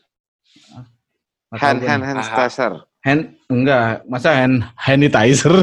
tahu 1.49 1.59
Hand 1.59 1.80
hand 1.80 2.03
hand 2.03 2.18
sanitizer. 2.22 2.72
Hand 3.03 3.22
enggak, 3.46 4.07
masa 4.07 4.30
hand 4.32 4.62
sanitizer. 4.78 5.50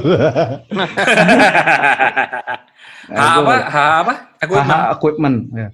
H 3.10 3.22
apa? 3.42 3.54
H 3.66 3.78
apa? 4.06 4.14
Equipment. 4.40 4.70
HH 4.70 4.94
equipment. 4.94 5.38
Ya. 5.52 5.68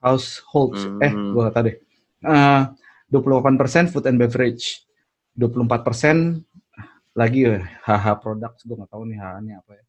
Household. 0.00 0.70
Eh, 0.98 1.12
Hmm. 1.12 1.30
gua 1.32 1.40
nggak 1.46 1.54
tahu 1.54 1.64
deh. 1.68 1.76
Eh, 2.20 2.60
28% 3.08 3.92
food 3.92 4.06
and 4.06 4.18
beverage. 4.18 4.82
24% 5.36 6.42
lagi 7.12 7.46
ya 7.46 7.60
HH 7.84 8.06
products. 8.18 8.64
Gue 8.64 8.76
nggak 8.76 8.90
tahu 8.90 9.02
nih 9.06 9.16
HH-nya 9.16 9.54
apa 9.60 9.72
ya. 9.76 9.84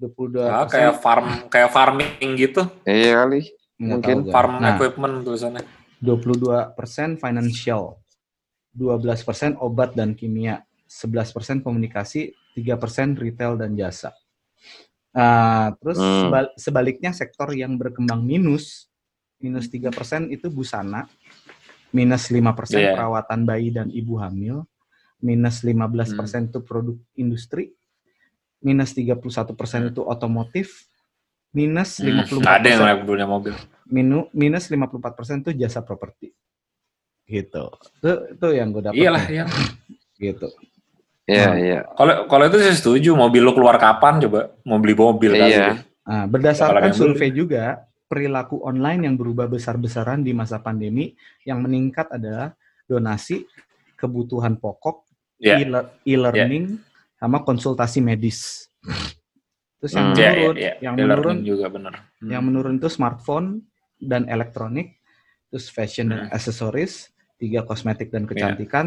22 0.00 0.40
Ah, 0.42 0.64
kayak 0.64 0.94
farm 0.98 1.26
kayak 1.46 1.70
farming 1.70 2.10
gitu. 2.34 2.64
Iya 2.82 3.22
kali. 3.22 3.40
mungkin 3.80 4.28
Farm 4.28 4.60
Nah, 4.60 4.76
equipment 4.76 5.24
tulisannya. 5.24 5.64
22% 6.00 6.72
financial, 7.16 7.96
12% 8.70 9.58
obat 9.58 9.92
dan 9.92 10.14
kimia, 10.14 10.62
11% 10.86 11.62
komunikasi, 11.62 12.34
3% 12.54 13.18
retail 13.18 13.58
dan 13.58 13.74
jasa. 13.74 14.14
Nah, 15.10 15.74
terus 15.82 15.98
Hmm. 15.98 16.18
sebal- 16.22 16.54
sebaliknya 16.54 17.10
sektor 17.10 17.50
yang 17.50 17.74
berkembang 17.74 18.22
minus, 18.22 18.86
minus 19.42 19.66
3% 19.66 20.30
itu 20.30 20.46
busana, 20.46 21.10
minus 21.90 22.30
5% 22.30 22.78
Iya. 22.78 22.94
perawatan 22.94 23.42
bayi 23.42 23.74
dan 23.74 23.90
ibu 23.90 24.14
hamil, 24.22 24.62
minus 25.18 25.66
15% 25.66 26.46
itu 26.54 26.62
produk 26.62 26.94
industri, 27.18 27.74
minus 28.62 28.94
31 28.94 29.52
persen 29.58 29.90
itu 29.90 30.06
otomotif, 30.06 30.86
minus 31.50 31.98
Hmm, 31.98 32.22
54 32.22 32.38
nggak 32.46 32.58
ada 32.62 32.68
yang 32.70 33.06
punya 33.06 33.26
mobil. 33.26 33.54
minu, 33.90 34.30
minus 34.30 34.70
54 34.70 35.18
persen 35.18 35.42
itu 35.42 35.50
jasa 35.58 35.82
properti. 35.82 36.30
Gitu. 37.30 37.64
Itu, 38.02 38.10
itu 38.34 38.46
yang 38.50 38.74
gue 38.74 38.82
dapat. 38.82 38.98
Iyalah, 38.98 39.24
iya. 39.30 39.44
Gitu. 40.18 40.48
Iya, 41.30 41.46
Hmm. 41.46 41.58
iya. 41.62 41.80
Kalau 41.94 42.14
kalau 42.26 42.44
itu 42.44 42.58
saya 42.58 42.74
setuju. 42.74 43.14
Mobil 43.14 43.38
lu 43.38 43.54
keluar 43.54 43.78
kapan 43.78 44.18
coba? 44.18 44.50
Mau 44.66 44.82
beli 44.82 44.98
mobil 44.98 45.30
kali. 45.32 45.54
Iya. 45.54 45.66
deh. 45.70 45.78
Nah, 46.10 46.24
berdasarkan 46.26 46.90
yang 46.90 46.96
survei 46.96 47.30
juga, 47.30 47.86
perilaku 48.10 48.58
online 48.66 49.06
yang 49.06 49.14
berubah 49.14 49.46
besar-besaran 49.46 50.26
di 50.26 50.34
masa 50.34 50.58
pandemi, 50.58 51.14
yang 51.46 51.62
meningkat 51.62 52.10
adalah 52.10 52.50
donasi, 52.90 53.46
kebutuhan 53.94 54.58
pokok, 54.58 55.06
Iya. 55.38 55.62
e- 55.62 56.18
e-learning, 56.18 56.82
sama 57.14 57.46
konsultasi 57.46 58.02
medis. 58.02 58.66
Terus 59.78 59.92
yang 59.94 60.10
Hmm. 60.10 60.18
Iya, 60.18 60.26
iya, 60.26 60.34
menurun, 60.34 60.56
iya. 60.58 60.72
yang 60.82 60.94
E-learning 60.98 61.06
menurun, 61.14 61.36
juga 61.46 61.66
benar. 61.70 61.94
Hmm. 62.18 62.28
yang 62.28 62.42
menurun 62.42 62.74
itu 62.76 62.88
smartphone 62.90 63.46
dan 64.02 64.26
elektronik, 64.26 64.98
terus 65.46 65.70
fashion 65.70 66.10
dan 66.10 66.26
Hmm. 66.26 66.34
aksesoris, 66.34 67.14
tiga 67.40 67.64
kosmetik 67.64 68.12
Iya. 68.12 68.14
dan 68.14 68.24
kecantikan, 68.28 68.86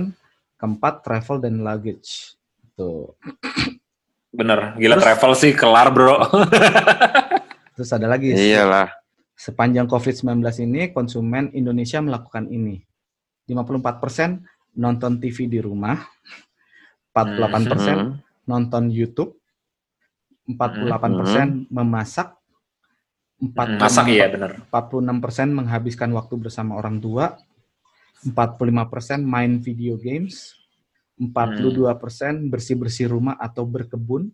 keempat 0.55 1.01
travel 1.01 1.41
dan 1.41 1.65
luggage. 1.65 2.37
Tuh. 2.77 3.17
Bener, 4.29 4.77
gila 4.77 4.97
Terus- 4.97 5.05
travel 5.05 5.31
sih 5.33 5.51
kelar 5.53 5.89
bro. 5.89 6.21
Terus 7.75 7.89
ada 7.89 8.05
lagi. 8.05 8.29
Iyalah. 8.33 8.93
Sepanjang 9.33 9.89
COVID-19 9.89 10.45
ini, 10.61 10.93
konsumen 10.93 11.49
Indonesia 11.51 11.97
melakukan 11.99 12.45
ini. 12.47 12.85
54% 13.49 14.45
nonton 14.77 15.17
TV 15.17 15.49
di 15.49 15.59
rumah, 15.59 15.97
48% 17.11 17.97
Hmm. 17.97 18.13
nonton 18.45 18.87
YouTube, 18.87 19.35
48% 20.47 21.67
memasak, 21.67 22.37
46% 23.41 23.83
Masak 23.83 24.05
iya 24.07 24.31
bener. 24.31 24.63
46% 24.71 25.51
menghabiskan 25.51 26.09
waktu 26.15 26.39
bersama 26.39 26.79
orang 26.79 27.03
tua, 27.03 27.35
45% 28.31 29.19
main 29.19 29.59
video 29.59 29.99
games, 29.99 30.55
42% 31.19 32.47
bersih-bersih 32.47 33.11
rumah 33.11 33.35
atau 33.35 33.67
berkebun, 33.67 34.31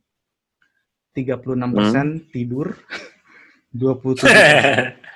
36% 1.17 2.29
tidur, 2.29 2.77
27 3.73 4.29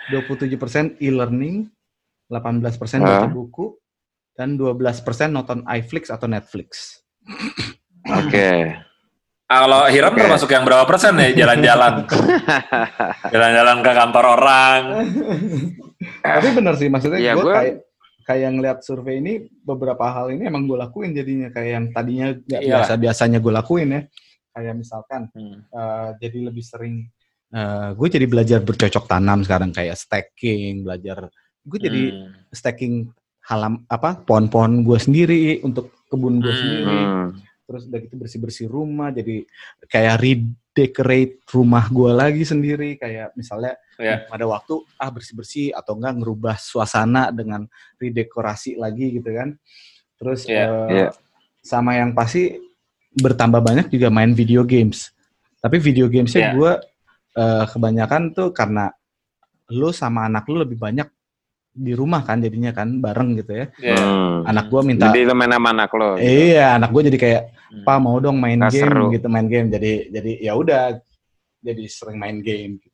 27% 0.09 0.97
e-learning, 1.05 1.69
18% 2.30 2.74
baca 3.01 3.26
Hah? 3.26 3.30
buku, 3.30 3.78
dan 4.34 4.57
12% 4.57 5.30
nonton 5.30 5.61
iFlix 5.69 6.09
atau 6.09 6.26
Netflix. 6.26 7.01
Oke. 8.09 8.49
Kalau 9.53 9.86
Hiram 9.86 10.17
Oke. 10.17 10.21
termasuk 10.26 10.49
yang 10.49 10.65
berapa 10.65 10.82
persen 10.89 11.13
ya 11.13 11.45
jalan-jalan? 11.45 12.09
jalan-jalan 13.34 13.78
ke 13.86 13.91
kantor 13.93 14.26
orang. 14.34 14.82
Tapi 16.26 16.47
benar 16.57 16.74
sih, 16.74 16.89
maksudnya 16.89 17.21
Iya, 17.21 17.38
gue 17.38 17.45
gua- 17.45 17.61
kayak 18.24 18.49
ngeliat 18.51 18.80
survei 18.82 19.19
ini 19.19 19.34
beberapa 19.61 20.07
hal 20.07 20.32
ini 20.32 20.47
emang 20.47 20.65
gue 20.65 20.80
lakuin 20.80 21.11
jadinya 21.11 21.51
kayak 21.51 21.69
yang 21.69 21.86
tadinya 21.91 22.28
nggak 22.34 22.61
Iya. 22.63 22.74
biasa 22.80 22.93
biasanya 22.97 23.38
gue 23.38 23.53
lakuin 23.53 23.89
ya. 23.91 24.01
Kayak 24.53 24.74
misalkan 24.78 25.21
Hmm. 25.32 25.59
eh, 25.63 26.09
jadi 26.19 26.38
lebih 26.47 26.63
sering 26.63 26.95
gue 27.93 28.07
jadi 28.09 28.26
belajar 28.26 28.65
bercocok 28.65 29.05
tanam 29.05 29.45
sekarang 29.45 29.69
kayak 29.69 29.93
stacking, 29.93 30.82
belajar 30.82 31.30
gue 31.61 31.80
jadi 31.80 32.03
Hmm. 32.09 32.34
stacking 32.49 33.13
halam 33.45 33.86
apa 33.86 34.17
pohon-pohon 34.17 34.82
gue 34.82 34.97
sendiri 34.97 35.61
untuk 35.61 35.93
kebun 36.09 36.41
gue 36.41 36.49
Hmm. 36.49 36.61
sendiri 36.63 36.99
Hmm. 37.05 37.30
terus 37.63 37.84
udah 37.86 37.99
gitu 38.01 38.15
bersih 38.17 38.39
bersih 38.41 38.67
rumah 38.67 39.09
jadi 39.09 39.45
kayak 39.86 40.15
redecorate 40.74 41.38
rumah 41.53 41.86
gue 41.86 42.11
lagi 42.11 42.41
sendiri 42.43 42.97
kayak 42.97 43.38
misalnya 43.38 43.78
Ya. 43.93 44.26
pada 44.26 44.49
waktu 44.49 44.82
ah 44.97 45.13
bersih 45.13 45.38
bersih 45.38 45.67
atau 45.69 45.93
enggak 45.93 46.17
ngerubah 46.17 46.57
suasana 46.57 47.30
dengan 47.30 47.69
redekorasi 48.01 48.74
lagi 48.74 49.21
gitu 49.21 49.30
kan 49.30 49.53
terus 50.17 50.49
Iya. 50.49 50.65
eh, 50.65 50.89
Iya. 50.89 51.07
sama 51.61 51.93
yang 51.93 52.17
pasti 52.17 52.57
bertambah 53.13 53.61
banyak 53.61 53.93
juga 53.93 54.09
main 54.09 54.34
video 54.34 54.65
games 54.65 55.13
tapi 55.61 55.78
video 55.78 56.09
gamesnya 56.09 56.41
Iya. 56.41 56.53
gue 56.57 56.71
eh, 57.34 57.65
kebanyakan 57.69 58.34
tuh 58.34 58.49
karena 58.49 58.89
lu 59.69 59.89
sama 59.89 60.26
anak 60.26 60.49
lu 60.49 60.57
lebih 60.59 60.78
banyak 60.78 61.05
di 61.69 61.93
rumah 61.93 62.21
kan 62.21 62.38
jadinya 62.38 62.69
kan 62.69 62.97
bareng 62.97 63.38
gitu 63.38 63.53
ya 63.53 63.65
Ya. 63.78 63.97
Hmm. 63.97 64.41
anak 64.45 64.69
gue 64.69 64.82
minta 64.84 65.09
Jadi 65.09 65.21
lu 65.21 65.34
main 65.34 65.49
sama 65.49 65.69
anak 65.69 65.89
lo. 65.93 66.17
gitu. 66.17 66.26
Iya, 66.49 66.78
anak 66.78 66.89
gue 66.89 67.01
jadi 67.09 67.17
kayak, 67.17 67.41
Hmm. 67.74 67.82
"Pa 67.82 67.97
mau 67.97 68.21
dong 68.21 68.38
main 68.38 68.61
Nggak 68.61 68.69
game 68.71 68.86
seru. 68.86 69.05
gitu, 69.09 69.28
main 69.28 69.47
game." 69.49 69.67
Jadi 69.67 69.91
jadi 70.13 70.32
ya 70.39 70.53
udah 70.53 70.84
jadi 71.59 71.84
sering 71.89 72.15
main 72.15 72.38
game 72.39 72.78
gitu. 72.78 72.91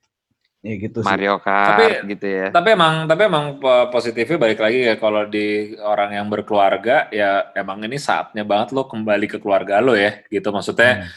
Ya 0.59 0.75
gitu 0.75 0.99
sih. 0.99 1.07
Mario 1.07 1.39
Kart 1.39 1.79
Tapi- 1.79 2.11
gitu 2.11 2.27
ya. 2.27 2.47
Tapi 2.49 2.67
emang 2.71 3.03
tapi 3.05 3.21
emang 3.23 3.45
po- 3.57 3.87
positifnya 3.89 4.35
balik 4.35 4.59
lagi 4.59 4.79
ya 4.85 4.95
kalau 4.95 5.23
di 5.23 5.47
orang 5.77 6.11
yang 6.13 6.27
berkeluarga 6.27 7.07
ya 7.09 7.47
emang 7.53 7.79
ini 7.83 7.95
saatnya 7.95 8.43
banget 8.43 8.71
lo 8.71 8.83
kembali 8.83 9.25
ke 9.25 9.39
keluarga 9.39 9.79
lo 9.79 9.95
ya 9.95 10.19
gitu 10.27 10.51
maksudnya 10.51 10.99
Hmm. 10.99 11.07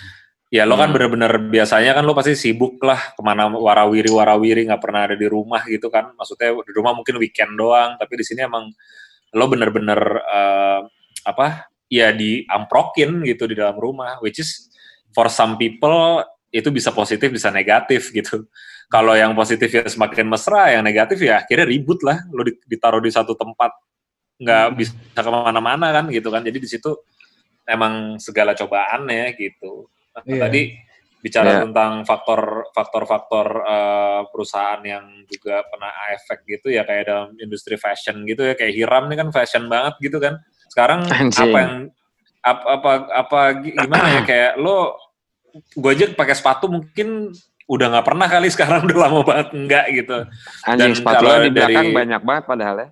ya 0.47 0.63
lo 0.63 0.79
kan 0.79 0.91
Hmm. 0.91 0.95
bener-bener 0.95 1.33
biasanya 1.51 1.91
kan 1.91 2.07
lo 2.07 2.15
pasti 2.15 2.39
sibuk 2.39 2.79
lah 2.83 3.15
ke 3.15 3.21
mana 3.21 3.51
warawiri 3.51 4.15
warawiri 4.15 4.63
nggak 4.63 4.79
pernah 4.79 5.11
ada 5.11 5.19
di 5.19 5.27
rumah 5.27 5.67
gitu 5.67 5.91
kan 5.91 6.15
maksudnya 6.15 6.55
di 6.55 6.73
rumah 6.73 6.95
mungkin 6.95 7.19
weekend 7.19 7.59
doang 7.59 7.99
tapi 7.99 8.15
di 8.15 8.23
sini 8.23 8.47
emang 8.47 8.71
lo 9.35 9.45
bener-bener 9.51 10.01
eh, 10.23 10.81
apa 11.27 11.72
ya 11.93 12.09
diamprokin 12.17 13.21
gitu 13.29 13.45
di 13.45 13.53
dalam 13.53 13.77
rumah 13.77 14.17
which 14.25 14.41
is 14.41 14.73
for 15.13 15.29
some 15.29 15.61
people 15.61 16.25
itu 16.49 16.73
bisa 16.73 16.89
positif 16.89 17.29
bisa 17.29 17.53
negatif 17.53 18.09
gitu 18.09 18.49
kalau 18.89 19.13
yang 19.13 19.37
positif 19.37 19.69
ya 19.69 19.85
semakin 19.85 20.25
mesra 20.25 20.73
yang 20.73 20.81
negatif 20.85 21.21
ya 21.21 21.45
akhirnya 21.45 21.69
ribut 21.69 22.01
lah 22.01 22.17
lo 22.33 22.49
di- 22.49 22.57
ditaruh 22.65 23.05
di 23.05 23.13
satu 23.13 23.37
tempat 23.37 23.77
nggak 24.41 24.67
Hmm. 24.73 24.77
bisa 24.81 24.93
ke 25.21 25.31
mana-mana 25.31 25.93
kan 25.93 26.09
gitu 26.09 26.33
kan 26.33 26.41
jadi 26.41 26.57
di 26.57 26.69
situ 26.69 26.97
emang 27.69 28.17
segala 28.17 28.57
cobaannya 28.57 29.37
gitu 29.37 29.93
Nah, 30.13 30.21
Iya. 30.29 30.41
tadi 30.45 30.63
bicara 31.25 31.51
Iya. 31.57 31.61
tentang 31.65 31.93
faktor 32.05 32.69
faktor-faktor 32.77 33.47
eh, 33.65 34.21
perusahaan 34.29 34.81
yang 34.85 35.25
juga 35.25 35.65
pernah 35.69 35.89
efek 36.13 36.45
gitu 36.45 36.69
ya 36.69 36.85
kayak 36.85 37.05
dalam 37.09 37.29
industri 37.41 37.81
fashion 37.81 38.21
gitu 38.29 38.45
ya 38.45 38.53
kayak 38.53 38.77
Hiram 38.77 39.09
ini 39.09 39.17
kan 39.17 39.29
fashion 39.33 39.73
banget 39.73 39.97
gitu 40.05 40.21
kan 40.21 40.37
sekarang 40.73 41.05
Anjing. 41.13 41.53
apa 41.53 41.59
yang 41.61 41.75
apa 42.43 42.65
apa 42.75 42.91
apa 43.13 43.41
gi- 43.61 43.77
gimana 43.77 44.07
ya 44.09 44.21
kayak 44.25 44.53
lo 44.57 44.97
gue 45.53 45.91
aja 45.93 46.09
pakai 46.17 46.33
sepatu 46.33 46.65
mungkin 46.67 47.29
udah 47.69 47.87
nggak 47.93 48.07
pernah 48.09 48.27
kali 48.27 48.49
sekarang 48.55 48.89
udah 48.89 48.99
lama 48.99 49.21
banget 49.21 49.49
enggak 49.53 49.85
gitu 49.93 50.17
Anjing 50.65 50.97
dan 50.97 50.97
sepatu 50.97 51.25
di 51.29 51.51
belakang 51.53 51.87
dari- 51.93 51.97
banyak 51.97 52.23
banget 52.25 52.45
padahal 52.49 52.77
ya. 52.81 52.89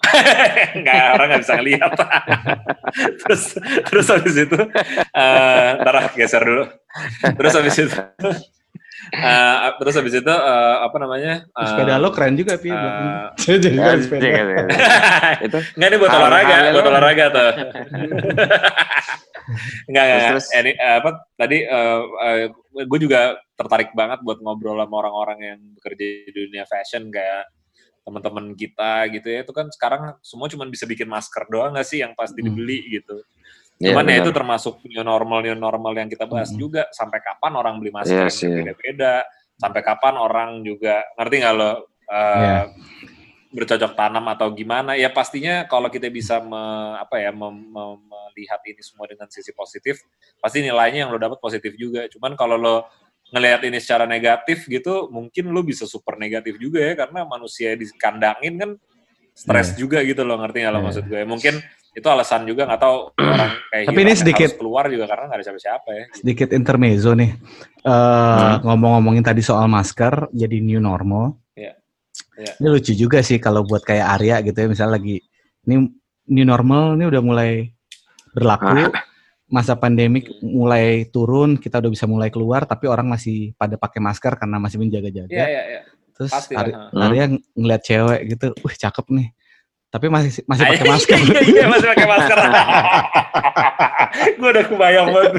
nggak 0.80 1.04
orang 1.12 1.26
nggak 1.28 1.42
bisa 1.44 1.54
ngeliat 1.60 1.92
terus 3.20 3.42
terus 3.84 4.06
habis 4.08 4.32
itu 4.32 4.58
eh 5.12 5.68
ntar 5.76 5.92
ah, 5.92 6.08
geser 6.16 6.40
dulu 6.40 6.64
terus 7.36 7.52
habis 7.52 7.76
itu 7.76 8.00
eh, 9.12 9.56
terus 9.76 9.94
habis 9.94 10.14
itu 10.14 10.28
eh, 10.28 10.76
apa 10.80 10.96
namanya 10.96 11.32
eh, 11.44 11.66
sepeda 11.66 11.96
lo 11.96 12.10
keren 12.10 12.34
juga, 12.34 12.54
Pi. 12.56 12.70
eh, 12.70 13.26
Saya 13.42 13.56
jadi 13.58 13.76
kan 13.76 13.98
sepeda. 13.98 14.22
gitu. 14.22 14.54
Itu 15.46 15.58
Nggak 15.74 15.88
ini 15.88 15.96
buat 15.98 16.12
olahraga, 16.12 16.56
buat 16.70 16.86
olahraga 16.86 17.24
tuh. 17.28 17.50
Enggak, 19.90 20.04
enggak. 20.04 20.18
Terus, 20.30 20.46
terus. 20.46 20.46
Ini 20.54 20.72
apa 20.78 21.10
tadi 21.34 21.58
gue 22.70 22.98
juga 23.02 23.20
tertarik 23.58 23.90
banget 23.92 24.22
buat 24.22 24.38
ngobrol 24.38 24.78
sama 24.78 24.94
orang-orang 25.02 25.38
yang 25.42 25.58
bekerja 25.74 26.04
di 26.26 26.30
dunia 26.30 26.64
fashion 26.64 27.10
kayak 27.10 27.50
teman-teman 28.00 28.54
kita 28.54 29.10
gitu 29.10 29.26
ya. 29.26 29.42
Itu 29.42 29.50
kan 29.50 29.66
sekarang 29.68 30.14
semua 30.22 30.46
cuma 30.46 30.64
bisa 30.70 30.86
bikin 30.86 31.10
masker 31.10 31.50
doang 31.50 31.74
nggak 31.74 31.82
sih 31.82 31.98
yang 31.98 32.14
pasti 32.14 32.40
Hmm. 32.40 32.46
dibeli 32.54 32.94
gitu. 32.94 33.18
Iya, 33.80 33.96
Cuman 33.96 34.12
ya 34.12 34.20
itu 34.20 34.28
termasuk 34.28 34.84
new 34.84 35.00
normal 35.00 35.40
new 35.40 35.56
normal 35.56 35.96
yang 35.96 36.12
kita 36.12 36.28
bahas 36.28 36.52
Mm-mm. 36.52 36.60
juga 36.68 36.82
sampai 36.92 37.24
kapan 37.24 37.52
orang 37.56 37.80
beli 37.80 37.88
masker 37.88 38.28
Iya 38.28 38.36
yang 38.44 38.52
beda-beda, 38.60 39.14
sampai 39.56 39.80
kapan 39.80 40.14
orang 40.20 40.60
juga 40.60 41.00
ngerti 41.16 41.34
nggak 41.40 41.54
lo 41.56 41.64
uh, 41.64 41.72
Iya. 42.12 42.60
bercocok 43.50 43.92
tanam 43.96 44.28
atau 44.30 44.52
gimana? 44.52 45.00
Ya 45.00 45.08
pastinya 45.08 45.64
kalau 45.64 45.88
kita 45.88 46.12
bisa 46.12 46.44
me- 46.44 47.00
apa 47.00 47.24
ya 47.24 47.32
mem- 47.32 47.72
mem- 47.72 48.04
melihat 48.36 48.60
ini 48.68 48.84
semua 48.84 49.08
dengan 49.08 49.32
sisi 49.32 49.50
positif, 49.56 50.04
pasti 50.38 50.60
nilainya 50.60 51.08
yang 51.08 51.10
lo 51.10 51.16
dapat 51.16 51.40
positif 51.40 51.72
juga. 51.74 52.04
Cuman 52.12 52.36
kalau 52.36 52.60
lo 52.60 52.76
ngelihat 53.32 53.64
ini 53.64 53.80
secara 53.80 54.04
negatif 54.04 54.68
gitu, 54.68 55.08
mungkin 55.08 55.50
lo 55.56 55.64
bisa 55.64 55.88
super 55.88 56.20
negatif 56.20 56.60
juga 56.60 56.84
ya 56.84 56.92
karena 56.94 57.24
manusia 57.24 57.72
dikandangin 57.74 58.54
kan 58.60 58.70
stres 59.32 59.72
juga 59.74 60.04
gitu 60.04 60.20
loh 60.20 60.36
ngerti 60.36 60.68
nggak 60.68 60.72
lo 60.76 60.78
Iya. 60.78 60.86
maksud 60.86 61.04
gue? 61.08 61.22
Mungkin 61.24 61.54
itu 61.90 62.06
alasan 62.06 62.44
juga 62.44 62.64
nggak 62.64 62.78
tahu 62.78 62.96
orang 63.34 63.50
kayak 63.68 63.84
Tapi 63.86 64.00
ini 64.00 64.12
sedikit- 64.12 64.54
keluar 64.54 64.86
juga 64.86 65.04
karena 65.04 65.24
nggak 65.26 65.38
ada 65.38 65.44
siapa-siapa 65.44 65.88
ya. 65.90 66.04
Sedikit 66.12 66.48
intermezzo 66.50 67.12
nih. 67.12 67.30
Eh, 67.80 67.90
Hmm. 67.90 68.62
Ngomong-ngomongin 68.62 69.22
tadi 69.22 69.40
soal 69.40 69.66
masker, 69.66 70.30
jadi 70.30 70.56
new 70.58 70.78
normal. 70.78 71.34
Iya. 71.52 71.74
Iya. 72.36 72.52
Ini 72.56 72.68
lucu 72.68 72.92
juga 72.92 73.20
sih 73.20 73.36
kalau 73.36 73.62
buat 73.62 73.80
kayak 73.80 74.06
Arya 74.12 74.36
gitu 74.42 74.56
ya, 74.56 74.66
misalnya 74.66 74.96
lagi 74.96 75.18
ini 75.62 75.74
new 76.26 76.44
normal 76.44 76.94
ini 76.94 77.04
udah 77.04 77.20
mulai 77.20 77.50
berlaku. 78.30 78.90
masa 79.46 79.74
pandemik 79.74 80.30
mulai 80.40 81.10
turun, 81.10 81.58
kita 81.58 81.82
udah 81.82 81.90
bisa 81.90 82.06
mulai 82.06 82.30
keluar, 82.30 82.62
tapi 82.62 82.86
orang 82.86 83.10
masih 83.10 83.50
pada 83.52 83.74
pakai 83.74 83.98
masker 83.98 84.38
karena 84.38 84.62
masih 84.62 84.78
menjaga-jaga. 84.78 85.26
Iya, 85.26 85.42
iya, 85.44 85.62
iya. 85.68 85.80
Terus 86.14 86.30
Pasti. 86.30 86.54
Arya 86.54 87.26
ng- 87.26 87.42
ngeliat 87.56 87.82
cewek 87.82 88.20
gitu, 88.30 88.54
wih 88.56 88.76
cakep 88.78 89.06
nih. 89.10 89.28
Tapi 89.90 90.06
masih 90.06 90.46
masih 90.46 90.64
pakai 90.70 90.86
masker. 90.86 91.18
Iya, 91.18 91.40
iya, 91.42 91.64
masih 91.66 91.86
pakai 91.88 92.06
masker. 92.06 92.38
gue 94.38 94.48
udah 94.48 94.64
kebayang 94.66 95.06
banget. 95.10 95.32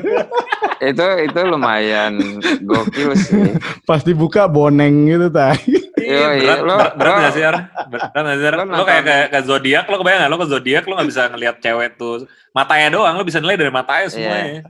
itu 0.92 1.06
itu 1.24 1.40
lumayan 1.46 2.14
gokil 2.62 3.12
sih. 3.16 3.54
Pas 3.84 4.02
dibuka 4.02 4.46
boneng 4.46 5.08
gitu 5.08 5.28
tadi. 5.30 5.80
Iya, 5.96 6.28
Iya, 6.34 6.42
berat, 6.42 6.60
lo- 6.60 6.76
berat, 6.76 6.94
berat 6.98 7.14
lo- 7.14 7.22
gak 7.22 7.34
sih, 7.34 7.44
Ar? 7.44 7.56
Berat 7.88 8.10
gak 8.12 8.36
sih, 8.36 8.46
Ar? 8.46 8.54
lo 8.54 8.58
Lo 8.58 8.66
nonton- 8.68 8.88
kayak 8.88 9.04
ke, 9.04 9.16
ke 9.30 9.40
zodiak, 9.44 9.86
lo 9.86 9.96
kebayang 9.96 10.20
gak? 10.20 10.30
Lo 10.30 10.38
ke 10.38 10.48
zodiak, 10.48 10.84
lo 10.84 10.94
gak 10.96 11.08
bisa 11.08 11.22
ngelihat 11.30 11.56
cewek 11.60 11.90
tuh. 11.96 12.16
Matanya 12.52 12.88
doang, 12.90 13.14
lo 13.14 13.24
bisa 13.24 13.40
nilai 13.40 13.56
dari 13.56 13.72
matanya 13.72 14.08
semuanya. 14.10 14.68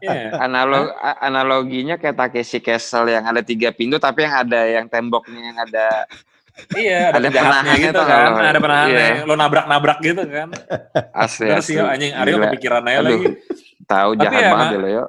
Iya. 0.00 0.38
Analog 0.38 0.88
analoginya 1.20 1.94
kayak 1.96 2.16
Takeshi 2.16 2.58
Castle 2.58 3.04
yang 3.06 3.26
ada 3.26 3.42
tiga 3.42 3.68
pintu 3.68 3.98
tapi 3.98 4.24
yang 4.24 4.34
ada 4.38 4.60
yang 4.64 4.86
temboknya 4.86 5.40
yang 5.42 5.58
ada 5.60 6.08
Iya, 6.74 7.14
ada 7.14 7.18
Ada 7.22 7.72
gitu 7.76 8.00
kan. 8.00 8.30
kalau- 8.34 8.50
Ada 8.50 8.60
penahannya. 8.60 9.06
iya. 9.14 9.24
Lo 9.24 9.34
nabrak-nabrak 9.34 9.98
gitu 10.00 10.22
kan. 10.26 10.48
asli 11.14 11.46
asli. 11.48 11.74
sih, 11.74 11.76
anjing. 11.78 12.12
Aryo 12.12 12.34
Gila. 12.36 12.44
kepikiran 12.50 12.82
aja 12.84 12.98
Aduh. 12.98 13.08
lagi. 13.08 13.26
Tahu 13.84 14.10
Tapi 14.12 14.22
jahat 14.22 14.40
ya, 14.40 14.50
banget 14.52 14.70
ya. 14.84 15.04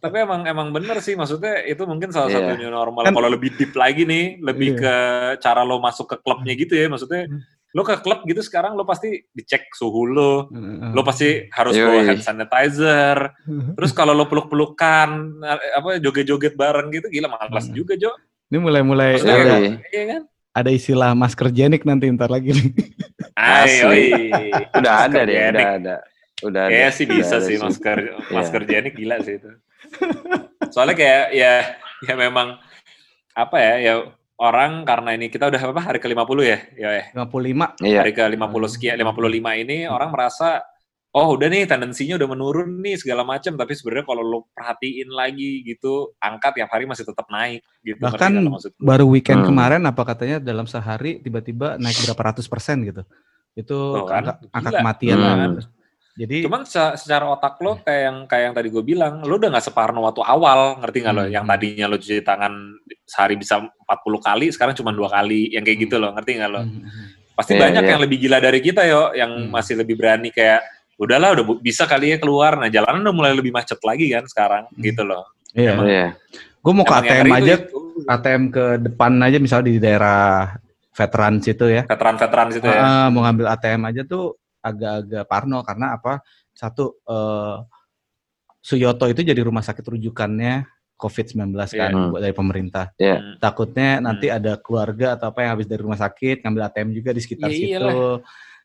Tapi 0.00 0.16
emang 0.16 0.40
emang 0.44 0.68
bener 0.70 0.96
sih, 0.98 1.12
maksudnya 1.12 1.60
itu 1.62 1.84
mungkin 1.84 2.08
salah 2.08 2.28
Iya. 2.28 2.40
satu 2.40 2.52
new 2.56 2.70
normal. 2.70 3.04
Kan- 3.04 3.12
Kalau 3.12 3.28
lebih 3.28 3.52
deep 3.52 3.72
lagi 3.74 4.02
nih, 4.02 4.40
lebih 4.40 4.70
Iya. 4.70 4.80
ke 4.80 4.94
cara 5.38 5.60
lo 5.60 5.76
masuk 5.76 6.06
ke 6.06 6.16
klubnya 6.18 6.54
gitu 6.54 6.72
ya. 6.72 6.88
Maksudnya 6.88 7.28
lo 7.70 7.82
ke 7.82 7.98
klub 8.00 8.22
gitu 8.22 8.40
sekarang 8.40 8.72
lo 8.72 8.86
pasti 8.86 9.12
dicek 9.28 9.68
suhu 9.72 10.06
lo. 10.06 10.48
Lo 10.88 11.02
pasti 11.02 11.44
harus 11.50 11.74
bawa 11.76 12.00
hand 12.06 12.22
sanitizer. 12.22 13.18
Terus 13.74 13.90
kalau 13.90 14.14
lo 14.14 14.24
peluk-pelukan, 14.24 15.08
apa 15.74 15.98
joget-joget 15.98 16.54
bareng 16.54 16.88
gitu, 16.90 17.10
gila 17.10 17.28
malas 17.28 17.66
Hmm. 17.66 17.74
juga 17.74 17.92
Jo. 17.94 18.14
Ini 18.46 18.56
mulai-mulai. 18.56 19.18
Iya 19.18 20.04
kan? 20.08 20.22
Ada 20.54 20.70
istilah 20.70 21.12
masker 21.12 21.50
jenik 21.50 21.82
nanti 21.82 22.06
ntar 22.08 22.30
lagi 22.30 22.54
nih. 22.54 22.70
Ayo, 23.34 23.90
Udah 24.72 25.10
ada 25.10 25.20
deh, 25.26 25.34
udah 25.34 25.68
ada. 25.74 25.96
Udah 26.42 26.62
ada. 26.66 26.70
Kayaknya 26.70 26.90
sih 26.94 27.04
udah 27.04 27.16
bisa 27.18 27.36
ada 27.36 27.44
sih 27.44 27.56
masker 27.58 27.98
Iya. 27.98 28.14
masker 28.30 28.62
jenik 28.64 28.94
gila 28.94 29.16
sih 29.20 29.34
itu. 29.36 29.50
Soalnya 30.70 30.94
kayak 30.94 31.24
ya 31.34 31.52
ya 32.04 32.14
memang 32.14 32.58
apa 33.34 33.56
ya 33.58 33.74
ya 33.80 33.94
orang 34.38 34.82
karena 34.82 35.14
ini 35.14 35.26
kita 35.26 35.46
udah 35.46 35.58
apa 35.60 35.82
hari 35.82 35.98
ke-50 35.98 36.38
ya 36.42 36.58
ya 36.74 36.90
ya. 36.94 37.04
55 37.14 37.74
Iya. 37.82 37.98
hari 38.02 38.12
ke-50 38.12 38.62
sekian 38.70 38.94
55 38.98 39.18
ini 39.58 39.86
orang 39.86 40.10
merasa 40.10 40.62
oh 41.14 41.28
udah 41.32 41.46
nih 41.46 41.62
tendensinya 41.64 42.18
udah 42.18 42.26
menurun 42.26 42.70
nih 42.76 42.98
segala 42.98 43.22
macam 43.22 43.54
tapi 43.54 43.72
sebenarnya 43.72 44.02
kalau 44.04 44.20
lo 44.20 44.38
perhatiin 44.50 45.08
lagi 45.08 45.62
gitu 45.62 46.10
angka 46.18 46.50
tiap 46.52 46.68
hari 46.68 46.84
masih 46.84 47.06
tetap 47.06 47.26
naik 47.28 47.62
gitu 47.80 48.02
Bahkan 48.02 48.30
lo 48.42 48.58
baru 48.76 49.06
weekend 49.06 49.40
Hmm. 49.40 49.48
kemarin 49.48 49.82
apa 49.84 50.02
katanya 50.04 50.36
dalam 50.38 50.66
sehari 50.66 51.18
tiba-tiba 51.18 51.78
naik 51.78 51.94
berapa 52.04 52.22
ratus 52.28 52.46
persen 52.46 52.82
gitu. 52.82 53.06
Itu 53.54 53.78
Tuh 53.94 54.04
kan, 54.04 54.20
angka, 54.20 54.32
angka 54.50 54.68
gila. 54.68 54.78
kematian 54.82 55.16
Hmm. 55.16 55.26
kan. 55.30 55.50
Jadi 56.14 56.36
Cuman 56.42 56.62
se- 56.62 56.94
secara 56.96 57.26
otak 57.26 57.58
lo 57.58 57.78
kayak 57.80 58.02
yang 58.04 58.16
kayak 58.26 58.44
yang 58.44 58.54
tadi 58.54 58.68
gue 58.70 58.84
bilang, 58.84 59.22
lo 59.22 59.34
udah 59.34 59.50
nggak 59.50 59.64
separno 59.64 59.98
waktu 60.00 60.22
awal, 60.22 60.78
ngerti 60.78 60.98
nggak 61.02 61.10
lo? 61.12 61.22
Hmm. 61.22 61.32
Yang 61.32 61.44
tadinya 61.44 61.86
lo 61.86 61.96
cuci 61.96 62.16
tangan 62.22 62.52
sehari 63.04 63.34
bisa 63.34 63.54
40 63.60 64.18
kali, 64.20 64.46
sekarang 64.50 64.74
cuma 64.74 64.90
dua 64.90 65.06
kali, 65.08 65.50
yang 65.50 65.62
kayak 65.62 65.78
gitu 65.82 65.98
lo, 65.98 66.10
ngerti 66.10 66.38
nggak 66.38 66.50
lo? 66.50 66.62
Hmm. 66.62 66.86
Pasti 67.34 67.52
Iya, 67.52 67.66
banyak 67.66 67.82
iya. 67.82 67.90
yang 67.90 68.00
lebih 68.00 68.18
gila 68.20 68.38
dari 68.38 68.58
kita 68.58 68.82
yo, 68.86 69.10
yang 69.12 69.30
Hmm. 69.30 69.50
masih 69.50 69.74
lebih 69.74 69.94
berani 69.94 70.30
kayak, 70.30 70.62
udahlah 70.96 71.34
udah 71.34 71.44
bisa 71.58 71.84
kali 71.84 72.14
ya 72.14 72.18
keluar, 72.18 72.54
nah 72.54 72.68
jalanan 72.68 73.02
udah 73.02 73.14
mulai 73.14 73.32
lebih 73.34 73.50
macet 73.50 73.78
lagi 73.82 74.06
kan 74.10 74.24
sekarang, 74.26 74.64
Hmm. 74.70 74.82
gitu 74.82 75.02
loh. 75.02 75.24
Iya. 75.54 75.74
Iya. 75.82 76.06
Gue 76.58 76.72
mau 76.72 76.82
ke 76.82 76.94
ATM 76.94 77.28
aja, 77.30 77.54
tuh 77.60 78.00
itu, 78.00 78.08
ATM 78.08 78.42
ke 78.48 78.64
depan 78.80 79.12
aja 79.20 79.36
misalnya 79.38 79.66
di 79.68 79.76
daerah 79.78 80.54
veteran 80.94 81.42
situ 81.42 81.66
ya. 81.68 81.82
veteran-veteran 81.84 82.48
situ 82.54 82.66
ya. 82.66 82.80
Ah, 82.80 83.06
mau 83.10 83.26
ngambil 83.26 83.46
ATM 83.52 83.82
aja 83.84 84.02
tuh 84.06 84.38
agak-agak 84.62 85.24
parno 85.26 85.60
karena 85.60 85.94
apa? 85.94 86.22
Satu 86.54 87.02
eh, 87.04 87.56
Suyoto 88.64 89.04
itu 89.12 89.20
jadi 89.20 89.36
rumah 89.44 89.60
sakit 89.60 89.84
rujukannya 89.84 90.64
COVID-19 90.96 91.52
kan 91.68 91.92
buat 92.08 92.22
dari 92.22 92.32
pemerintah. 92.32 92.96
Hmm. 92.96 93.36
Takutnya 93.36 94.00
nanti 94.00 94.32
ada 94.32 94.56
keluarga 94.56 95.18
atau 95.20 95.28
apa 95.34 95.44
yang 95.44 95.50
habis 95.58 95.68
dari 95.68 95.84
rumah 95.84 96.00
sakit 96.00 96.40
ngambil 96.40 96.62
ATM 96.72 96.88
juga 96.96 97.10
di 97.12 97.20
sekitar 97.20 97.50
Iya, 97.52 97.58
situ. 97.58 97.68
iyalah. 97.76 97.94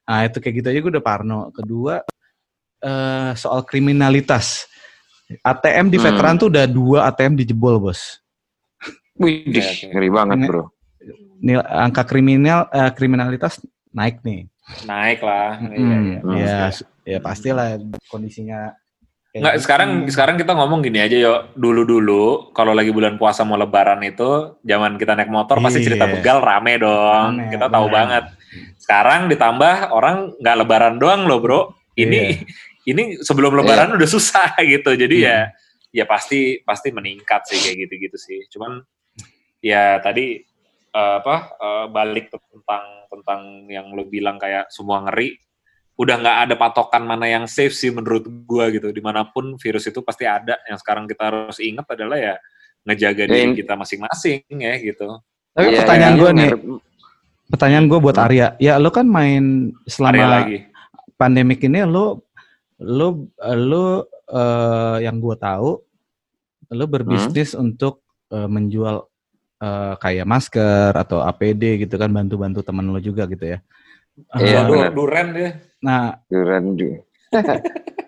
Nah, 0.08 0.20
itu 0.24 0.38
kayak 0.40 0.56
gitu 0.56 0.68
aja 0.72 0.80
gue 0.80 0.92
udah 0.96 1.04
parno. 1.06 1.40
Kedua 1.52 2.00
eh, 2.80 3.32
soal 3.34 3.62
kriminalitas. 3.62 4.66
ATM 5.40 5.88
di 5.88 5.96
Hmm. 5.96 6.06
veteran 6.06 6.36
tuh 6.36 6.50
udah 6.50 6.66
dua 6.66 7.00
ATM 7.06 7.38
dijebol, 7.38 7.78
Bos. 7.80 8.18
Wih, 9.16 9.46
oke. 9.46 9.92
ngeri 9.92 10.10
banget, 10.10 10.38
Bro. 10.44 10.64
Nil, 11.40 11.62
angka 11.62 12.04
kriminal 12.04 12.68
eh, 12.70 12.90
kriminalitas 12.90 13.62
naik 13.90 14.20
nih. 14.22 14.48
Naik 14.84 15.20
lah. 15.20 15.60
Iya, 15.62 15.76
Hmm, 15.76 16.04
iya. 16.04 16.20
Hmm. 16.20 16.36
ya, 16.36 16.58
su- 16.70 16.90
ya 17.04 17.20
pastilah 17.20 17.78
kondisinya. 18.06 18.74
Nggak, 19.30 19.56
gitu. 19.56 19.64
sekarang 19.64 19.90
sekarang 20.10 20.36
kita 20.36 20.52
ngomong 20.52 20.82
gini 20.82 21.00
aja 21.00 21.14
yo. 21.14 21.34
Dulu-dulu 21.54 22.50
kalau 22.50 22.74
lagi 22.74 22.90
bulan 22.90 23.16
puasa 23.16 23.46
mau 23.46 23.56
lebaran 23.56 24.02
itu, 24.02 24.58
zaman 24.60 24.98
kita 24.98 25.14
naik 25.14 25.30
motor 25.30 25.62
pasti 25.62 25.86
cerita 25.86 26.06
Iya. 26.06 26.14
begal 26.18 26.38
rame 26.42 26.74
dong. 26.76 27.38
Rame, 27.38 27.54
kita 27.54 27.70
tahu 27.70 27.86
bener. 27.86 27.96
banget. 27.96 28.24
Sekarang 28.78 29.22
ditambah 29.28 29.76
orang 29.90 30.34
nggak 30.36 30.56
lebaran 30.58 30.96
doang 30.98 31.24
loh, 31.24 31.40
Bro. 31.40 31.62
Ini 31.94 32.22
Iya. 32.26 32.42
ini 32.86 33.20
sebelum 33.20 33.58
lebaran 33.58 33.96
udah 33.96 34.10
susah 34.10 34.56
gitu. 34.74 34.94
Jadi 34.94 35.18
ya 35.26 35.50
Hmm. 35.50 35.56
ya 35.90 36.06
pasti 36.06 36.62
pasti 36.62 36.94
meningkat 36.94 37.50
sih 37.50 37.58
kayak 37.58 37.78
gitu-gitu 37.90 38.18
sih. 38.18 38.40
Cuman 38.54 38.80
ya 39.60 39.98
tadi 40.00 40.40
eh, 40.90 41.16
apa 41.20 41.36
eh, 41.58 41.86
balik 41.90 42.30
tentang 42.30 42.84
tentang 43.10 43.42
yang 43.68 43.90
lo 43.92 44.06
bilang 44.06 44.38
kayak 44.38 44.70
semua 44.70 45.02
ngeri 45.04 45.34
udah 46.00 46.16
nggak 46.16 46.38
ada 46.48 46.56
patokan 46.56 47.04
mana 47.04 47.28
yang 47.28 47.44
safe 47.44 47.76
sih 47.76 47.92
menurut 47.92 48.24
gua 48.48 48.72
gitu 48.72 48.88
di 48.88 49.04
mana 49.04 49.28
pun 49.28 49.60
virus 49.60 49.84
itu 49.84 50.00
pasti 50.00 50.24
ada 50.24 50.56
yang 50.64 50.80
sekarang 50.80 51.04
kita 51.04 51.28
harus 51.28 51.60
ingat 51.60 51.84
adalah 51.92 52.16
ya 52.16 52.36
ngejaga 52.88 53.28
diri 53.28 53.52
Yang- 53.52 53.58
kita 53.60 53.74
masing-masing 53.76 54.40
ya 54.48 54.74
gitu 54.80 55.20
Tapi 55.52 55.66
Iya, 55.68 55.78
pertanyaan 55.84 56.16
gue 56.16 56.30
iya, 56.30 56.38
nih, 56.40 56.50
pertanyaan 57.50 57.86
gue 57.90 58.00
buat 58.00 58.16
Arya. 58.16 58.48
Ya 58.62 58.80
lo 58.80 58.94
kan 58.94 59.10
main 59.10 59.76
selama 59.84 60.26
lagi 60.40 60.70
pandemik 61.18 61.60
ini 61.60 61.84
lo 61.84 62.24
lo 62.80 63.28
lo 63.50 63.86
eh, 64.26 64.98
yang 65.02 65.18
gue 65.18 65.36
tahu 65.36 65.70
lo 66.70 66.86
berbisnis 66.86 67.52
Hmm. 67.52 67.64
untuk 67.68 68.00
eh, 68.30 68.46
menjual 68.46 69.04
eh, 69.60 69.94
kayak 69.96 70.24
masker 70.24 70.92
atau 70.94 71.20
APD 71.22 71.64
gitu 71.80 71.96
kan 71.96 72.08
bantu-bantu 72.08 72.62
teman 72.62 72.88
lo 72.88 72.98
juga 72.98 73.26
gitu 73.26 73.46
ya. 73.48 73.60
Iya, 74.34 74.64
benar. 74.66 74.92
duren 74.92 75.28
deh 75.32 75.52
nah, 75.80 76.20
Duran 76.26 76.76
juga. 76.76 77.00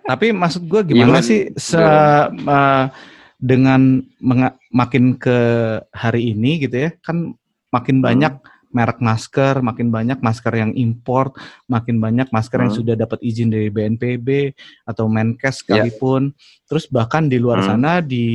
tapi 0.05 0.32
maksud 0.32 0.65
gue 0.65 0.82
gimana 0.86 1.19
Gimana? 1.19 1.24
sih 1.24 1.51
se 1.55 1.80
eh, 1.80 2.86
dengan 3.38 3.82
menga- 4.19 4.59
makin 4.69 5.15
ke 5.15 5.38
hari 5.89 6.32
ini 6.32 6.61
gitu 6.61 6.76
ya 6.78 6.89
kan 6.99 7.32
makin 7.69 8.03
Hmm. 8.30 8.43
Merek 8.72 8.99
masker, 9.03 9.59
makin 9.59 9.91
banyak 9.91 10.19
masker 10.19 10.53
yang 10.55 10.72
import, 10.76 11.36
makin 11.67 11.99
banyak 11.99 12.28
masker 12.32 12.59
yang 12.63 12.72
Hmm. 12.72 12.80
sudah 12.84 12.95
dapat 12.95 13.19
izin 13.22 13.51
dari 13.51 13.67
BNPB 13.69 14.55
atau 14.88 15.07
Menkes 15.11 15.61
Ya. 15.63 15.84
sekalipun. 15.84 16.32
Terus 16.67 16.88
bahkan 16.88 17.28
di 17.28 17.38
luar 17.39 17.59
Hmm. 17.61 17.78
sana 17.78 17.91
di 17.99 18.26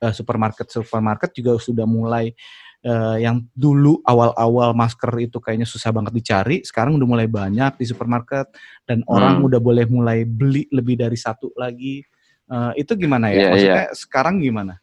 eh, 0.00 0.14
supermarket 0.16 0.72
supermarket 0.72 1.30
juga 1.36 1.60
sudah 1.60 1.84
mulai 1.84 2.32
eh, 2.80 3.16
yang 3.20 3.44
dulu 3.52 4.00
awal-awal 4.08 4.72
masker 4.72 5.12
itu 5.20 5.36
kayaknya 5.36 5.68
susah 5.68 5.92
banget 5.92 6.16
dicari, 6.16 6.64
sekarang 6.64 6.96
udah 6.96 7.04
mulai 7.04 7.28
banyak 7.28 7.76
di 7.76 7.84
supermarket 7.84 8.48
dan 8.88 9.04
orang 9.04 9.36
Hmm. 9.36 9.52
udah 9.52 9.60
boleh 9.60 9.84
mulai 9.84 10.24
beli 10.24 10.64
lebih 10.72 10.96
dari 10.96 11.12
satu 11.20 11.52
lagi. 11.60 12.00
Eh, 12.48 12.72
itu 12.80 12.96
gimana 12.96 13.28
ya? 13.28 13.36
Iya, 13.36 13.48
Maksudnya 13.52 13.86
sekarang 13.92 14.40
gimana? 14.40 14.80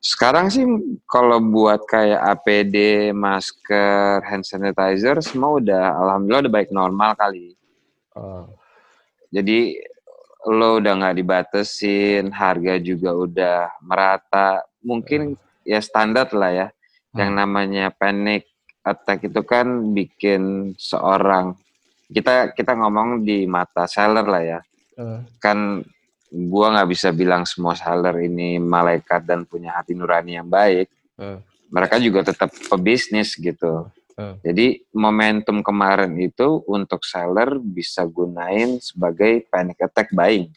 Sekarang 0.00 0.48
sih 0.48 0.64
kalau 1.04 1.44
buat 1.44 1.84
kayak 1.84 2.24
APD, 2.32 2.76
masker, 3.12 4.24
hand 4.24 4.48
sanitizer 4.48 5.20
semua 5.20 5.60
udah 5.60 5.92
alhamdulillah 5.92 6.48
udah 6.48 6.54
baik 6.56 6.70
normal 6.72 7.12
kali. 7.14 7.52
Jadi 9.28 9.76
lo 10.48 10.80
udah 10.80 10.92
nggak 10.96 11.16
dibatesin, 11.20 12.32
harga 12.32 12.80
juga 12.80 13.12
udah 13.12 13.58
merata. 13.84 14.64
Mungkin 14.80 15.36
ya 15.68 15.84
standar 15.84 16.32
lah 16.32 16.48
ya. 16.50 16.66
Yang 17.12 17.30
namanya 17.36 17.84
panic 17.92 18.48
attack 18.80 19.28
itu 19.28 19.44
kan 19.44 19.92
bikin 19.92 20.72
seorang 20.80 21.52
kita 22.08 22.56
kita 22.56 22.72
ngomong 22.72 23.20
di 23.20 23.44
mata 23.44 23.84
seller 23.84 24.24
lah 24.24 24.42
ya. 24.42 24.60
Eh, 24.96 25.20
Kan 25.36 25.84
gua 26.30 26.70
nggak 26.78 26.88
bisa 26.94 27.10
bilang 27.10 27.42
semua 27.42 27.74
seller 27.74 28.22
ini 28.22 28.62
malaikat 28.62 29.26
dan 29.26 29.42
punya 29.42 29.74
hati 29.74 29.98
nurani 29.98 30.38
yang 30.38 30.46
baik. 30.46 30.86
Eh. 31.18 31.38
Mereka 31.70 31.98
juga 31.98 32.30
tetap 32.30 32.54
pebisnis 32.70 33.34
gitu. 33.34 33.90
Uh. 34.14 34.38
Jadi 34.46 34.86
momentum 34.94 35.62
kemarin 35.62 36.14
itu 36.22 36.62
untuk 36.70 37.02
seller 37.02 37.58
bisa 37.58 38.06
gunain 38.06 38.78
sebagai 38.78 39.46
panic 39.50 39.82
attack 39.82 40.14
buying. 40.14 40.50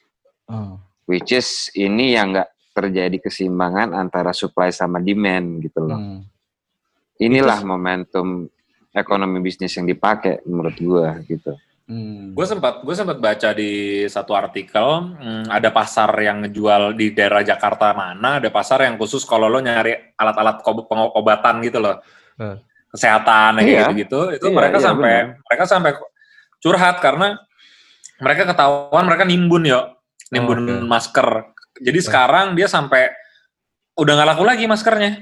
Uh. 0.46 0.78
Which 1.10 1.34
is 1.34 1.74
ini 1.74 2.14
yang 2.16 2.38
nggak 2.38 2.50
terjadi 2.74 3.18
keseimbangan 3.22 3.94
antara 3.94 4.34
supply 4.34 4.74
sama 4.74 4.98
demand 4.98 5.62
gitu 5.62 5.86
loh. 5.86 6.00
Hmm. 6.00 6.22
Inilah 7.22 7.62
Itu- 7.62 7.70
momentum 7.70 8.28
ekonomi 8.94 9.42
bisnis 9.42 9.74
yang 9.74 9.90
dipakai 9.90 10.46
menurut 10.46 10.78
gua 10.78 11.18
gitu. 11.26 11.58
Hmm. 11.84 12.32
Gue 12.32 12.48
sempat 12.48 12.80
gue 12.80 12.96
sempat 12.96 13.20
baca 13.20 13.52
di 13.52 13.72
satu 14.08 14.32
artikel 14.32 14.88
hmm, 15.20 15.52
ada 15.52 15.68
pasar 15.68 16.08
yang 16.16 16.40
ngejual 16.40 16.96
di 16.96 17.12
daerah 17.12 17.44
Jakarta 17.44 17.92
mana 17.92 18.40
ada 18.40 18.48
pasar 18.48 18.88
yang 18.88 18.96
khusus 18.96 19.28
kalau 19.28 19.52
lo 19.52 19.60
nyari 19.60 20.16
alat-alat 20.16 20.64
pengobatan 20.64 21.60
gitu 21.60 21.84
loh 21.84 22.00
Eh. 22.40 22.56
kesehatan 22.88 23.60
kayak 23.60 23.68
Iya. 23.68 23.80
gitu-gitu 23.84 24.22
itu 24.32 24.48
Iya, 24.48 24.56
mereka 24.56 24.78
iya, 24.80 24.86
sampai 24.88 25.14
mereka 25.36 25.64
sampai 25.68 25.92
curhat 26.64 26.96
karena 27.04 27.28
mereka 28.18 28.42
ketahuan 28.48 29.04
mereka 29.04 29.24
nimbun 29.28 29.64
yo 29.68 29.82
nimbun 30.32 30.60
Oh, 30.64 30.80
oke. 30.80 30.88
masker 30.88 31.28
jadi 31.84 32.00
Eh. 32.00 32.06
sekarang 32.08 32.56
dia 32.56 32.72
sampai 32.72 33.12
udah 34.00 34.14
nggak 34.16 34.30
laku 34.34 34.44
lagi 34.48 34.64
maskernya 34.66 35.20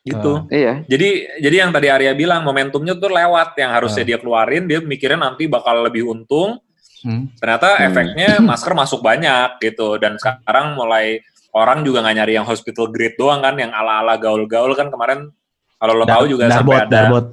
gitu 0.00 0.32
Oh. 0.40 0.48
Iya, 0.48 0.86
jadi 0.86 1.08
jadi 1.38 1.56
yang 1.66 1.70
tadi 1.70 1.86
Arya 1.88 2.12
bilang 2.12 2.40
momentumnya 2.42 2.94
tuh 2.94 3.10
lewat 3.10 3.58
yang 3.58 3.70
harusnya 3.70 4.02
Ah. 4.02 4.08
dia 4.08 4.18
keluarin 4.18 4.64
dia 4.64 4.78
mikirnya 4.78 5.18
nanti 5.20 5.44
bakal 5.46 5.82
lebih 5.82 6.06
untung 6.06 6.62
Hmm. 6.98 7.30
ternyata 7.36 7.78
Hmm. 7.78 7.86
efeknya 7.86 8.30
masker 8.50 8.74
masuk 8.74 9.00
banyak 9.00 9.58
gitu 9.60 9.98
dan 9.98 10.16
sekarang 10.16 10.74
mulai 10.74 11.22
orang 11.50 11.82
juga 11.82 12.02
nggak 12.02 12.16
nyari 12.16 12.32
yang 12.34 12.44
hospital 12.44 12.90
grade 12.90 13.14
doang 13.14 13.38
kan 13.38 13.54
yang 13.54 13.70
ala-ala 13.70 14.18
gaul-gaul 14.18 14.74
kan 14.74 14.88
kemarin 14.88 15.30
kalau 15.78 15.94
lo 15.94 16.02
tahu 16.02 16.26
juga 16.26 16.50
sampai 16.50 16.74
Darbot, 16.74 16.82
ada 16.82 16.90
darbot. 16.90 17.26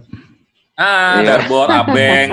ah 0.76 1.18
Iya. 1.18 1.26
darbot 1.32 1.70
abeng 1.82 2.30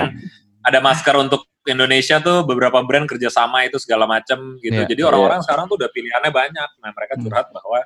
ada 0.61 0.79
masker 0.79 1.15
untuk 1.17 1.41
Indonesia 1.63 2.19
tuh 2.19 2.43
beberapa 2.43 2.75
brand 2.83 3.07
kerjasama 3.07 3.63
itu 3.63 3.79
segala 3.79 4.03
macam 4.03 4.59
gitu 4.59 4.75
Iya. 4.75 4.85
jadi 4.85 5.01
orang-orang 5.07 5.39
sekarang 5.41 5.65
tuh 5.65 5.79
udah 5.79 5.89
pilihannya 5.89 6.29
banyak 6.29 6.69
nah 6.79 6.91
mereka 6.91 7.15
Hmm. 7.15 7.23
curhat 7.23 7.47
bahwa 7.49 7.79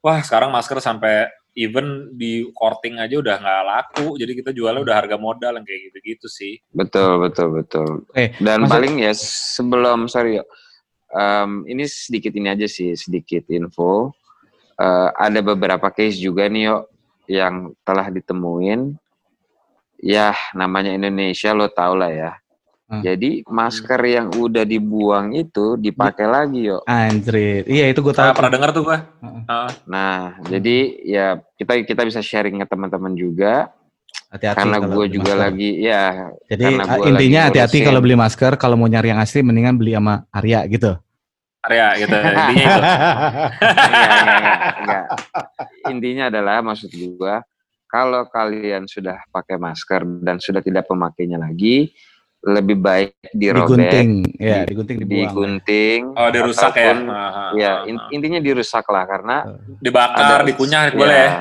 wah 0.00 0.18
sekarang 0.20 0.48
masker 0.50 0.80
sampai 0.80 1.28
even 1.54 2.14
di 2.14 2.46
korting 2.54 2.96
aja 2.96 3.18
udah 3.18 3.36
nggak 3.36 3.62
laku 3.66 4.06
jadi 4.14 4.32
kita 4.38 4.50
jualnya 4.54 4.82
udah 4.82 4.96
harga 4.96 5.16
modal 5.18 5.58
yang 5.58 5.66
kayak 5.66 5.90
gitu-gitu 5.90 6.26
sih 6.26 6.62
betul 6.70 7.18
betul 7.18 7.48
betul. 7.52 8.06
Eh, 8.14 8.30
Dan 8.38 8.64
maksud- 8.64 8.70
paling 8.70 8.94
ya 9.02 9.12
sebelum 9.16 10.06
sorry 10.06 10.38
em, 11.10 11.50
ini 11.66 11.84
sedikit 11.84 12.30
ini 12.32 12.54
aja 12.54 12.70
sih 12.70 12.94
sedikit 12.94 13.50
info. 13.50 14.14
Eh, 14.78 15.08
ada 15.12 15.42
beberapa 15.42 15.90
case 15.90 16.16
juga 16.16 16.46
nih 16.46 16.70
yo 16.70 16.76
yang 17.26 17.74
telah 17.82 18.08
ditemuin. 18.08 18.94
Ya 20.00 20.32
namanya 20.56 20.96
Indonesia 20.96 21.52
lo 21.52 21.68
tau 21.68 21.92
lah 21.92 22.08
ya. 22.08 22.32
Hmm. 22.90 23.06
Jadi 23.06 23.46
masker 23.46 24.02
yang 24.02 24.34
udah 24.34 24.66
dibuang 24.66 25.30
itu 25.38 25.78
dipakai 25.78 26.26
lagi 26.26 26.74
yo. 26.74 26.82
Anjrit. 26.90 27.70
Iya 27.70 27.94
itu 27.94 28.02
gue 28.02 28.10
tahu. 28.10 28.26
Ah, 28.26 28.34
pernah 28.34 28.50
dengar 28.50 28.74
tuh 28.74 28.82
gua 28.82 28.98
Heeh. 29.22 29.42
Ah, 29.46 29.70
Nah 29.86 30.42
jadi 30.50 30.76
ya 31.06 31.38
kita 31.54 31.86
kita 31.86 32.02
bisa 32.02 32.18
sharing 32.18 32.58
ke 32.58 32.66
teman-teman 32.66 33.14
juga. 33.14 33.70
Hati-hati 34.34 34.58
karena 34.58 34.78
gue 34.82 35.06
juga 35.06 35.38
masker. 35.38 35.42
lagi 35.46 35.70
ya. 35.86 36.34
Jadi 36.50 36.64
karena 36.66 36.84
gua 36.90 37.06
intinya 37.14 37.40
hati-hati 37.46 37.78
kalau 37.86 38.00
beli 38.02 38.16
masker, 38.18 38.52
kalau 38.58 38.74
mau 38.74 38.90
nyari 38.90 39.14
yang 39.14 39.22
asli 39.22 39.38
mendingan 39.46 39.78
beli 39.78 39.94
sama 39.94 40.26
Arya 40.34 40.66
gitu. 40.66 40.90
Arya 41.62 41.86
gitu 41.94 42.16
intinya 42.18 42.64
itu 42.66 42.82
enggak, 42.82 43.86
enggak, 43.86 44.18
enggak, 44.18 44.58
enggak. 44.82 45.06
Intinya 45.94 46.24
adalah 46.26 46.56
maksud 46.58 46.90
gua 47.14 47.46
kalau 47.90 48.26
kalian 48.30 48.86
sudah 48.86 49.18
pakai 49.34 49.58
masker 49.58 50.02
dan 50.22 50.38
sudah 50.38 50.62
tidak 50.62 50.86
pemakainya 50.86 51.42
lagi, 51.42 51.90
lebih 52.40 52.80
baik 52.80 53.12
dirobek, 53.30 53.68
digunting, 53.68 54.10
ya 54.40 54.64
digunting 54.64 54.96
dibuang. 55.04 55.28
digunting, 55.28 56.00
oh 56.16 56.28
dirusak 56.32 56.72
ya 56.72 56.96
ataupun- 56.96 57.04
Ah, 57.06 57.28
ah, 57.28 57.50
Ya, 57.52 57.72
ah, 57.76 57.76
in- 57.84 58.00
ah. 58.00 58.08
intinya 58.10 58.40
dirusak 58.40 58.84
lah 58.88 59.04
karena 59.04 59.36
dibakar 59.76 60.40
ada- 60.40 60.48
dikunyah 60.48 60.82
ya, 60.86 60.92
boleh 60.92 61.16
ya 61.18 61.32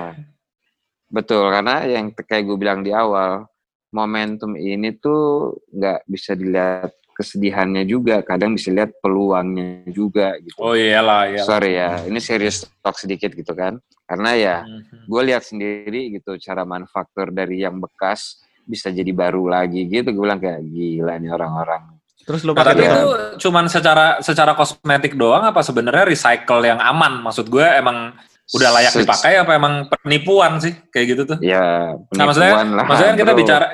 Betul, 1.09 1.49
karena 1.49 1.89
yang 1.89 2.13
kayak 2.13 2.45
gue 2.45 2.53
bilang 2.53 2.85
di 2.85 2.93
awal, 2.93 3.49
momentum 3.89 4.53
ini 4.53 4.93
tuh 4.93 5.57
nggak 5.73 6.05
bisa 6.05 6.37
dilihat 6.37 6.93
kesedihannya 7.17 7.81
juga, 7.83 8.21
kadang 8.21 8.53
bisa 8.53 8.69
lihat 8.69 8.93
peluangnya 8.99 9.83
juga 9.89 10.37
gitu. 10.37 10.55
oh 10.55 10.71
iyalah 10.71 11.27
iyalah 11.27 11.43
Sorry 11.43 11.71
ya, 11.75 12.05
ini 12.05 12.19
serius 12.19 12.69
talk 12.79 12.95
sedikit 12.95 13.33
gitu 13.33 13.51
kan. 13.51 13.75
Karena 14.05 14.31
ya, 14.33 14.55
Mhm. 14.61 15.03
gue 15.03 15.21
lihat 15.25 15.43
sendiri 15.43 16.13
gitu 16.13 16.37
cara 16.37 16.61
manufaktur 16.61 17.27
dari 17.29 17.59
yang 17.59 17.77
bekas 17.77 18.39
bisa 18.69 18.93
jadi 18.93 19.09
baru 19.09 19.49
lagi 19.49 19.89
gitu. 19.89 20.13
Gue 20.13 20.29
bilang 20.29 20.37
kayak 20.37 20.61
gila 20.61 21.17
nih 21.17 21.33
orang-orang. 21.33 21.97
Terus 22.21 22.45
lu 22.45 22.53
Nah, 22.53 22.61
pakai 22.61 22.77
tapi 22.77 22.83
itu 22.85 23.01
cuman 23.41 23.65
secara 23.65 24.21
secara 24.21 24.53
kosmetik 24.53 25.17
doang 25.17 25.49
apa 25.49 25.65
sebenarnya 25.65 26.05
recycle 26.05 26.61
yang 26.61 26.77
aman? 26.77 27.25
Maksud 27.25 27.49
gue 27.49 27.65
emang 27.65 28.13
udah 28.49 28.69
layak 28.73 28.93
Se- 28.93 29.01
dipakai 29.01 29.33
apa 29.37 29.57
emang 29.57 29.73
penipuan 29.89 30.61
sih 30.61 30.73
kayak 30.93 31.05
gitu 31.09 31.21
tuh? 31.25 31.37
Ya 31.41 31.93
Nah, 32.13 32.25
maksudnya, 32.29 32.53
penipuan 32.53 32.69
lah. 32.77 32.85
maksudnya 32.85 33.11
kan 33.13 33.19
kita 33.21 33.33
bro. 33.33 33.39
bicara, 33.41 33.65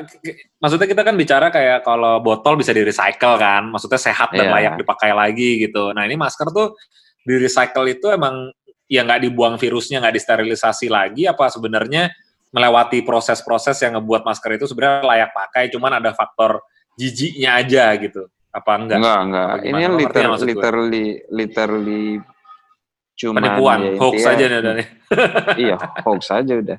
maksudnya 0.56 0.88
kita 0.88 1.02
kan 1.04 1.16
bicara 1.16 1.48
kayak 1.52 1.80
kalau 1.84 2.14
botol 2.20 2.54
bisa 2.56 2.72
di 2.72 2.84
recycle 2.84 3.36
kan, 3.36 3.68
maksudnya 3.68 4.00
sehat 4.00 4.32
dan 4.32 4.48
Iya. 4.48 4.56
layak 4.56 4.74
dipakai 4.80 5.12
lagi 5.12 5.68
gitu. 5.68 5.92
Nah 5.92 6.04
ini 6.04 6.16
masker 6.16 6.48
tuh 6.52 6.76
di 7.24 7.36
recycle 7.40 7.88
itu 7.88 8.08
emang 8.12 8.52
ya 8.88 9.04
nggak 9.04 9.24
dibuang 9.24 9.56
virusnya, 9.56 10.00
nggak 10.00 10.16
disterilisasi 10.16 10.88
lagi, 10.88 11.24
apa 11.24 11.48
sebenarnya 11.48 12.12
melewati 12.56 13.04
proses-proses 13.04 13.76
yang 13.84 14.00
ngebuat 14.00 14.24
masker 14.24 14.56
itu 14.56 14.66
sebenarnya 14.66 15.04
layak 15.04 15.32
pakai, 15.36 15.68
cuman 15.68 16.00
ada 16.00 16.16
faktor 16.16 16.64
jijiknya 16.96 17.60
aja 17.60 17.92
gitu, 18.00 18.32
apa 18.50 18.72
enggak? 18.80 18.98
Enggak, 19.04 19.20
enggak. 19.28 19.48
Apa 19.52 19.66
Ini 19.68 19.84
liter, 19.92 20.24
gue? 20.24 20.48
literally, 20.48 21.06
literally 21.28 22.06
cuman 23.16 23.40
Penipuan, 23.44 23.80
ya 23.80 23.92
hoax 24.00 24.16
intinya- 24.16 24.32
aja 24.32 24.46
nih 24.48 24.58
udah 24.60 24.74
nih. 24.76 24.88
iya, 25.68 25.76
hoax 26.04 26.22
aja 26.32 26.54
udah. 26.56 26.78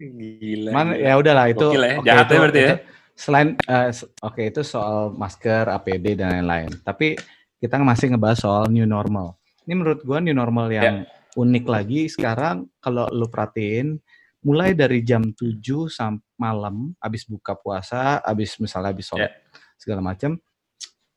Gila. 0.00 0.70
Mana 0.72 0.92
gila. 0.96 1.06
ya 1.06 1.12
udahlah 1.18 1.46
itu. 1.50 1.66
Gokil 1.66 1.82
ya, 1.82 1.92
oke, 1.94 2.06
jahatnya 2.06 2.26
itu- 2.34 2.42
berarti 2.42 2.60
ya. 2.60 2.66
itu 2.66 2.76
Selain 3.20 3.48
eh, 3.52 3.88
s- 3.92 4.08
oke 4.24 4.40
itu 4.40 4.60
soal 4.64 5.12
masker, 5.12 5.68
APD 5.68 6.16
dan 6.16 6.40
lain-lain. 6.40 6.72
Tapi 6.80 7.20
kita 7.60 7.76
masih 7.78 8.08
ngebahas 8.10 8.40
soal 8.40 8.64
new 8.72 8.88
normal. 8.88 9.36
Ini 9.68 9.76
menurut 9.76 10.00
gua 10.02 10.24
new 10.24 10.32
normal 10.32 10.72
yang 10.72 11.04
unik 11.36 11.64
lagi 11.68 12.08
sekarang 12.08 12.64
kalau 12.80 13.04
lu 13.12 13.28
perhatiin 13.28 14.00
mulai 14.40 14.72
dari 14.72 15.04
jam 15.04 15.20
7 15.30 15.60
sampai 15.88 16.24
malam 16.34 16.96
habis 16.96 17.28
buka 17.28 17.52
puasa, 17.52 18.24
habis 18.24 18.56
misalnya 18.56 18.90
habis 18.90 19.06
sholat 19.06 19.32
segala 19.76 20.00
macam. 20.00 20.40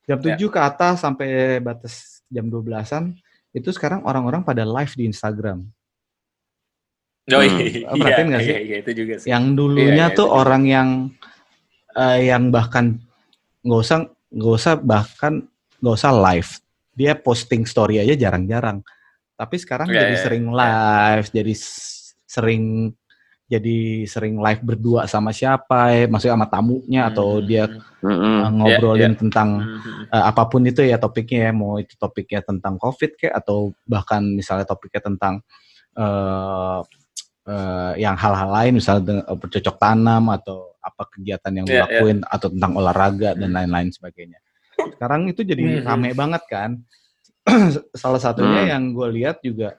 Jam 0.03 0.19
7 0.19 0.36
ke 0.51 0.59
atas 0.59 0.99
sampai 0.99 1.59
batas 1.59 2.19
jam 2.28 2.47
12-an 2.47 3.15
itu 3.51 3.69
sekarang 3.71 4.03
orang-orang 4.03 4.43
pada 4.43 4.67
live 4.67 4.91
di 4.93 5.07
Instagram. 5.07 5.63
Oh, 7.32 7.39
Hmm. 7.39 7.55
iya, 7.63 7.88
Perhatiin 7.88 8.28
nggak 8.28 8.41
sih? 8.43 8.51
Iya, 8.51 8.59
iya, 8.59 8.76
itu 8.84 8.91
juga 8.91 9.13
sih. 9.15 9.28
yang 9.32 9.55
dulunya 9.55 9.95
Iya, 9.95 10.11
iya, 10.11 10.17
tuh 10.19 10.28
juga. 10.28 10.39
orang 10.43 10.63
yang 10.67 10.89
eh, 11.95 12.19
yang 12.28 12.51
bahkan 12.51 12.99
nggak 13.63 13.80
usah 13.80 13.99
nggak 14.28 14.53
usah 14.59 14.74
bahkan 14.76 15.34
nggak 15.80 15.95
usah 15.95 16.11
live 16.11 16.49
dia 16.91 17.15
posting 17.15 17.63
story 17.63 18.03
aja 18.03 18.11
jarang-jarang 18.17 18.84
tapi 19.34 19.55
sekarang 19.55 19.88
Iya, 19.88 20.03
jadi 20.03 20.13
iya, 20.13 20.19
sering 20.19 20.45
iya. 20.45 20.57
live 20.59 21.28
jadi 21.32 21.53
s- 21.55 22.11
sering 22.28 22.91
jadi 23.54 23.78
sering 24.06 24.36
live 24.38 24.62
berdua 24.62 25.06
sama 25.06 25.30
siapa 25.30 25.93
ya 25.93 26.06
maksudnya 26.06 26.36
sama 26.36 26.47
tamunya 26.49 27.01
atau 27.08 27.38
Hmm. 27.38 27.45
dia 27.45 27.64
Mm-mm. 28.01 28.38
eh, 28.43 28.51
ngobrolin 28.51 29.14
iya. 29.14 29.20
tentang 29.20 29.49
Hmm. 29.62 30.04
eh, 30.10 30.24
apa 30.28 30.43
pun 30.45 30.62
itu 30.64 30.82
ya 30.82 30.97
topiknya 30.97 31.49
ya 31.49 31.54
mau 31.54 31.78
itu 31.78 31.93
topiknya 31.95 32.41
tentang 32.41 32.76
covid 32.76 33.14
kayak 33.16 33.36
atau 33.38 33.72
bahkan 33.86 34.22
misalnya 34.24 34.66
topiknya 34.66 35.01
tentang 35.04 35.34
eh 35.93 36.80
eh, 37.43 37.91
yang 37.99 38.16
hal-hal 38.16 38.49
lain 38.49 38.80
misalnya 38.80 39.04
dengan- 39.04 39.28
bercocok 39.36 39.76
tanam 39.76 40.24
atau 40.32 40.72
apa 40.80 41.04
kegiatan 41.12 41.51
yang 41.54 41.66
Iya, 41.68 41.74
dilakuin 41.86 42.20
atau 42.24 42.47
tentang 42.51 42.72
olahraga 42.76 43.30
dan 43.36 43.51
lain-lain 43.51 43.91
sebagainya 43.91 44.39
sekarang 44.95 45.28
itu 45.28 45.43
jadi 45.43 45.60
Mhm. 45.60 45.84
rame 45.84 46.10
banget 46.12 46.43
kan 46.47 46.72
salah 48.01 48.20
satunya 48.20 48.64
Hmm. 48.64 48.72
yang 48.72 48.84
gue 48.91 49.08
lihat 49.14 49.38
juga 49.43 49.76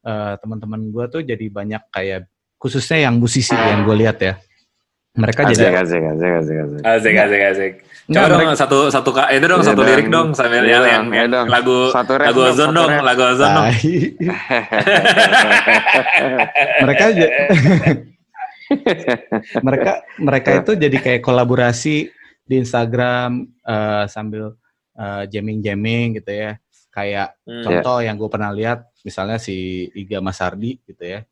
eh, 0.00 0.34
teman-teman 0.38 0.88
gue 0.88 1.04
tuh 1.10 1.22
jadi 1.22 1.46
banyak 1.50 1.82
kayak 1.90 2.30
khususnya 2.58 2.98
yang 3.00 3.16
musisi 3.16 3.54
yang 3.54 3.82
gue 3.82 3.96
lihat 3.96 4.18
ya 4.18 4.34
mereka 5.14 5.42
Asik, 5.44 5.58
jadi 5.58 5.74
asik, 5.76 6.02
asik, 6.04 6.30
asik, 6.32 6.56
asik. 6.58 6.80
Asik, 6.84 7.14
asik, 7.16 7.42
asik. 7.44 7.72
Enggak, 8.08 8.22
Coba 8.22 8.30
dong 8.30 8.40
mereka- 8.40 8.56
satu 8.56 8.78
satu 8.88 9.10
kak 9.10 9.28
itu 9.30 9.44
dong 9.44 9.58
Iya 9.58 9.66
satu 9.66 9.76
dong. 9.76 9.88
lirik 9.90 10.08
dong 10.08 10.28
sambil 10.32 10.62
Iya 10.62 10.70
yang, 10.70 10.78
dong, 10.78 10.88
yang, 10.88 11.04
iya 11.04 11.18
yang 11.18 11.28
dong. 11.28 11.46
lagu 11.48 11.78
Satu 11.90 12.12
rap 12.14 12.26
lagu 12.28 12.40
ozon 12.42 12.70
dong, 12.72 12.88
rap. 12.88 13.02
lagu 13.04 13.22
ozon 13.26 13.50
dong. 13.50 13.66
Mereka 16.80 17.04
mereka 19.60 19.92
mereka 20.18 20.50
itu 20.58 20.72
jadi 20.76 20.96
kayak 20.98 21.20
kolaborasi 21.20 21.96
di 22.44 22.54
Instagram 22.56 23.30
eh, 23.62 24.04
sambil 24.06 24.54
jamming 25.26 25.58
jamming 25.60 26.16
gitu 26.16 26.30
ya 26.30 26.58
kayak 26.90 27.30
Hmm. 27.42 27.62
contoh 27.62 27.98
yang 28.00 28.14
gue 28.14 28.26
pernah 28.26 28.50
lihat 28.50 28.82
misalnya 29.00 29.38
si 29.38 29.54
Iga 29.90 30.18
Masardi 30.18 30.76
gitu 30.82 31.00
ya 31.00 31.22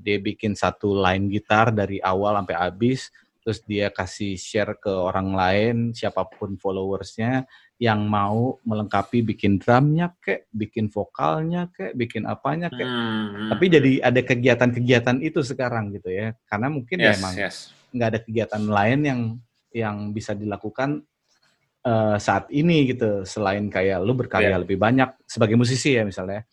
dia 0.00 0.16
bikin 0.16 0.56
satu 0.56 0.96
line 0.96 1.28
gitar 1.28 1.70
dari 1.70 2.00
awal 2.00 2.40
sampai 2.40 2.56
habis 2.56 3.12
terus 3.40 3.64
dia 3.64 3.88
kasih 3.88 4.36
share 4.36 4.76
ke 4.76 4.92
orang 4.92 5.32
lain 5.32 5.76
siapa 5.96 6.28
pun 6.28 6.60
followersnya 6.60 7.48
yang 7.80 8.04
mau 8.04 8.60
melengkapi 8.60 9.24
bikin 9.24 9.56
drumnya 9.56 10.12
kek, 10.20 10.52
bikin 10.52 10.92
vokalnya 10.92 11.72
kek, 11.72 11.96
bikin 11.96 12.28
apanya 12.28 12.68
kek. 12.68 12.84
Hmm. 12.84 13.48
Tapi 13.48 13.64
jadi 13.72 13.92
ada 14.04 14.20
kegiatan-kegiatan 14.20 15.24
itu 15.24 15.40
sekarang 15.40 15.96
gitu 15.96 16.12
ya, 16.12 16.36
karena 16.44 16.68
mungkin 16.68 17.00
ya 17.00 17.08
yes, 17.08 17.08
ya 17.08 17.16
emang 17.16 17.34
yes. 17.40 17.56
nggak 17.96 18.08
ada 18.12 18.20
kegiatan 18.20 18.62
lain 18.68 19.00
yang 19.08 19.20
yang 19.72 19.96
bisa 20.12 20.36
dilakukan 20.36 21.00
uh, 21.88 22.20
saat 22.20 22.52
ini 22.52 22.84
gitu, 22.92 23.24
selain 23.24 23.72
kayak 23.72 24.04
lu 24.04 24.12
berkarya 24.12 24.52
yeah. 24.52 24.60
lebih 24.60 24.76
banyak 24.76 25.16
sebagai 25.24 25.56
musisi 25.56 25.96
ya 25.96 26.04
misalnya, 26.04 26.44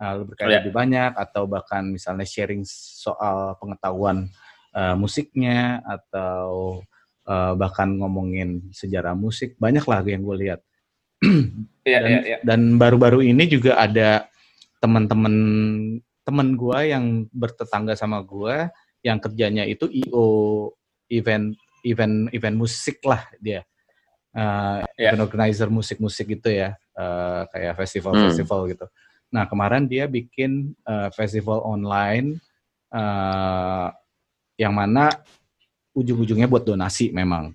uh, 0.00 0.24
berkarya 0.24 0.58
yeah. 0.58 0.60
lebih 0.64 0.74
banyak 0.74 1.12
atau 1.14 1.44
bahkan 1.44 1.84
misalnya 1.84 2.24
sharing 2.24 2.64
soal 2.66 3.54
pengetahuan 3.60 4.32
uh, 4.72 4.96
musiknya 4.96 5.84
atau 5.84 6.80
uh, 7.28 7.52
bahkan 7.54 7.92
ngomongin 8.00 8.72
sejarah 8.72 9.12
musik 9.12 9.54
banyak 9.60 9.84
lah 9.84 10.00
yang 10.02 10.24
gue 10.24 10.36
lihat 10.48 10.60
yeah, 11.84 12.00
dan, 12.04 12.10
yeah, 12.10 12.22
yeah. 12.36 12.40
dan 12.42 12.80
baru-baru 12.80 13.20
ini 13.22 13.44
juga 13.46 13.76
ada 13.76 14.26
teman-teman 14.80 15.34
teman 16.24 16.48
gue 16.56 16.78
yang 16.88 17.28
bertetangga 17.30 17.92
sama 17.92 18.24
gue 18.24 18.68
yang 19.04 19.20
kerjanya 19.20 19.64
itu 19.64 19.88
io 19.88 20.26
event 21.08 21.56
event 21.84 22.28
event 22.32 22.56
musik 22.56 23.00
lah 23.04 23.24
dia 23.40 23.64
uh, 24.36 24.84
yeah. 24.96 25.12
event 25.12 25.24
organizer 25.28 25.68
musik-musik 25.72 26.28
gitu 26.28 26.52
ya 26.52 26.76
uh, 26.96 27.48
kayak 27.52 27.76
festival-festival 27.76 28.60
hmm. 28.64 28.70
gitu 28.76 28.86
nah 29.30 29.46
kemarin 29.46 29.86
dia 29.86 30.10
bikin 30.10 30.74
uh, 30.84 31.06
festival 31.14 31.62
online 31.62 32.42
uh, 32.90 33.94
yang 34.58 34.74
mana 34.74 35.14
ujung-ujungnya 35.94 36.50
buat 36.50 36.66
donasi 36.66 37.14
memang. 37.14 37.54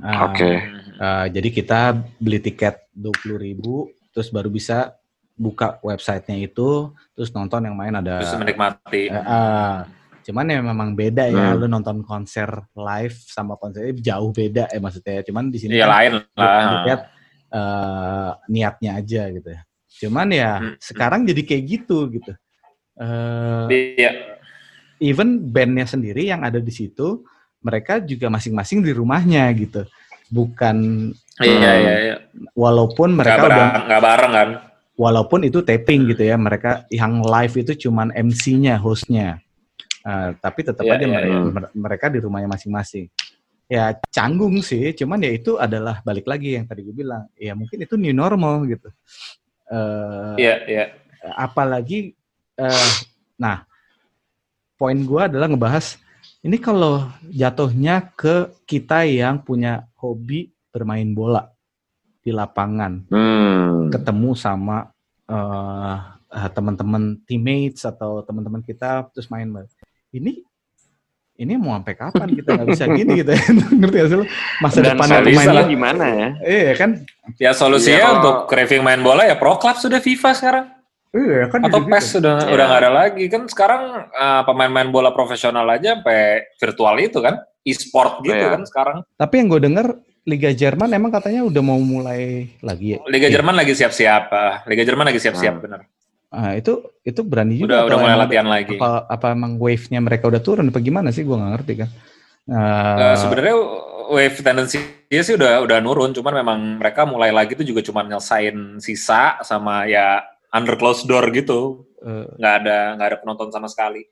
Uh, 0.00 0.24
Oke. 0.26 0.36
Okay. 0.36 0.56
Uh, 1.00 1.26
jadi 1.28 1.48
kita 1.52 1.80
beli 2.16 2.40
tiket 2.40 2.88
dua 2.92 3.12
puluh 3.20 3.38
ribu, 3.40 3.88
terus 4.12 4.32
baru 4.32 4.48
bisa 4.48 4.96
buka 5.36 5.80
websitenya 5.80 6.48
itu, 6.48 6.92
terus 7.16 7.32
nonton 7.32 7.64
yang 7.64 7.76
main 7.76 7.96
ada. 7.96 8.20
Terus 8.20 8.36
menikmati. 8.36 9.08
Uh, 9.08 9.16
uh, 9.20 9.74
cuman 10.20 10.52
ya 10.52 10.60
memang 10.60 10.92
beda 10.92 11.32
ya, 11.32 11.52
hmm. 11.52 11.64
lu 11.64 11.66
nonton 11.68 12.04
konser 12.04 12.48
live 12.76 13.16
sama 13.24 13.56
konser 13.56 13.88
jauh 13.96 14.32
beda 14.32 14.68
ya 14.68 14.80
maksudnya. 14.80 15.24
Cuman 15.24 15.48
di 15.48 15.58
sini 15.60 15.80
ya, 15.80 15.88
kan 15.88 15.92
lain 15.96 16.12
lah. 16.36 16.84
Lihat 16.84 17.02
uh, 17.56 18.30
niatnya 18.52 19.00
aja 19.00 19.22
gitu 19.32 19.48
ya. 19.48 19.60
Cuman 20.00 20.32
ya 20.32 20.58
hmm. 20.58 20.80
sekarang 20.80 21.28
jadi 21.28 21.42
kayak 21.44 21.64
gitu 21.68 22.08
gitu. 22.08 22.32
Uh, 23.00 23.68
iya 23.72 24.40
even 25.00 25.48
bandnya 25.50 25.88
sendiri 25.88 26.28
yang 26.28 26.44
ada 26.44 26.60
di 26.60 26.70
situ 26.70 27.24
mereka 27.64 27.98
juga 28.04 28.28
masing-masing 28.28 28.84
di 28.84 28.92
rumahnya 28.92 29.48
gitu 29.56 29.88
bukan 30.30 31.10
iya 31.42 31.72
iya, 31.80 31.94
iya. 31.98 32.16
walaupun 32.54 33.16
mereka 33.18 33.42
gak 33.42 33.48
udah 33.50 33.66
nggak 33.88 34.02
bareng 34.04 34.32
kan 34.32 34.48
walaupun 34.94 35.40
itu 35.48 35.64
taping 35.64 36.06
gitu 36.12 36.22
ya 36.22 36.36
mereka 36.36 36.84
yang 36.92 37.24
live 37.24 37.54
itu 37.56 37.88
cuman 37.88 38.12
MC-nya 38.14 38.78
hostnya 38.78 39.40
uh, 40.06 40.36
tapi 40.38 40.62
tetap 40.62 40.84
yeah, 40.84 40.94
aja 40.94 41.04
yeah, 41.08 41.10
mereka, 41.10 41.34
yeah. 41.34 41.72
mereka 41.74 42.06
di 42.12 42.18
rumahnya 42.22 42.48
masing-masing 42.52 43.08
ya 43.66 43.96
canggung 44.12 44.60
sih 44.62 44.92
cuman 44.94 45.24
ya 45.24 45.30
itu 45.34 45.56
adalah 45.56 46.04
balik 46.04 46.28
lagi 46.28 46.60
yang 46.60 46.68
tadi 46.68 46.84
gue 46.84 46.94
bilang 46.94 47.26
ya 47.34 47.56
mungkin 47.56 47.80
itu 47.82 47.94
new 47.96 48.14
normal 48.14 48.66
gitu 48.68 48.92
uh, 49.70 50.34
iya 50.36 50.46
yeah, 50.46 50.58
iya 50.66 50.78
yeah. 50.78 50.88
apalagi 51.38 52.12
uh, 52.58 52.90
nah 53.40 53.64
poin 54.76 54.98
gue 54.98 55.20
adalah 55.22 55.48
ngebahas 55.48 55.96
ini 56.40 56.56
kalau 56.56 57.04
jatuhnya 57.28 58.12
ke 58.16 58.48
kita 58.64 59.04
yang 59.04 59.44
punya 59.44 59.84
hobi 60.00 60.48
bermain 60.72 61.12
bola 61.12 61.52
di 62.20 62.32
lapangan, 62.32 63.08
hmm. 63.08 63.92
ketemu 63.92 64.30
sama 64.36 64.88
uh, 65.28 66.16
teman-teman 66.52 67.20
teammates 67.28 67.84
atau 67.84 68.24
teman-teman 68.24 68.64
kita 68.64 69.08
terus 69.12 69.28
main 69.32 69.48
ini 70.12 70.44
ini 71.40 71.56
mau 71.56 71.72
sampai 71.72 71.94
kapan 71.96 72.28
kita 72.36 72.48
nggak 72.52 72.68
bisa 72.68 72.84
gini 72.92 73.12
gitu 73.24 73.30
ya 73.32 73.44
ngerti 73.80 73.96
gak 73.96 74.08
sih 74.12 74.18
masa 74.60 74.78
Dan 74.84 74.86
depan 74.92 75.08
main 75.24 75.68
gimana 75.72 76.04
ya 76.12 76.28
iya 76.44 76.72
kan 76.76 76.90
ya 77.40 77.50
solusinya 77.56 78.04
ya, 78.04 78.08
untuk 78.20 78.36
craving 78.44 78.84
main 78.84 79.00
bola 79.00 79.24
ya 79.24 79.40
pro 79.40 79.56
club 79.56 79.80
sudah 79.80 79.98
FIFA 79.98 80.32
sekarang 80.36 80.66
Iya 81.10 81.50
kan. 81.50 81.66
Atau 81.66 81.82
PES 81.90 82.22
sudah 82.22 82.38
ya. 82.46 82.54
udah 82.54 82.64
nggak 82.70 82.82
ada 82.86 82.90
lagi 82.94 83.26
kan 83.26 83.42
sekarang 83.50 84.06
uh, 84.14 84.46
pemain-pemain 84.46 84.94
bola 84.94 85.10
profesional 85.10 85.66
aja 85.66 85.98
sampai 85.98 86.54
virtual 86.54 86.94
itu 87.02 87.18
kan 87.18 87.34
e-sport 87.66 88.22
gitu 88.22 88.38
ya. 88.38 88.54
kan 88.54 88.62
sekarang. 88.62 88.96
Tapi 89.18 89.34
yang 89.42 89.50
gue 89.50 89.58
dengar 89.58 89.86
Liga 90.22 90.54
Jerman 90.54 90.86
emang 90.94 91.10
katanya 91.10 91.42
udah 91.42 91.62
mau 91.66 91.82
mulai 91.82 92.54
lagi 92.62 92.94
ya. 92.94 92.98
Liga 93.10 93.26
ya. 93.26 93.42
Jerman 93.42 93.58
lagi 93.58 93.74
siap-siap. 93.74 94.24
Uh, 94.30 94.54
Liga 94.70 94.86
Jerman 94.86 95.10
lagi 95.10 95.18
siap-siap 95.18 95.58
hmm. 95.58 95.64
benar. 95.66 95.80
Ah, 96.30 96.54
itu 96.54 96.78
itu 97.02 97.20
berani 97.26 97.58
juga. 97.58 97.84
Udah 97.84 97.90
udah 97.90 97.98
mulai 97.98 98.16
latihan 98.22 98.46
lagi. 98.46 98.78
Apa, 98.78 99.10
apa 99.10 99.26
emang 99.34 99.58
wave-nya 99.58 99.98
mereka 99.98 100.30
udah 100.30 100.38
turun 100.38 100.70
apa 100.70 100.78
gimana 100.78 101.10
sih? 101.10 101.26
Gue 101.26 101.34
nggak 101.34 101.52
ngerti 101.58 101.72
kan. 101.82 101.90
Uh, 102.50 102.56
uh, 102.56 103.14
sebenarnya 103.18 103.56
wave 104.10 104.38
tendensi 104.42 104.78
sih 105.10 105.34
udah 105.34 105.62
udah 105.66 105.78
nurun, 105.82 106.14
cuman 106.14 106.34
memang 106.42 106.58
mereka 106.78 107.02
mulai 107.02 107.34
lagi 107.34 107.58
itu 107.58 107.74
juga 107.74 107.82
cuma 107.82 108.06
nyelesain 108.06 108.78
sisa 108.78 109.42
sama 109.42 109.86
ya 109.90 110.22
under 110.54 110.74
closed 110.74 111.06
door 111.06 111.24
gitu 111.30 111.86
eh. 112.02 112.26
nggak 112.36 112.54
uh. 112.54 112.58
ada 112.62 112.78
nggak 112.98 113.08
ada 113.14 113.18
penonton 113.22 113.48
sama 113.54 113.70
sekali 113.70 114.06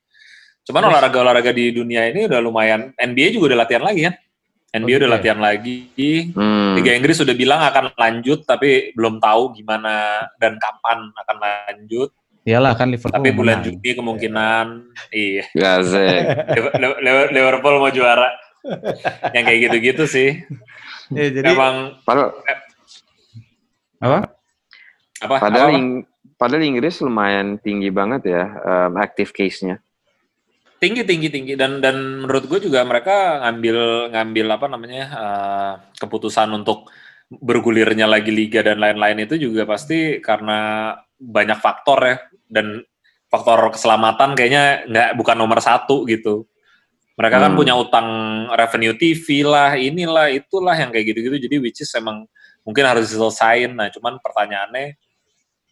cuman 0.64 0.82
olahraga 0.92 1.18
olahraga 1.24 1.52
di 1.52 1.72
dunia 1.72 2.06
ini 2.08 2.28
udah 2.28 2.40
lumayan 2.44 2.92
NBA 2.94 3.36
juga 3.36 3.54
udah 3.54 3.58
latihan 3.64 3.84
lagi 3.84 4.00
kan 4.06 4.14
NBA 4.68 4.84
okay. 4.84 5.00
udah 5.00 5.10
latihan 5.16 5.40
lagi 5.40 5.76
hmm. 6.36 6.76
Liga 6.76 6.92
Inggris 6.92 7.20
sudah 7.20 7.32
bilang 7.32 7.60
akan 7.64 7.96
lanjut 7.96 8.44
tapi 8.44 8.92
belum 8.92 9.16
tahu 9.16 9.56
gimana 9.56 10.26
dan 10.36 10.60
kapan 10.60 11.08
akan 11.16 11.36
lanjut 11.40 12.10
Iyalah 12.48 12.72
kan 12.80 12.88
Liverpool. 12.88 13.12
Tapi 13.12 13.28
bulan 13.36 13.60
Juni 13.60 13.92
kemungkinan 13.92 14.96
iya. 15.12 15.44
Liverpool 17.28 17.76
mau 17.76 17.92
juara. 17.92 18.32
Yang 19.36 19.44
kayak 19.44 19.60
gitu-gitu 19.68 20.04
sih. 20.08 20.30
Ya, 21.12 21.28
jadi 21.28 21.52
emang 21.52 22.00
padahal, 22.08 22.40
apa? 24.00 24.18
Apa? 25.20 25.36
Padahal 25.44 25.68
apa? 25.76 26.08
Padahal 26.38 26.64
Inggris 26.64 27.02
lumayan 27.02 27.60
tinggi 27.60 27.90
banget 27.90 28.30
ya 28.32 28.44
um, 28.64 28.96
active 28.96 29.34
case-nya. 29.34 29.82
Tinggi 30.78 31.02
tinggi 31.02 31.28
tinggi 31.28 31.54
dan 31.58 31.82
dan 31.82 32.22
menurut 32.22 32.46
gue 32.46 32.70
juga 32.70 32.86
mereka 32.86 33.42
ngambil 33.42 34.08
ngambil 34.14 34.46
apa 34.46 34.66
namanya 34.70 35.04
uh, 35.10 35.72
keputusan 35.98 36.54
untuk 36.54 36.86
bergulirnya 37.28 38.06
lagi 38.06 38.30
liga 38.30 38.62
dan 38.62 38.78
lain-lain 38.78 39.26
itu 39.26 39.36
juga 39.36 39.66
pasti 39.66 40.22
karena 40.22 40.94
banyak 41.18 41.58
faktor 41.58 41.98
ya 42.06 42.16
dan 42.46 42.80
faktor 43.28 43.74
keselamatan 43.74 44.32
kayaknya 44.32 44.88
nggak 44.88 45.10
bukan 45.18 45.36
nomor 45.36 45.58
satu 45.60 46.08
gitu. 46.08 46.48
Mereka 47.18 47.34
kan 47.34 47.40
hmm. 47.42 47.46
kan 47.50 47.58
punya 47.58 47.74
utang 47.74 48.08
revenue 48.54 48.94
TV 48.94 49.42
lah, 49.42 49.74
inilah, 49.74 50.30
itulah 50.30 50.78
yang 50.78 50.94
kayak 50.94 51.10
gitu-gitu. 51.10 51.50
Jadi 51.50 51.56
which 51.58 51.82
is 51.82 51.90
emang 51.98 52.30
mungkin 52.62 52.86
harus 52.86 53.10
diselesain. 53.10 53.74
Nah, 53.74 53.90
cuman 53.90 54.22
pertanyaannya 54.22 54.94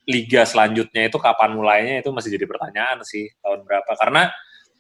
liga 0.07 0.43
selanjutnya 0.47 1.11
itu 1.11 1.19
kapan 1.19 1.55
mulainya 1.55 2.03
itu 2.03 2.11
masih 2.15 2.35
jadi 2.35 2.47
pertanyaan 2.47 3.03
sih 3.03 3.27
tahun 3.43 3.67
berapa 3.67 3.91
karena 3.99 4.31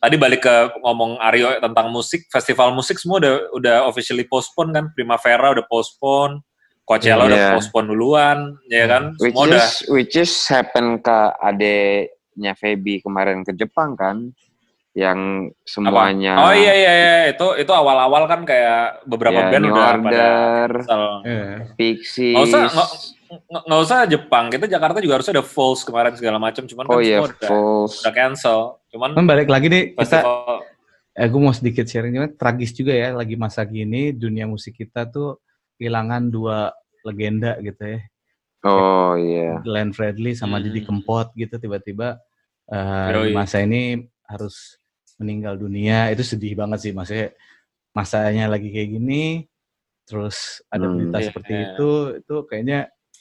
tadi 0.06 0.22
balik 0.22 0.46
ke 0.46 0.56
ngomong 0.86 1.18
Aryo 1.18 1.58
tentang 1.58 1.90
musik 1.90 2.30
festival 2.30 2.70
musik 2.70 2.94
semua 3.02 3.18
udah 3.18 3.34
udah 3.58 3.76
officially 3.90 4.22
postpone 4.22 4.70
kan 4.70 4.94
Primavera 4.94 5.50
udah 5.50 5.66
postpone 5.66 6.46
Coachella 6.86 7.26
yeah. 7.26 7.30
udah 7.34 7.40
postpone 7.58 7.90
duluan 7.90 8.38
ya 8.70 8.86
kan 8.86 9.18
which 9.18 9.34
semua 9.34 9.50
is, 9.50 9.50
udah 9.50 9.66
which 9.90 10.14
is 10.14 10.30
happen 10.46 11.02
ke 11.02 11.18
adeknya 11.42 12.54
Feby 12.54 13.02
kemarin 13.02 13.42
ke 13.42 13.50
Jepang 13.58 13.98
kan 13.98 14.30
yang 14.96 15.50
semuanya 15.66 16.40
Apa? 16.40 16.42
Oh 16.48 16.52
iya 16.56 16.72
iya 16.72 16.92
iya 16.96 17.16
itu 17.34 17.46
itu 17.60 17.68
awal-awal 17.68 18.24
kan 18.30 18.46
kayak 18.48 19.04
beberapa 19.04 19.44
yeah, 19.44 19.50
band 19.52 19.64
New 19.66 19.74
udah 19.74 19.84
Order, 19.92 20.00
pada 20.08 20.28
yeah. 21.20 21.54
Pixies. 21.76 22.32
Nggak 22.32 22.48
usah 22.48 22.64
nggak 23.50 23.80
usah 23.82 24.06
Jepang. 24.06 24.48
Kita 24.48 24.66
Jakarta 24.70 24.98
juga 25.02 25.20
harusnya 25.20 25.40
ada 25.40 25.46
Falls 25.46 25.82
kemarin 25.82 26.14
segala 26.14 26.38
macam. 26.38 26.64
Cuman 26.64 26.84
kan 26.86 26.96
oh, 26.96 27.02
iya, 27.02 27.18
semua 27.18 27.28
udah, 27.32 27.50
udah 27.88 28.12
cancel. 28.14 28.60
Cuman 28.92 29.10
kan 29.14 29.24
balik 29.26 29.48
lagi 29.50 29.66
nih 29.66 29.84
kita 29.98 30.18
eh, 31.16 31.26
gue 31.26 31.40
mau 31.40 31.54
sedikit 31.54 31.88
sharing 31.88 32.12
cuman 32.12 32.30
tragis 32.36 32.76
juga 32.76 32.92
ya 32.92 33.16
lagi 33.16 33.34
masa 33.40 33.64
gini 33.64 34.12
dunia 34.12 34.44
musik 34.44 34.76
kita 34.76 35.08
tuh 35.08 35.40
kehilangan 35.80 36.28
dua 36.28 36.70
legenda 37.02 37.56
gitu 37.62 37.82
ya. 37.82 38.00
Oh 38.66 39.14
iya. 39.14 39.56
Yeah. 39.56 39.56
Glenn 39.62 39.90
Fredly 39.94 40.34
sama 40.34 40.58
hmm. 40.58 40.64
Didi 40.70 40.80
Kempot 40.84 41.30
gitu 41.38 41.56
tiba-tiba 41.56 42.18
uh, 42.72 43.08
di 43.24 43.32
masa 43.34 43.62
ini 43.62 44.02
harus 44.26 44.80
meninggal 45.16 45.56
dunia. 45.56 46.10
Itu 46.10 46.26
sedih 46.26 46.58
banget 46.58 46.84
sih 46.84 46.92
maksudnya 46.92 47.32
masanya 47.96 48.52
lagi 48.52 48.68
kayak 48.68 48.92
gini 48.92 49.48
terus 50.06 50.62
ada 50.70 50.86
hmm, 50.86 50.94
berita 50.94 51.18
iya, 51.18 51.26
seperti 51.26 51.52
iya. 51.52 51.64
itu 51.72 51.90
itu 52.22 52.34
kayaknya 52.46 52.80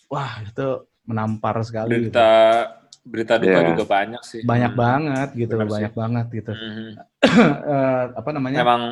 wah 0.09 0.41
itu 0.41 0.67
menampar 1.05 1.61
sekali. 1.61 1.89
Berita 2.09 2.29
gitu. 2.29 3.05
berita 3.05 3.33
duka 3.37 3.59
yeah. 3.61 3.69
juga 3.73 3.83
banyak 3.85 4.21
sih. 4.25 4.41
Banyak 4.41 4.71
hmm. 4.73 4.81
banget 4.81 5.29
gitu, 5.37 5.53
Benar 5.55 5.69
banyak 5.69 5.91
sih. 5.93 5.99
banget 5.99 6.25
gitu. 6.33 6.51
Hmm. 6.53 6.91
uh, 7.25 8.03
apa 8.19 8.29
namanya? 8.33 8.61
Memang 8.65 8.83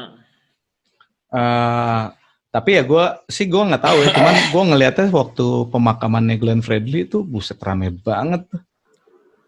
Uh, 1.34 2.14
tapi 2.53 2.78
ya 2.78 2.86
gue 2.86 3.05
sih 3.26 3.49
gue 3.49 3.57
nggak 3.57 3.82
tahu 3.82 3.97
ya, 4.05 4.09
cuman 4.14 4.36
gue 4.53 4.64
ngelihatnya 4.70 5.05
waktu 5.09 5.45
pemakamannya 5.74 6.38
Glenn 6.38 6.61
Fredly 6.61 7.09
itu 7.09 7.26
buset 7.26 7.57
rame 7.57 7.89
banget. 7.89 8.45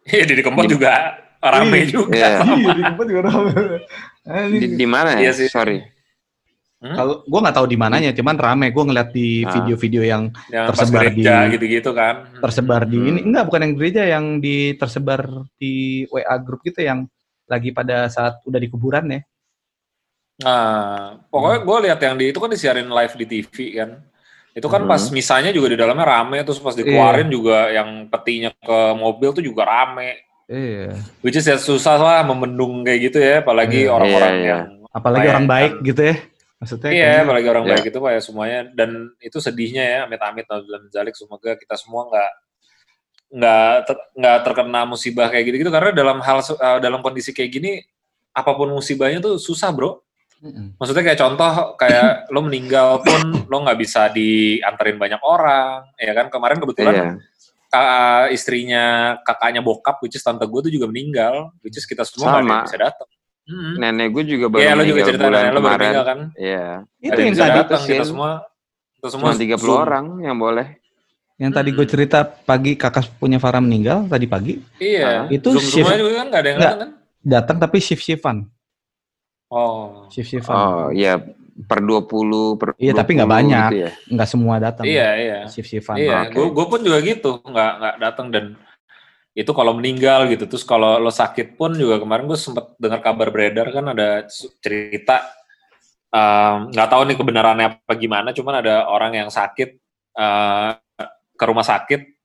Iya 0.09 0.25
di 0.25 0.41
Kempot 0.41 0.65
juga 0.65 1.21
rame 1.37 1.85
iya, 1.85 1.89
juga. 1.89 2.17
Iya, 2.17 2.29
iya 2.41 2.73
di 2.73 2.83
Kempot 2.89 3.05
juga 3.05 3.21
rame. 3.29 3.53
di, 4.49 4.67
di 4.73 4.87
mana 4.89 5.21
ya? 5.21 5.29
Iya 5.29 5.31
sih. 5.37 5.47
Sorry. 5.49 5.85
Hmm? 6.83 6.91
Kalau 6.91 7.13
gue 7.23 7.39
nggak 7.39 7.55
tahu 7.55 7.67
di 7.71 7.77
mananya, 7.79 8.11
cuman 8.11 8.35
rame. 8.35 8.67
Gue 8.69 8.83
ngeliat 8.83 9.09
di 9.15 9.41
ah. 9.47 9.51
video-video 9.55 10.03
yang, 10.03 10.23
yang 10.51 10.67
tersebar 10.69 11.03
di 11.09 11.23
gitu-gitu 11.25 11.91
kan. 11.95 12.15
Tersebar 12.43 12.81
di 12.83 12.99
hmm. 12.99 13.09
ini 13.09 13.19
enggak 13.31 13.45
bukan 13.47 13.61
yang 13.63 13.73
gereja 13.79 14.03
yang 14.03 14.25
di 14.43 14.75
tersebar 14.75 15.47
di 15.55 16.03
WA 16.11 16.35
grup 16.43 16.61
gitu 16.67 16.83
yang 16.83 17.07
lagi 17.47 17.71
pada 17.71 18.11
saat 18.11 18.43
udah 18.43 18.59
di 18.59 18.67
kuburan 18.67 19.07
ya. 19.07 19.21
Nah, 20.43 21.15
pokoknya 21.31 21.59
gue 21.63 21.77
lihat 21.87 21.99
yang 22.03 22.15
di 22.19 22.25
itu 22.35 22.39
kan 22.43 22.51
disiarin 22.51 22.91
live 22.91 23.13
di 23.15 23.25
TV 23.25 23.55
kan. 23.79 23.89
Itu 24.51 24.67
kan 24.67 24.83
hmm. 24.83 24.91
pas 24.91 25.03
misalnya 25.11 25.51
juga 25.55 25.71
di 25.71 25.77
dalamnya 25.79 26.07
rame, 26.07 26.43
terus 26.43 26.59
pas 26.59 26.75
dikeluarin 26.75 27.27
yeah. 27.27 27.33
juga 27.33 27.57
yang 27.71 27.89
petinya 28.11 28.51
ke 28.55 28.79
mobil 28.99 29.31
tuh 29.31 29.43
juga 29.43 29.63
rame. 29.63 30.27
Iya. 30.51 30.91
Yeah. 30.91 30.95
Which 31.23 31.39
is 31.39 31.47
ya 31.47 31.55
susah 31.55 31.95
lah 31.99 32.19
membendung 32.27 32.83
kayak 32.83 32.99
gitu 33.11 33.17
ya, 33.23 33.35
apalagi 33.43 33.87
iya. 33.87 33.91
orang-orang 33.95 34.33
yeah, 34.35 34.43
yeah, 34.43 34.59
yeah. 34.59 34.61
yang 34.67 34.91
apalagi 34.95 35.27
orang 35.31 35.47
baik 35.47 35.73
kan. 35.79 35.87
gitu 35.87 36.01
ya. 36.03 36.15
Maksudnya 36.55 36.89
iya, 36.95 37.03
kayaknya, 37.03 37.23
apalagi 37.27 37.47
orang 37.51 37.65
ya. 37.65 37.71
baik 37.75 37.85
itu 37.91 37.99
kayak 37.99 38.23
semuanya 38.23 38.59
dan 38.71 38.89
itu 39.19 39.37
sedihnya 39.43 39.83
ya, 39.83 39.99
amit-amit 40.07 40.47
dalam 40.47 40.83
zalik 40.87 41.15
semoga 41.19 41.51
kita 41.59 41.75
semua 41.75 42.07
nggak 42.07 42.31
nggak 43.35 43.73
ter, 43.83 43.95
nggak 44.15 44.37
terkena 44.47 44.81
musibah 44.87 45.27
kayak 45.27 45.43
gitu-gitu 45.51 45.71
karena 45.73 45.91
dalam 45.91 46.23
hal 46.23 46.39
uh, 46.39 46.79
dalam 46.79 47.03
kondisi 47.03 47.35
kayak 47.35 47.51
gini 47.51 47.71
apa 48.31 48.51
pun 48.55 48.71
musibahnya 48.71 49.19
tuh 49.19 49.35
susah 49.35 49.75
bro. 49.75 49.99
Maksudnya 50.77 51.03
kayak 51.03 51.19
contoh 51.19 51.73
kayak 51.75 52.09
lo 52.33 52.39
meninggal 52.45 53.03
pun 53.03 53.49
lo 53.51 53.55
nggak 53.65 53.79
bisa 53.79 54.07
dianterin 54.15 54.95
banyak 54.95 55.19
orang, 55.23 55.91
ya 55.99 56.13
kan 56.15 56.31
kemarin 56.31 56.59
kebetulan 56.63 56.95
yeah. 56.95 57.15
Kak, 57.65 58.31
istrinya 58.31 59.17
kakaknya 59.27 59.59
bokap, 59.59 59.99
which 59.99 60.15
is 60.15 60.23
tante 60.23 60.47
gue 60.47 60.59
tuh 60.69 60.71
juga 60.71 60.87
meninggal, 60.87 61.51
which 61.59 61.75
is 61.75 61.83
kita 61.83 62.07
semua 62.07 62.39
nggak 62.39 62.71
bisa 62.71 62.79
datang. 62.79 63.09
Hmm. 63.45 63.77
Nenek 63.77 64.07
gue 64.09 64.23
juga 64.25 64.45
baru 64.49 64.61
yeah, 64.65 64.73
lo 64.73 64.83
juga 64.89 65.01
cerita 65.05 65.29
bulan 65.29 65.53
lo 65.53 65.61
baru 65.61 65.77
meninggal 65.77 66.05
kan? 66.05 66.19
Iya. 66.33 66.65
Itu 66.97 67.19
yang 67.21 67.35
tadi 67.37 67.57
datang, 67.61 67.81
kita 67.85 68.05
semua 68.09 68.31
kita 68.97 69.07
semua 69.13 69.31
tiga 69.37 69.55
puluh 69.61 69.77
orang 69.85 70.05
yang 70.25 70.37
boleh. 70.41 70.67
Yang 71.37 71.51
tadi 71.53 71.69
gue 71.75 71.85
cerita 71.85 72.19
pagi 72.25 72.73
kakak 72.73 73.21
punya 73.21 73.37
Farah 73.37 73.61
meninggal 73.61 74.09
tadi 74.09 74.25
pagi. 74.25 74.57
Iya. 74.81 75.29
Itu 75.29 75.53
Zoom 75.61 75.85
shift. 75.85 75.93
juga 75.93 76.25
kan 76.25 76.27
gak 76.33 76.41
ada 76.41 76.49
yang 76.49 76.59
datang 76.59 76.79
kan? 76.79 76.89
Datang 77.21 77.57
tapi 77.61 77.77
shift 77.77 78.01
shiftan. 78.01 78.49
Oh. 79.53 80.09
Shift 80.09 80.29
shiftan. 80.33 80.57
Oh 80.57 80.89
iya 80.89 81.21
per 81.55 81.79
20 81.79 82.59
per 82.59 82.69
Iya, 82.75 82.91
tapi 82.91 83.15
nggak 83.15 83.31
banyak. 83.31 83.69
Gitu 83.71 83.83
ya? 83.87 83.91
Nggak 84.11 84.29
semua 84.29 84.55
datang. 84.59 84.83
Iya, 84.83 85.09
iya. 85.15 85.37
Shift 85.47 85.69
shiftan. 85.71 85.95
Iya, 85.95 86.33
gue 86.33 86.51
okay. 86.51 86.65
pun 86.67 86.79
juga 86.83 86.99
gitu, 86.99 87.31
nggak 87.39 87.71
nggak 87.79 87.95
datang 88.03 88.27
dan 88.33 88.45
itu 89.35 89.51
kalau 89.51 89.75
meninggal 89.75 90.31
gitu. 90.31 90.47
Terus 90.47 90.63
kalau 90.63 90.95
lo 90.95 91.11
sakit 91.11 91.59
pun 91.59 91.75
juga 91.75 91.99
kemarin 91.99 92.23
gue 92.23 92.39
sempat 92.39 92.71
dengar 92.79 93.03
kabar 93.03 93.27
beredar 93.29 93.67
kan 93.69 93.91
ada 93.91 94.23
cerita 94.63 95.27
nggak 96.71 96.87
um, 96.87 96.91
tahu 96.95 97.01
nih 97.03 97.17
kebenarannya 97.19 97.65
apa 97.75 97.93
gimana. 97.99 98.31
Cuman 98.31 98.63
ada 98.63 98.87
orang 98.87 99.19
yang 99.19 99.29
sakit 99.29 99.75
uh, 100.15 100.79
ke 101.35 101.43
rumah 101.43 101.67
sakit. 101.67 102.15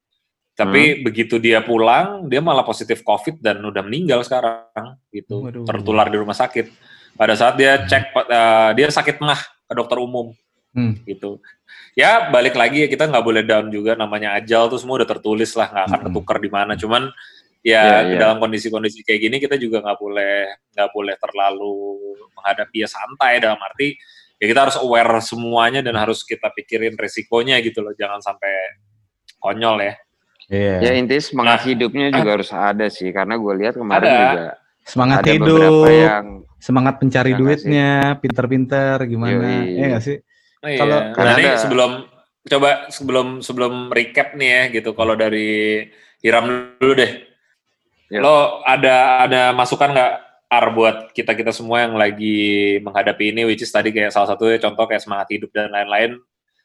Tapi 0.55 0.83
hmm. 0.83 0.99
begitu 1.03 1.43
dia 1.43 1.65
pulang 1.67 2.31
dia 2.31 2.39
malah 2.39 2.63
positif 2.63 3.03
covid 3.03 3.43
dan 3.43 3.59
udah 3.59 3.83
meninggal 3.83 4.23
sekarang 4.23 4.95
gitu. 5.11 5.43
Waduh. 5.43 5.67
tertular 5.67 6.07
di 6.07 6.17
rumah 6.17 6.39
sakit. 6.39 6.71
Pada 7.19 7.35
saat 7.35 7.59
dia 7.59 7.83
cek 7.91 8.15
uh, 8.15 8.71
dia 8.79 8.87
sakit 8.87 9.19
mah 9.19 9.43
ke 9.67 9.75
dokter 9.75 9.99
umum 9.99 10.31
hmm. 10.77 11.07
gitu 11.07 11.41
ya 11.95 12.31
balik 12.31 12.55
lagi 12.55 12.87
ya 12.87 12.89
kita 12.91 13.11
nggak 13.11 13.25
boleh 13.25 13.43
down 13.43 13.69
juga 13.71 13.99
namanya 13.99 14.39
ajal 14.39 14.71
tuh 14.71 14.79
semua 14.79 15.03
udah 15.03 15.09
tertulis 15.09 15.51
lah 15.59 15.69
nggak 15.71 15.85
akan 15.91 16.01
ketukar 16.11 16.37
di 16.39 16.51
mana 16.51 16.73
cuman 16.79 17.11
ya 17.61 17.77
yeah, 17.77 17.99
yeah. 18.09 18.19
dalam 18.21 18.41
kondisi-kondisi 18.41 19.05
kayak 19.05 19.21
gini 19.21 19.37
kita 19.37 19.61
juga 19.61 19.85
nggak 19.85 19.99
boleh 20.01 20.35
nggak 20.73 20.91
boleh 20.97 21.15
terlalu 21.21 21.77
menghadapi 22.33 22.77
ya 22.85 22.89
santai 22.89 23.37
dalam 23.43 23.61
arti 23.61 23.99
ya 24.41 24.47
kita 24.49 24.61
harus 24.69 24.77
aware 24.81 25.21
semuanya 25.21 25.85
dan 25.85 26.01
harus 26.01 26.25
kita 26.25 26.49
pikirin 26.57 26.97
resikonya 26.97 27.61
gitu 27.61 27.85
loh 27.85 27.93
jangan 27.93 28.25
sampai 28.25 28.81
konyol 29.37 29.77
ya 29.85 29.95
yeah. 30.49 30.79
ya 30.81 30.91
intinya 30.97 31.21
semangat 31.21 31.59
nah, 31.61 31.67
hidupnya 31.69 32.07
juga 32.17 32.31
harus 32.41 32.51
ada 32.57 32.87
sih 32.89 33.13
karena 33.13 33.37
gue 33.37 33.55
lihat 33.61 33.75
kemarin 33.77 34.09
ada. 34.09 34.17
juga 34.17 34.49
semangat 34.81 35.19
ada 35.21 35.31
hidup 35.37 35.85
yang 35.93 36.25
semangat 36.61 36.95
pencari 36.97 37.33
duitnya 37.37 38.17
pinter-pinter 38.21 38.97
gimana 39.05 39.65
Yui. 39.65 39.77
ya 39.77 39.87
gak 39.97 40.03
sih 40.05 40.19
Oh, 40.61 40.69
iya. 40.69 40.79
Kalau 40.85 40.99
karena 41.17 41.33
ini 41.41 41.51
sebelum 41.57 41.91
coba 42.41 42.71
sebelum 42.93 43.27
sebelum 43.41 43.73
recap 43.89 44.37
nih 44.37 44.49
ya 44.49 44.63
gitu. 44.81 44.91
Kalau 44.93 45.17
dari 45.17 45.85
Hiram 46.21 46.77
dulu 46.77 46.93
deh. 46.93 47.13
Yep. 48.13 48.21
Lo 48.21 48.61
ada 48.65 49.25
ada 49.25 49.43
masukan 49.57 49.93
nggak 49.97 50.13
Ar 50.51 50.67
buat 50.75 51.15
kita 51.15 51.39
kita 51.39 51.55
semua 51.55 51.87
yang 51.87 51.95
lagi 51.95 52.77
menghadapi 52.83 53.31
ini, 53.31 53.47
which 53.47 53.63
is 53.63 53.71
tadi 53.71 53.95
kayak 53.95 54.11
salah 54.11 54.35
satu 54.35 54.51
contoh 54.59 54.85
kayak 54.91 54.99
semangat 54.99 55.31
hidup 55.31 55.55
dan 55.55 55.71
lain-lain. 55.71 56.19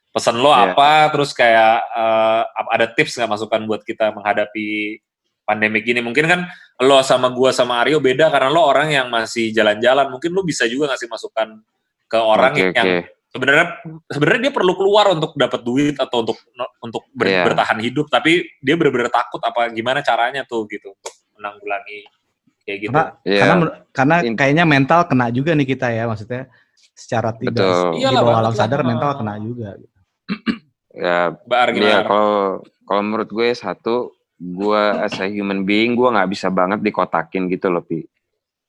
Pesan 0.10 0.42
lo 0.42 0.50
yeah. 0.50 0.74
apa? 0.74 1.14
Terus 1.14 1.38
kayak 1.38 1.86
uh, 1.94 2.44
ada 2.74 2.90
tips 2.90 3.22
nggak 3.22 3.30
masukan 3.30 3.62
buat 3.70 3.86
kita 3.86 4.10
menghadapi 4.10 4.98
pandemi 5.46 5.86
gini? 5.86 6.02
Mungkin 6.02 6.26
kan 6.26 6.42
lo 6.82 7.00
sama 7.06 7.30
gua 7.30 7.54
sama 7.54 7.86
Aryo 7.86 8.02
beda 8.02 8.34
karena 8.34 8.50
lo 8.50 8.66
orang 8.66 8.90
yang 8.90 9.08
masih 9.14 9.54
jalan-jalan. 9.54 10.10
Mungkin 10.10 10.34
lo 10.34 10.42
bisa 10.42 10.66
juga 10.66 10.90
ngasih 10.90 11.06
masukan 11.06 11.62
ke 12.10 12.18
orang 12.18 12.54
okay, 12.58 12.74
yang 12.74 12.90
okay 12.90 13.15
sebenarnya 13.36 13.66
sebenarnya 14.08 14.42
dia 14.48 14.54
perlu 14.56 14.74
keluar 14.80 15.12
untuk 15.12 15.36
dapat 15.36 15.60
duit 15.60 15.96
atau 16.00 16.24
untuk 16.24 16.40
untuk 16.80 17.04
ber, 17.12 17.28
yeah. 17.28 17.44
bertahan 17.44 17.84
hidup 17.84 18.08
tapi 18.08 18.48
dia 18.64 18.80
benar-benar 18.80 19.12
takut 19.12 19.44
apa 19.44 19.68
gimana 19.76 20.00
caranya 20.00 20.48
tuh 20.48 20.64
gitu 20.72 20.96
untuk 20.96 21.14
menanggulangi 21.36 22.08
kayak 22.64 22.80
gitu 22.88 22.96
karena 22.96 23.12
yeah. 23.28 23.40
karena, 23.44 23.66
karena 23.92 24.16
kayaknya 24.40 24.64
mental 24.64 25.04
kena 25.12 25.28
juga 25.36 25.52
nih 25.52 25.68
kita 25.68 25.92
ya 25.92 26.08
maksudnya 26.08 26.48
secara 26.96 27.36
tidak 27.36 27.60
Betul. 27.60 28.00
di 28.00 28.08
bawah 28.08 28.40
alam 28.40 28.56
sadar 28.56 28.82
mental 28.88 29.20
kena 29.20 29.36
juga 29.44 29.76
gitu. 29.76 30.00
ya 31.04 31.36
Bar, 31.44 31.76
ya 31.76 32.08
kalau 32.08 32.64
kalau 32.88 33.02
menurut 33.04 33.28
gue 33.28 33.52
satu 33.52 34.16
gue 34.40 34.84
as 35.04 35.20
a 35.20 35.28
human 35.28 35.68
being 35.68 36.00
gue 36.00 36.08
nggak 36.08 36.32
bisa 36.32 36.48
banget 36.48 36.80
dikotakin 36.80 37.52
gitu 37.52 37.68
loh 37.68 37.84
pi 37.84 38.08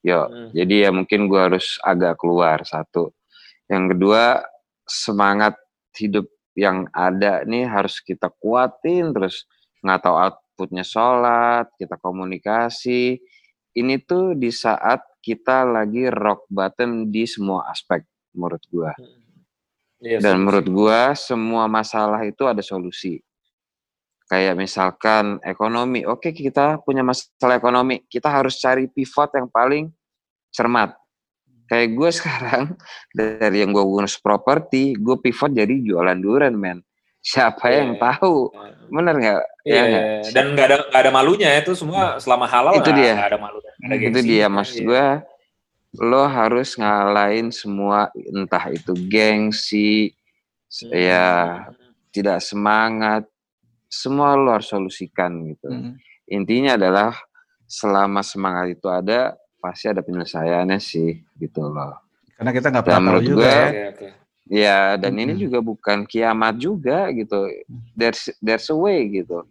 yo 0.03 0.27
hmm. 0.27 0.51
jadi 0.51 0.75
ya 0.87 0.89
mungkin 0.91 1.31
gue 1.31 1.39
harus 1.39 1.79
agak 1.83 2.19
keluar 2.19 2.67
satu 2.67 3.15
yang 3.67 3.91
kedua 3.91 4.43
semangat 4.87 5.59
hidup 5.99 6.25
yang 6.57 6.89
ada 6.89 7.45
nih 7.45 7.69
harus 7.69 8.01
kita 8.01 8.33
kuatin 8.41 9.13
terus 9.13 9.45
nggak 9.85 10.01
tahu 10.01 10.15
outputnya 10.17 10.81
sholat 10.81 11.69
kita 11.77 12.01
komunikasi. 12.01 13.21
Ini 13.77 14.01
tuh 14.09 14.33
di 14.33 14.49
saat 14.49 15.05
kita 15.21 15.61
lagi 15.61 16.09
rock 16.09 16.49
bottom 16.49 17.13
di 17.13 17.29
semua 17.29 17.69
aspek 17.69 18.01
menurut 18.33 18.63
gua. 18.73 18.89
Yes, 18.97 19.05
hmm. 19.05 19.21
iya, 20.01 20.17
dan 20.17 20.41
menurut 20.41 20.65
gua 20.65 21.13
semua 21.13 21.69
masalah 21.69 22.25
itu 22.25 22.41
ada 22.49 22.65
solusi. 22.65 23.21
Kayak 24.27 24.57
misalkan 24.57 25.37
ekonomi 25.45 26.03
oke 26.03 26.33
kita 26.33 26.81
punya 26.81 27.05
masalah 27.05 27.61
ekonomi 27.61 28.03
kita 28.09 28.27
harus 28.27 28.57
cari 28.59 28.89
pivot 28.89 29.29
yang 29.37 29.47
paling 29.47 29.93
cermat 30.51 30.97
kayak 31.67 31.93
gue 31.93 32.09
sekarang 32.09 32.63
dari 33.17 33.61
yang 33.61 33.75
gue 33.75 33.83
ngurus 33.83 34.17
properti 34.17 34.95
gue 34.95 35.15
pivot 35.19 35.51
jadi 35.51 35.71
jualan 35.71 36.17
durian 36.17 36.55
men 36.55 36.79
siapa 37.21 37.67
yeah. 37.67 37.77
yang 37.83 37.91
iya. 37.93 37.99
tahu 37.99 38.35
bener 38.87 39.15
nggak 39.19 39.41
yeah, 39.67 39.75
ya 39.75 39.75
yeah. 39.75 40.03
Iya. 40.23 40.31
dan 40.31 40.45
nggak 40.55 40.65
ada 40.71 40.77
nggak 40.87 41.01
ada 41.03 41.11
malunya 41.11 41.49
itu 41.59 41.75
semua 41.75 42.17
selama 42.23 42.47
halal 42.47 42.79
itu 42.79 42.91
dia 42.95 43.13
gak 43.19 43.35
ada 43.35 43.39
malu 43.41 43.59
ada 43.59 43.95
itu 43.99 44.19
dia 44.23 44.45
maksud 44.47 44.79
yeah. 44.79 44.87
gue 44.87 45.07
lo 46.07 46.23
harus 46.29 46.77
ngalahin 46.79 47.51
semua 47.51 48.07
entah 48.15 48.71
itu 48.71 48.95
gengsi 49.11 50.13
hmm. 50.71 50.91
ya 50.93 51.27
tidak 52.15 52.39
semangat 52.39 53.27
semua 53.91 54.39
lo 54.39 54.55
harus 54.55 54.71
solusikan 54.71 55.51
gitu 55.51 55.67
hmm. 55.67 55.99
intinya 56.31 56.79
adalah 56.79 57.11
selama 57.67 58.23
semangat 58.23 58.79
itu 58.79 58.87
ada 58.87 59.35
pasti 59.57 59.89
ada 59.89 60.05
penyelesaiannya 60.05 60.79
sih 60.79 61.21
gitu 61.37 61.67
loh. 61.67 61.97
Karena 62.37 62.51
kita 62.53 62.67
nggak 62.69 62.85
pernah 62.85 63.17
tahu 63.17 63.21
juga 63.25 63.49
gue, 63.49 63.55
ya. 63.73 63.89
Ya, 64.47 64.79
dan 64.95 65.19
hmm. 65.19 65.23
ini 65.27 65.33
juga 65.35 65.59
bukan 65.59 66.07
kiamat 66.07 66.55
juga 66.55 67.11
gitu. 67.11 67.51
There's 67.97 68.31
there's 68.39 68.71
a 68.71 68.77
way 68.77 69.03
gitu. 69.11 69.43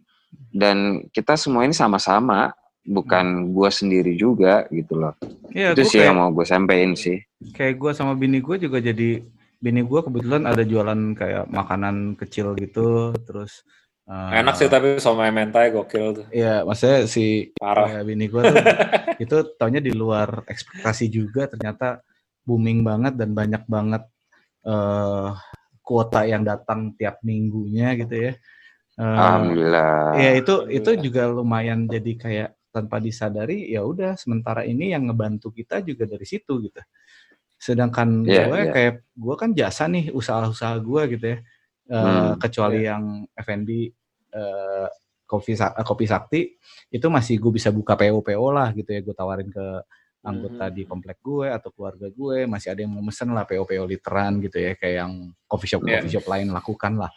Dan 0.54 1.08
kita 1.12 1.36
semua 1.36 1.68
ini 1.68 1.76
sama-sama, 1.76 2.56
bukan 2.86 3.52
gue 3.52 3.68
sendiri 3.68 4.16
juga 4.16 4.64
gitu 4.72 4.96
loh. 4.96 5.12
Ya, 5.52 5.74
itu 5.74 5.84
sih 5.84 6.00
kayak, 6.00 6.08
yang 6.14 6.16
mau 6.16 6.30
gue 6.32 6.46
sampein 6.46 6.96
sih. 6.96 7.20
Kayak 7.52 7.76
gue 7.82 7.92
sama 7.92 8.16
bini 8.16 8.40
gue 8.40 8.56
juga 8.56 8.80
jadi 8.80 9.20
bini 9.60 9.82
gue 9.82 10.00
kebetulan 10.00 10.46
ada 10.46 10.62
jualan 10.62 11.12
kayak 11.18 11.50
makanan 11.50 12.14
kecil 12.16 12.54
gitu, 12.56 13.12
terus 13.26 13.66
Uh, 14.06 14.30
Enak 14.38 14.54
sih 14.54 14.70
tapi 14.70 15.02
sama 15.02 15.26
mentai 15.34 15.74
gokil 15.74 16.22
tuh. 16.22 16.26
Iya, 16.30 16.62
maksudnya 16.62 17.10
si 17.10 17.50
Parah. 17.58 17.90
Ya, 17.90 18.00
bini 18.06 18.30
gue 18.30 18.38
tuh 18.38 18.54
itu 19.26 19.36
taunya 19.58 19.82
di 19.82 19.90
luar 19.90 20.46
ekspektasi 20.46 21.10
juga 21.10 21.50
ternyata 21.50 21.98
booming 22.46 22.86
banget 22.86 23.18
dan 23.18 23.34
banyak 23.34 23.66
banget 23.66 24.06
uh, 24.62 25.34
kuota 25.82 26.22
yang 26.22 26.46
datang 26.46 26.94
tiap 26.94 27.18
minggunya 27.26 27.98
gitu 27.98 28.30
ya. 28.30 28.32
Uh, 28.94 29.10
Alhamdulillah. 29.10 30.14
Ya 30.22 30.30
itu 30.38 30.54
itu 30.70 30.90
juga 31.10 31.26
lumayan 31.26 31.90
jadi 31.90 32.12
kayak 32.14 32.50
tanpa 32.70 33.02
disadari 33.02 33.74
ya 33.74 33.82
udah 33.82 34.14
sementara 34.14 34.62
ini 34.62 34.94
yang 34.94 35.10
ngebantu 35.10 35.50
kita 35.50 35.82
juga 35.82 36.06
dari 36.06 36.22
situ 36.22 36.62
gitu. 36.62 36.78
Sedangkan 37.58 38.22
yeah, 38.22 38.46
gue 38.46 38.60
yeah. 38.70 38.70
kayak 38.70 38.94
gue 39.18 39.34
kan 39.34 39.50
jasa 39.50 39.90
nih 39.90 40.14
usaha-usaha 40.14 40.78
gue 40.78 41.02
gitu 41.18 41.26
ya. 41.34 41.38
Uh, 41.86 42.34
hmm, 42.34 42.42
kecuali 42.42 42.82
yeah. 42.82 42.98
yang 42.98 43.04
F&B 43.30 43.70
uh, 44.34 44.90
kopi 45.22 45.54
kopi 45.58 46.04
sakti 46.06 46.40
itu 46.90 47.06
masih 47.06 47.38
gue 47.38 47.52
bisa 47.54 47.70
buka 47.70 47.94
PO 47.94 48.26
PO 48.26 48.46
lah 48.50 48.74
gitu 48.74 48.90
ya 48.90 49.06
gue 49.06 49.14
tawarin 49.14 49.46
ke 49.46 49.66
anggota 50.26 50.66
hmm. 50.66 50.74
di 50.74 50.82
komplek 50.82 51.18
gue 51.22 51.46
atau 51.46 51.70
keluarga 51.70 52.10
gue 52.10 52.50
masih 52.50 52.74
ada 52.74 52.82
yang 52.82 52.90
mau 52.90 53.06
mesen 53.06 53.30
lah 53.30 53.46
PO 53.46 53.62
PO 53.62 53.84
literan 53.86 54.42
gitu 54.42 54.58
ya 54.58 54.74
kayak 54.74 54.94
yang 55.06 55.12
coffee 55.46 55.70
shop 55.70 55.86
yeah. 55.86 56.02
coffee 56.02 56.18
shop 56.18 56.26
lain 56.26 56.50
lakukan 56.50 56.92
lah 56.98 57.10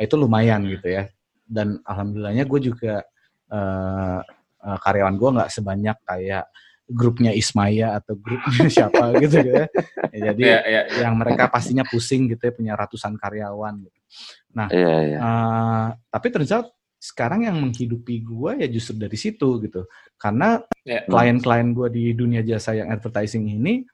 itu 0.00 0.14
lumayan 0.16 0.64
hmm. 0.64 0.70
gitu 0.80 0.88
ya 0.96 1.04
dan 1.44 1.80
alhamdulillahnya 1.84 2.44
gue 2.48 2.60
juga 2.72 3.04
uh, 3.52 4.20
uh, 4.64 4.78
karyawan 4.80 5.16
gue 5.16 5.30
nggak 5.40 5.50
sebanyak 5.52 5.96
kayak 6.08 6.44
grupnya 6.86 7.34
Ismaya 7.34 7.98
atau 7.98 8.14
grupnya 8.14 8.70
siapa 8.74 9.12
gitu 9.18 9.42
ya. 9.42 9.64
ya 10.14 10.18
jadi 10.32 10.42
yeah, 10.42 10.62
yeah, 10.64 10.84
yeah. 10.86 11.02
yang 11.08 11.18
mereka 11.18 11.50
pastinya 11.50 11.82
pusing 11.82 12.30
gitu 12.30 12.40
ya 12.46 12.52
punya 12.54 12.72
ratusan 12.78 13.18
karyawan 13.18 13.82
gitu. 13.82 13.95
Nah, 14.56 14.72
yeah, 14.72 15.00
yeah. 15.04 15.20
Uh, 15.20 15.86
tapi 16.08 16.32
ternyata 16.32 16.72
sekarang 16.96 17.44
yang 17.46 17.60
menghidupi 17.60 18.24
gue 18.24 18.64
ya 18.64 18.68
justru 18.72 18.96
dari 18.96 19.14
situ 19.14 19.60
gitu 19.62 19.84
karena 20.16 20.58
yeah. 20.82 21.04
klien-klien 21.06 21.70
gue 21.76 21.88
di 21.92 22.04
dunia 22.16 22.40
jasa 22.40 22.72
yang 22.72 22.88
advertising 22.88 23.46
ini 23.46 23.84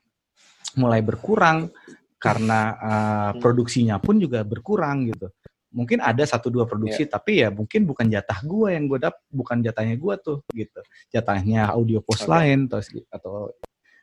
mulai 0.79 1.03
berkurang 1.03 1.69
karena 2.17 2.61
uh, 2.79 3.31
produksinya 3.37 3.99
pun 3.99 4.23
juga 4.23 4.47
berkurang 4.47 5.11
gitu 5.11 5.29
mungkin 5.75 5.99
ada 5.99 6.23
satu 6.23 6.49
dua 6.49 6.65
produksi 6.65 7.05
yeah. 7.05 7.13
tapi 7.13 7.33
ya 7.43 7.49
mungkin 7.51 7.85
bukan 7.85 8.07
jatah 8.07 8.39
gue 8.45 8.69
yang 8.71 8.85
gue 8.87 8.99
dap 9.03 9.19
bukan 9.29 9.61
jatahnya 9.61 9.97
gue 9.99 10.15
tuh 10.23 10.39
gitu 10.55 10.81
jatahnya 11.11 11.75
audio 11.75 12.01
post 12.01 12.29
okay. 12.29 12.33
lain 12.33 12.71
atau 12.71 12.81
atau 13.11 13.35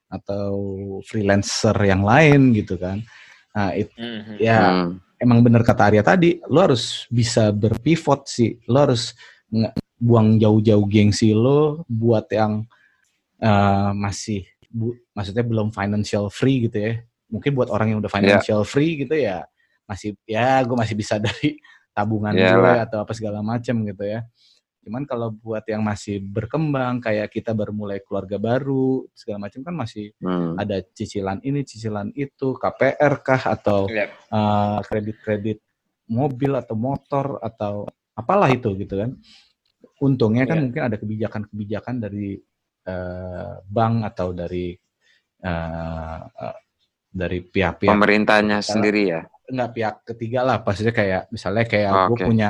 atau 0.09 0.53
freelancer 1.05 1.77
yang 1.85 2.03
lain 2.03 2.51
gitu 2.51 2.75
kan 2.75 2.99
nah 3.53 3.73
itu 3.73 3.93
mm 3.95 4.19
-hmm. 4.21 4.37
ya 4.37 4.59
mm 4.69 5.08
emang 5.19 5.43
bener 5.43 5.61
kata 5.61 5.91
Arya 5.91 6.03
tadi, 6.03 6.39
lo 6.47 6.59
harus 6.63 7.05
bisa 7.11 7.51
berpivot 7.51 8.25
sih. 8.25 8.57
Lo 8.65 8.87
harus 8.87 9.13
buang 9.99 10.39
jauh-jauh 10.39 10.85
gengsi 10.87 11.35
lo 11.35 11.83
buat 11.85 12.31
yang 12.31 12.63
uh, 13.43 13.91
masih 13.91 14.47
bu, 14.71 14.95
maksudnya 15.11 15.43
belum 15.43 15.75
financial 15.75 16.31
free 16.31 16.71
gitu 16.71 16.77
ya. 16.79 16.93
Mungkin 17.29 17.51
buat 17.53 17.69
orang 17.69 17.93
yang 17.93 17.99
udah 18.01 18.09
iya. 18.09 18.17
financial 18.17 18.61
yeah. 18.63 18.69
free 18.69 18.93
gitu 19.05 19.15
ya 19.19 19.45
masih 19.89 20.13
ya 20.29 20.61
gue 20.61 20.77
masih 20.77 20.93
bisa 20.93 21.17
dari 21.25 21.57
tabungan 21.97 22.37
yeah, 22.37 22.53
gue 22.53 22.73
atau 22.85 23.01
apa 23.01 23.11
segala 23.17 23.41
macam 23.41 23.81
gitu 23.81 24.05
ya. 24.05 24.21
Cuman 24.79 25.03
kalau 25.03 25.35
buat 25.35 25.67
yang 25.67 25.83
masih 25.83 26.23
berkembang 26.23 27.03
kayak 27.03 27.29
kita 27.29 27.51
baru 27.51 27.75
mulai 27.75 27.99
keluarga 27.99 28.39
baru 28.39 29.03
segala 29.11 29.47
macam 29.47 29.59
kan 29.61 29.75
masih 29.75 30.15
hmm. 30.23 30.55
ada 30.55 30.79
cicilan 30.95 31.43
ini, 31.43 31.67
cicilan 31.67 32.15
itu, 32.15 32.55
KPR 32.55 33.13
kah 33.19 33.43
atau 33.59 33.91
yep. 33.91 34.15
uh, 34.31 34.79
kredit-kredit 34.87 35.59
mobil 36.09 36.55
atau 36.55 36.75
motor 36.79 37.37
atau 37.43 37.85
apalah 38.15 38.47
itu 38.49 38.71
gitu 38.79 38.95
kan. 38.95 39.19
Untungnya 39.99 40.47
kan 40.47 40.57
yeah. 40.59 40.63
mungkin 40.63 40.83
ada 40.87 40.97
kebijakan-kebijakan 40.97 41.95
dari 41.99 42.39
uh, 42.87 43.59
bank 43.67 43.95
atau 44.15 44.31
dari 44.31 44.71
uh, 45.43 46.21
uh, 46.23 46.57
dari 47.09 47.43
pihak-pihak 47.43 47.91
pemerintahnya 47.91 48.63
sendiri 48.63 49.01
ya. 49.11 49.21
Enggak 49.49 49.69
pihak 49.75 49.95
ketiga 50.07 50.39
lah, 50.45 50.57
pastinya 50.61 50.93
kayak 50.93 51.27
misalnya 51.33 51.65
kayak 51.65 51.91
oh, 51.91 52.07
gue 52.13 52.17
okay. 52.21 52.27
punya 52.29 52.49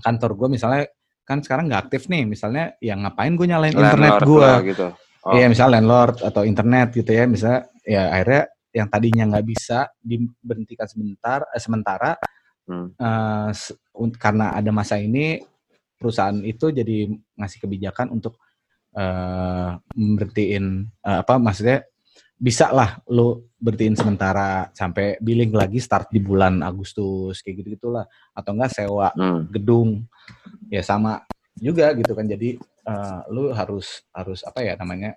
kantor 0.00 0.30
gue 0.38 0.48
misalnya 0.56 0.82
kan 1.22 1.38
sekarang 1.44 1.70
nggak 1.70 1.82
aktif 1.88 2.08
nih 2.08 2.24
misalnya 2.26 2.74
ya 2.82 2.98
ngapain 2.98 3.34
gue 3.36 3.46
nyalain 3.46 3.74
landlord 3.74 3.92
internet 3.92 4.20
gue 4.26 4.50
gitu 4.74 4.86
oh. 5.28 5.32
iya 5.36 5.46
misalnya 5.46 5.78
landlord 5.78 6.16
atau 6.24 6.42
internet 6.42 6.88
gitu 6.96 7.10
ya 7.12 7.24
misalnya 7.28 7.60
ya 7.86 8.02
akhirnya 8.10 8.42
yang 8.72 8.88
tadinya 8.88 9.24
nggak 9.36 9.46
bisa 9.46 9.78
diberhentikan 10.00 10.88
sebentar 10.88 11.44
eh, 11.52 11.60
sementara 11.60 12.16
hmm. 12.66 12.96
uh, 12.96 13.50
karena 14.16 14.56
ada 14.56 14.70
masa 14.72 14.96
ini 14.96 15.44
perusahaan 16.00 16.40
itu 16.42 16.72
jadi 16.72 17.06
ngasih 17.36 17.58
kebijakan 17.62 18.10
untuk 18.10 18.40
uh, 18.96 19.76
berhentiin 19.94 20.88
uh, 21.04 21.20
apa 21.22 21.36
maksudnya 21.38 21.84
bisa 22.42 22.74
lah 22.74 22.98
lo 23.06 23.54
bertiin 23.62 23.94
sementara 23.94 24.66
sampai 24.74 25.14
billing 25.22 25.54
lagi 25.54 25.78
start 25.78 26.10
di 26.10 26.18
bulan 26.18 26.58
Agustus 26.66 27.38
kayak 27.38 27.62
gitu 27.62 27.78
gitulah 27.78 28.02
atau 28.34 28.50
enggak 28.50 28.74
sewa 28.74 29.14
hmm. 29.14 29.54
gedung 29.54 30.02
ya 30.66 30.82
sama 30.82 31.22
juga 31.54 31.94
gitu 31.94 32.10
kan. 32.18 32.26
Jadi 32.26 32.58
uh, 32.90 33.22
lu 33.30 33.54
harus 33.54 34.02
harus 34.10 34.42
apa 34.42 34.58
ya 34.66 34.74
namanya 34.74 35.14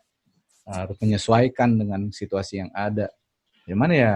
uh, 0.69 0.85
harus 0.85 1.01
menyesuaikan 1.01 1.73
dengan 1.73 2.13
situasi 2.13 2.61
yang 2.61 2.69
ada. 2.77 3.09
Gimana 3.65 3.93
ya 3.97 4.13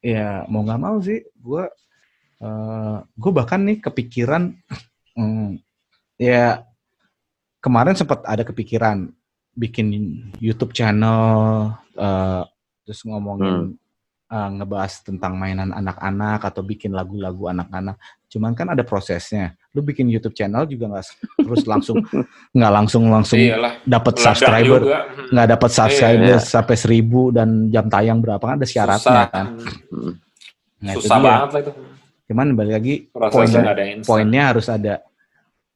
ya 0.00 0.48
mau 0.48 0.64
nggak 0.64 0.80
mau 0.80 0.96
sih 1.04 1.20
gue 1.20 1.64
uh, 2.40 2.96
gue 3.04 3.32
bahkan 3.34 3.60
nih 3.60 3.82
kepikiran 3.84 4.56
um, 5.18 5.60
ya 6.16 6.64
kemarin 7.60 7.92
sempat 7.92 8.24
ada 8.24 8.40
kepikiran 8.40 9.12
bikin 9.58 9.86
YouTube 10.38 10.70
channel 10.70 11.74
uh, 11.98 12.42
terus 12.86 13.02
ngomongin 13.02 13.74
hmm. 13.74 14.30
uh, 14.30 14.48
ngebahas 14.54 15.02
tentang 15.02 15.34
mainan 15.34 15.74
anak-anak 15.74 16.46
atau 16.46 16.62
bikin 16.62 16.94
lagu-lagu 16.94 17.50
anak-anak. 17.50 17.98
Cuman 18.30 18.54
kan 18.54 18.70
ada 18.70 18.86
prosesnya. 18.86 19.58
Lu 19.74 19.82
bikin 19.82 20.06
YouTube 20.06 20.38
channel 20.38 20.64
juga 20.70 20.94
nggak 20.94 21.04
terus 21.42 21.66
langsung 21.66 21.98
nggak 22.56 22.72
langsung 22.72 23.10
langsung 23.10 23.42
dapat 23.82 24.14
subscriber, 24.22 24.80
nggak 25.34 25.48
dapat 25.58 25.70
subscriber 25.74 26.38
iya, 26.38 26.40
iya. 26.40 26.48
sampai 26.54 26.76
seribu 26.78 27.34
dan 27.34 27.68
jam 27.74 27.90
tayang 27.90 28.22
berapa 28.22 28.40
kan 28.40 28.56
ada 28.62 28.68
syaratnya 28.68 29.02
Susah. 29.02 29.26
kan. 29.28 29.46
Hmm. 29.90 30.12
Nah, 30.78 30.94
Susah 30.94 31.16
itu 31.18 31.26
banget 31.26 31.50
lah 31.50 31.60
itu. 31.66 31.72
Cuman 32.28 32.46
balik 32.52 32.74
lagi 32.76 32.94
poin, 33.08 33.48
poinnya 34.04 34.52
harus 34.52 34.68
ada 34.68 35.00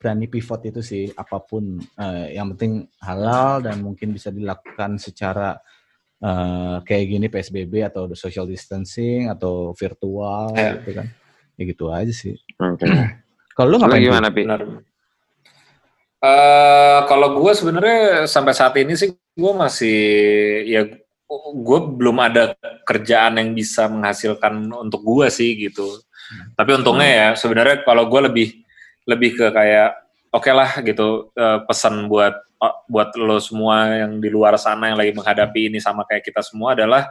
berani 0.03 0.26
pivot 0.26 0.59
itu 0.66 0.82
sih 0.82 1.07
apa 1.14 1.38
pun 1.38 1.78
uh, 1.78 2.26
yang 2.26 2.50
penting 2.59 2.90
halal 2.98 3.62
dan 3.62 3.78
mungkin 3.78 4.11
bisa 4.11 4.34
dilakukan 4.34 4.98
secara 4.98 5.55
uh, 6.18 6.82
kayak 6.82 7.07
gini 7.07 7.30
PSBB 7.30 7.86
atau 7.86 8.11
social 8.18 8.50
distancing 8.50 9.30
atau 9.30 9.70
virtual 9.78 10.50
yeah. 10.59 10.82
gitu 10.82 10.90
kan 10.98 11.07
ya 11.55 11.62
gitu 11.70 11.94
aja 11.94 12.11
sih 12.11 12.34
okay. 12.59 12.90
kalau 13.55 13.68
lu 13.70 13.78
ngapain 13.78 14.03
gimana 14.03 14.34
pi 14.34 14.42
uh, 14.42 14.59
kalau 17.07 17.38
gue 17.38 17.53
sebenarnya 17.55 18.26
sampai 18.26 18.53
saat 18.59 18.74
ini 18.74 18.98
sih 18.98 19.14
gue 19.14 19.53
masih 19.55 20.00
ya 20.66 20.82
gue 21.55 21.78
belum 21.96 22.18
ada 22.18 22.59
kerjaan 22.84 23.40
yang 23.40 23.55
bisa 23.55 23.86
menghasilkan 23.86 24.68
untuk 24.74 25.00
gue 25.07 25.30
sih 25.30 25.55
gitu 25.57 25.86
hmm. 25.86 26.59
tapi 26.59 26.74
untungnya 26.74 27.09
ya 27.09 27.28
sebenarnya 27.38 27.86
kalau 27.86 28.11
gue 28.11 28.20
lebih 28.26 28.48
lebih 29.09 29.34
ke 29.38 29.46
kayak 29.50 29.98
oke 30.32 30.42
okay 30.42 30.55
lah 30.55 30.70
gitu 30.80 31.30
uh, 31.36 31.62
pesan 31.66 32.07
buat 32.07 32.34
uh, 32.62 32.76
buat 32.88 33.14
lo 33.18 33.38
semua 33.42 34.07
yang 34.07 34.22
di 34.22 34.28
luar 34.30 34.55
sana 34.57 34.90
yang 34.94 34.98
lagi 34.98 35.12
menghadapi 35.12 35.68
ini 35.72 35.78
sama 35.82 36.07
kayak 36.07 36.24
kita 36.24 36.40
semua 36.40 36.78
adalah 36.78 37.11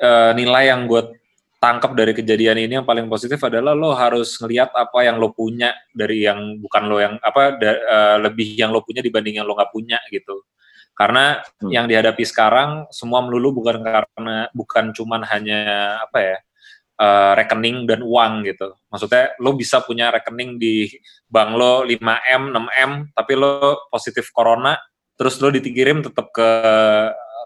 uh, 0.00 0.32
nilai 0.36 0.70
yang 0.70 0.84
gue 0.86 1.18
tangkap 1.62 1.94
dari 1.94 2.10
kejadian 2.10 2.58
ini 2.58 2.82
yang 2.82 2.86
paling 2.86 3.06
positif 3.06 3.38
adalah 3.46 3.70
lo 3.70 3.94
harus 3.94 4.34
ngelihat 4.42 4.74
apa 4.74 5.06
yang 5.06 5.22
lo 5.22 5.30
punya 5.30 5.70
dari 5.94 6.26
yang 6.26 6.58
bukan 6.58 6.82
lo 6.90 6.98
yang 6.98 7.14
apa 7.22 7.54
da, 7.54 7.70
uh, 7.70 8.16
lebih 8.18 8.58
yang 8.58 8.74
lo 8.74 8.82
punya 8.82 8.98
dibanding 8.98 9.38
yang 9.38 9.46
lo 9.46 9.54
nggak 9.54 9.70
punya 9.70 10.02
gitu 10.10 10.42
karena 10.98 11.40
hmm. 11.62 11.70
yang 11.70 11.86
dihadapi 11.86 12.26
sekarang 12.26 12.90
semua 12.90 13.22
melulu 13.22 13.62
bukan 13.62 13.78
karena 13.78 14.50
bukan 14.52 14.90
cuman 14.90 15.22
hanya 15.24 15.60
apa 16.02 16.18
ya 16.18 16.36
uh, 17.02 17.32
rekening 17.34 17.90
dan 17.90 18.06
uang 18.06 18.46
gitu. 18.46 18.78
Maksudnya 18.86 19.34
lo 19.42 19.58
bisa 19.58 19.82
punya 19.82 20.14
rekening 20.14 20.62
di 20.62 20.86
bank 21.26 21.50
lo 21.58 21.82
5M, 21.82 22.42
6M, 22.54 22.92
tapi 23.10 23.32
lo 23.34 23.90
positif 23.90 24.30
corona, 24.30 24.78
terus 25.18 25.42
lo 25.42 25.50
dikirim 25.50 26.06
tetap 26.06 26.30
ke 26.30 26.48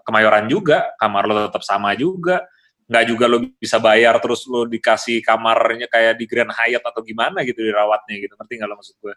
Kemayoran 0.07 0.47
juga, 0.47 0.95
kamar 0.95 1.27
lo 1.27 1.51
tetap 1.51 1.67
sama 1.67 1.91
juga, 1.91 2.39
nggak 2.87 3.03
juga 3.11 3.27
lo 3.27 3.43
bisa 3.59 3.75
bayar 3.75 4.15
terus 4.23 4.47
lo 4.47 4.63
dikasih 4.63 5.19
kamarnya 5.19 5.91
kayak 5.91 6.15
di 6.15 6.23
Grand 6.23 6.47
Hyatt 6.47 6.79
atau 6.79 7.03
gimana 7.03 7.43
gitu 7.43 7.59
dirawatnya 7.59 8.15
gitu, 8.15 8.31
ngerti 8.39 8.53
nggak 8.55 8.69
lo 8.71 8.75
maksud 8.79 8.95
gue? 9.03 9.15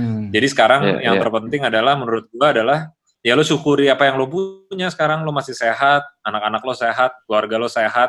Hmm. 0.00 0.32
Jadi 0.32 0.46
sekarang 0.48 0.82
yeah, 0.96 1.12
yang 1.12 1.14
yeah. 1.20 1.22
terpenting 1.28 1.62
adalah 1.68 1.92
menurut 2.00 2.32
gue 2.32 2.48
adalah 2.48 2.88
ya 3.20 3.36
lo 3.36 3.44
syukuri 3.44 3.92
apa 3.92 4.08
yang 4.08 4.16
lo 4.16 4.32
punya 4.32 4.88
sekarang 4.88 5.28
lo 5.28 5.32
masih 5.36 5.52
sehat, 5.52 6.08
anak-anak 6.24 6.62
lo 6.64 6.72
sehat, 6.72 7.12
keluarga 7.28 7.60
lo 7.60 7.68
sehat, 7.68 8.08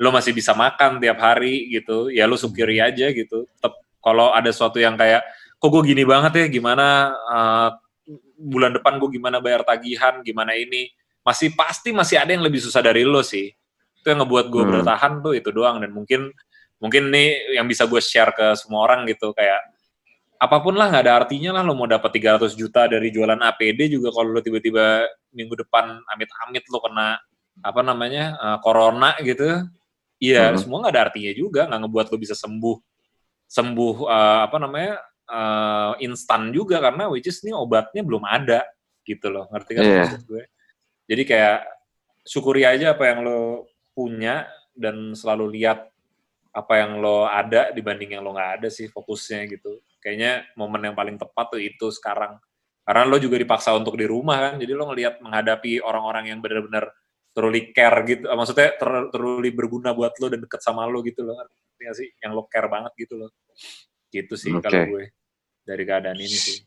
lo 0.00 0.08
masih 0.10 0.34
bisa 0.34 0.52
makan 0.56 0.98
tiap 0.98 1.18
hari 1.22 1.70
gitu 1.70 2.10
ya 2.10 2.26
lo 2.26 2.34
syukuri 2.34 2.82
aja 2.82 3.10
gitu. 3.14 3.46
Tetap 3.58 3.78
kalau 4.02 4.34
ada 4.34 4.50
sesuatu 4.50 4.82
yang 4.82 4.98
kayak 4.98 5.22
kok 5.58 5.70
gue 5.70 5.82
gini 5.94 6.04
banget 6.04 6.32
ya 6.44 6.46
gimana 6.50 7.14
uh, 7.14 7.70
bulan 8.36 8.74
depan 8.76 9.00
gue 9.00 9.16
gimana 9.16 9.40
bayar 9.40 9.64
tagihan 9.64 10.20
gimana 10.20 10.52
ini 10.58 10.90
masih 11.24 11.56
pasti 11.56 11.88
masih 11.94 12.20
ada 12.20 12.36
yang 12.36 12.44
lebih 12.44 12.60
susah 12.60 12.82
dari 12.84 13.06
lo 13.06 13.22
sih. 13.24 13.48
Itu 14.02 14.06
yang 14.12 14.26
ngebuat 14.26 14.46
gue 14.52 14.62
Hmm. 14.66 14.72
bertahan 14.80 15.12
tuh 15.24 15.32
itu 15.38 15.48
doang 15.54 15.80
dan 15.80 15.94
mungkin 15.94 16.28
mungkin 16.82 17.08
nih 17.08 17.56
yang 17.56 17.64
bisa 17.64 17.88
gue 17.88 18.02
share 18.02 18.34
ke 18.36 18.52
semua 18.60 18.84
orang 18.84 19.08
gitu 19.08 19.32
kayak 19.32 19.62
apa 20.36 20.60
pun 20.60 20.76
lah 20.76 20.92
nggak 20.92 21.08
ada 21.08 21.24
artinya 21.24 21.56
lah 21.56 21.62
lo 21.64 21.72
mau 21.72 21.88
dapat 21.88 22.10
300 22.20 22.52
juta 22.52 22.84
dari 22.84 23.08
jualan 23.08 23.40
APD 23.40 23.88
juga 23.88 24.12
kalau 24.12 24.36
lo 24.36 24.44
tiba-tiba 24.44 25.08
minggu 25.32 25.64
depan 25.64 26.04
amit-amit 26.12 26.68
lo 26.68 26.84
kena 26.84 27.16
apa 27.64 27.80
namanya 27.80 28.24
eh, 28.36 28.58
corona 28.60 29.16
gitu 29.24 29.64
iya 30.24 30.44
Hmm. 30.50 30.58
semua 30.60 30.78
nggak 30.80 30.94
ada 30.96 31.02
artinya 31.12 31.32
juga 31.36 31.60
nggak 31.68 31.80
ngebuat 31.84 32.06
lo 32.08 32.16
bisa 32.16 32.34
sembuh 32.34 32.76
sembuh 33.46 33.94
eh, 34.08 34.40
apa 34.48 34.56
namanya 34.56 34.92
eh, 35.28 35.92
instan 36.06 36.48
juga 36.50 36.80
karena 36.80 37.12
which 37.12 37.28
is 37.28 37.44
ini 37.44 37.52
obatnya 37.52 38.00
belum 38.00 38.24
ada 38.24 38.64
gitu 39.04 39.28
loh 39.28 39.44
ngerti 39.52 39.70
kan 39.76 39.82
Iya. 39.84 39.98
maksud 40.08 40.22
gue 40.24 40.42
jadi 41.04 41.22
kayak 41.28 41.58
syukuri 42.24 42.64
aja 42.64 42.96
apa 42.96 43.04
yang 43.04 43.20
lo 43.20 43.68
punya 43.92 44.48
dan 44.72 45.12
selalu 45.12 45.60
lihat 45.60 45.86
apa 46.54 46.74
yang 46.80 47.02
lo 47.02 47.28
ada 47.28 47.68
dibanding 47.70 48.16
yang 48.16 48.22
lo 48.24 48.32
nggak 48.32 48.62
ada 48.62 48.68
sih 48.72 48.88
fokusnya 48.88 49.44
gitu 49.52 49.82
kayaknya 50.00 50.48
momen 50.56 50.88
yang 50.88 50.96
paling 50.96 51.20
tepat 51.20 51.52
tuh 51.52 51.60
itu 51.60 51.92
sekarang 51.92 52.40
karena 52.84 53.02
lo 53.04 53.16
juga 53.20 53.36
dipaksa 53.36 53.72
untuk 53.76 53.96
di 53.96 54.06
rumah 54.08 54.40
kan 54.40 54.54
jadi 54.56 54.72
lo 54.72 54.88
ngelihat 54.88 55.20
menghadapi 55.20 55.84
orang-orang 55.84 56.32
yang 56.32 56.38
benar-benar 56.40 56.88
truly 57.34 57.74
care 57.74 57.98
gitu 58.04 58.24
Eh, 58.24 58.32
maksudnya 58.32 58.72
ter- 58.72 59.10
truly 59.10 59.50
berguna 59.50 59.90
buat 59.90 60.14
lo 60.16 60.26
dan 60.26 60.40
deket 60.40 60.62
sama 60.62 60.86
lo 60.86 61.02
gitu 61.02 61.20
loh 61.20 61.34
ngerti 61.34 61.54
nggak 61.76 61.96
sih 61.98 62.08
yang 62.18 62.32
lo 62.32 62.46
care 62.46 62.66
banget 62.66 62.94
gitu 62.96 63.18
loh 63.18 63.30
gitu 64.08 64.34
sih 64.34 64.48
Oke. 64.48 64.62
kalau 64.62 64.80
gue 64.88 65.04
dari 65.60 65.82
keadaan 65.82 66.16
ini 66.16 66.30
sih 66.32 66.58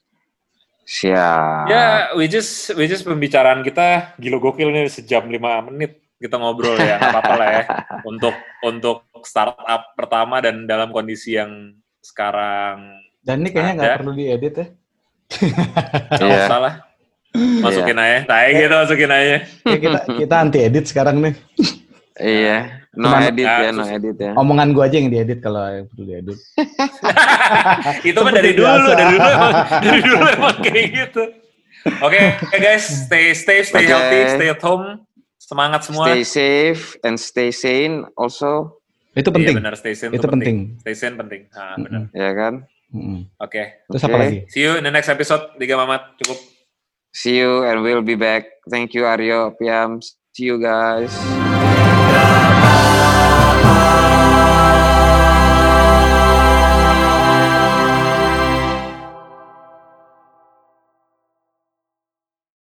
Siap. 0.88 1.68
Ya, 1.68 1.86
which 2.15 2.32
is, 2.32 2.47
which 2.72 2.88
is 2.88 3.03
pembicaraan 3.03 3.59
kita 3.59 4.15
gila 4.15 4.39
gokil 4.39 4.72
nih 4.72 4.88
sejam 4.88 5.28
lima 5.28 5.59
menit 5.61 5.99
kita 6.15 6.39
ngobrol 6.39 6.80
ya, 6.80 6.95
nggak 6.95 7.11
apa-apa 7.11 7.34
lah 7.36 7.49
ya. 7.51 7.63
Untuk 8.09 8.32
untuk 8.63 9.03
startup 9.22 9.91
pertama 9.93 10.39
dan 10.39 10.63
dalam 10.63 10.89
kondisi 10.89 11.36
yang 11.36 11.76
sekarang 11.99 13.03
Dan 13.20 13.43
ini 13.43 13.51
kayaknya 13.51 13.74
nggak 13.76 13.97
perlu 13.99 14.13
diedit 14.15 14.55
ya. 14.55 14.68
nggak 16.07 16.24
Iya. 16.24 16.39
usah 16.47 16.59
lah. 16.63 16.74
Masukin 17.38 17.95
aja, 17.95 18.17
tai 18.25 18.49
gitu 18.51 18.73
masukin 18.73 19.09
aja. 19.09 19.38
Kayak 19.61 19.79
kita 19.79 19.99
kita 20.17 20.35
anti 20.38 20.59
edit 20.59 20.85
sekarang 20.85 21.15
nih. 21.19 21.33
Iya. 22.17 22.57
No 22.93 23.13
Cuman- 23.13 23.29
edit 23.29 23.45
Ah, 23.45 23.57
ya, 23.59 23.69
no 23.69 23.85
terus- 23.85 23.93
edit 23.93 24.17
ya. 24.17 24.31
Omongan 24.33 24.69
gua 24.71 24.83
aja 24.85 24.97
yang 24.97 25.07
diedit 25.07 25.38
kalau 25.38 25.61
yang 25.63 25.85
perlu 25.85 26.03
diedit. 26.03 26.38
Itu 28.09 28.17
mah 28.17 28.31
Seperti 28.31 28.38
dari 28.39 28.51
dulu, 28.53 28.65
biasa. 28.65 28.91
dari 28.91 29.13
dulu 29.13 29.27
emang, 29.29 29.53
dari 29.77 30.01
dulu 30.01 30.25
emang 30.27 30.55
kayak 30.59 30.88
gitu. 30.89 31.23
Oke, 32.01 32.19
oke 32.43 32.57
guys, 32.57 32.83
stay 33.05 33.31
stay 33.31 33.59
stay 33.61 33.79
Oke. 33.79 33.88
healthy, 33.88 34.19
stay 34.33 34.47
at 34.49 34.59
home. 34.59 35.05
Semangat 35.38 35.85
semua. 35.85 36.03
Stay 36.05 36.23
safe 36.23 36.83
and 37.01 37.15
stay 37.15 37.49
sane 37.49 38.03
also, 38.13 38.75
Itu 39.13 39.29
Iya 39.29 39.35
penting. 39.39 39.55
benar, 39.55 39.73
stay 39.73 39.93
sane 39.93 40.11
Itu 40.11 40.25
tuh 40.25 40.33
penting. 40.33 40.75
Stay 40.77 40.93
sane 40.93 41.15
penting. 41.15 41.41
Ah, 41.51 41.73
benar. 41.75 42.01
Mm-mm. 42.03 42.17
ya 42.17 42.31
kan? 42.33 42.53
Mm-mm. 42.89 43.19
Oke. 43.38 43.63
Terus 43.85 44.01
Oke. 44.01 44.09
apa 44.09 44.17
lagi? 44.19 44.38
See 44.47 44.59
you 44.59 44.73
in 44.73 44.83
the 44.83 44.91
next 44.91 45.07
episode. 45.07 45.53
Liga 45.55 45.73
Mamat 45.75 46.17
cukup. 46.17 46.38
See 47.13 47.37
you 47.37 47.63
and 47.65 47.81
we'll 47.81 48.01
be 48.01 48.15
back. 48.15 48.45
Thank 48.69 48.93
you 48.93 49.03
Aryo, 49.03 49.53
Piam. 49.59 50.01
See 50.33 50.43
you 50.45 50.61
guys. 50.61 51.46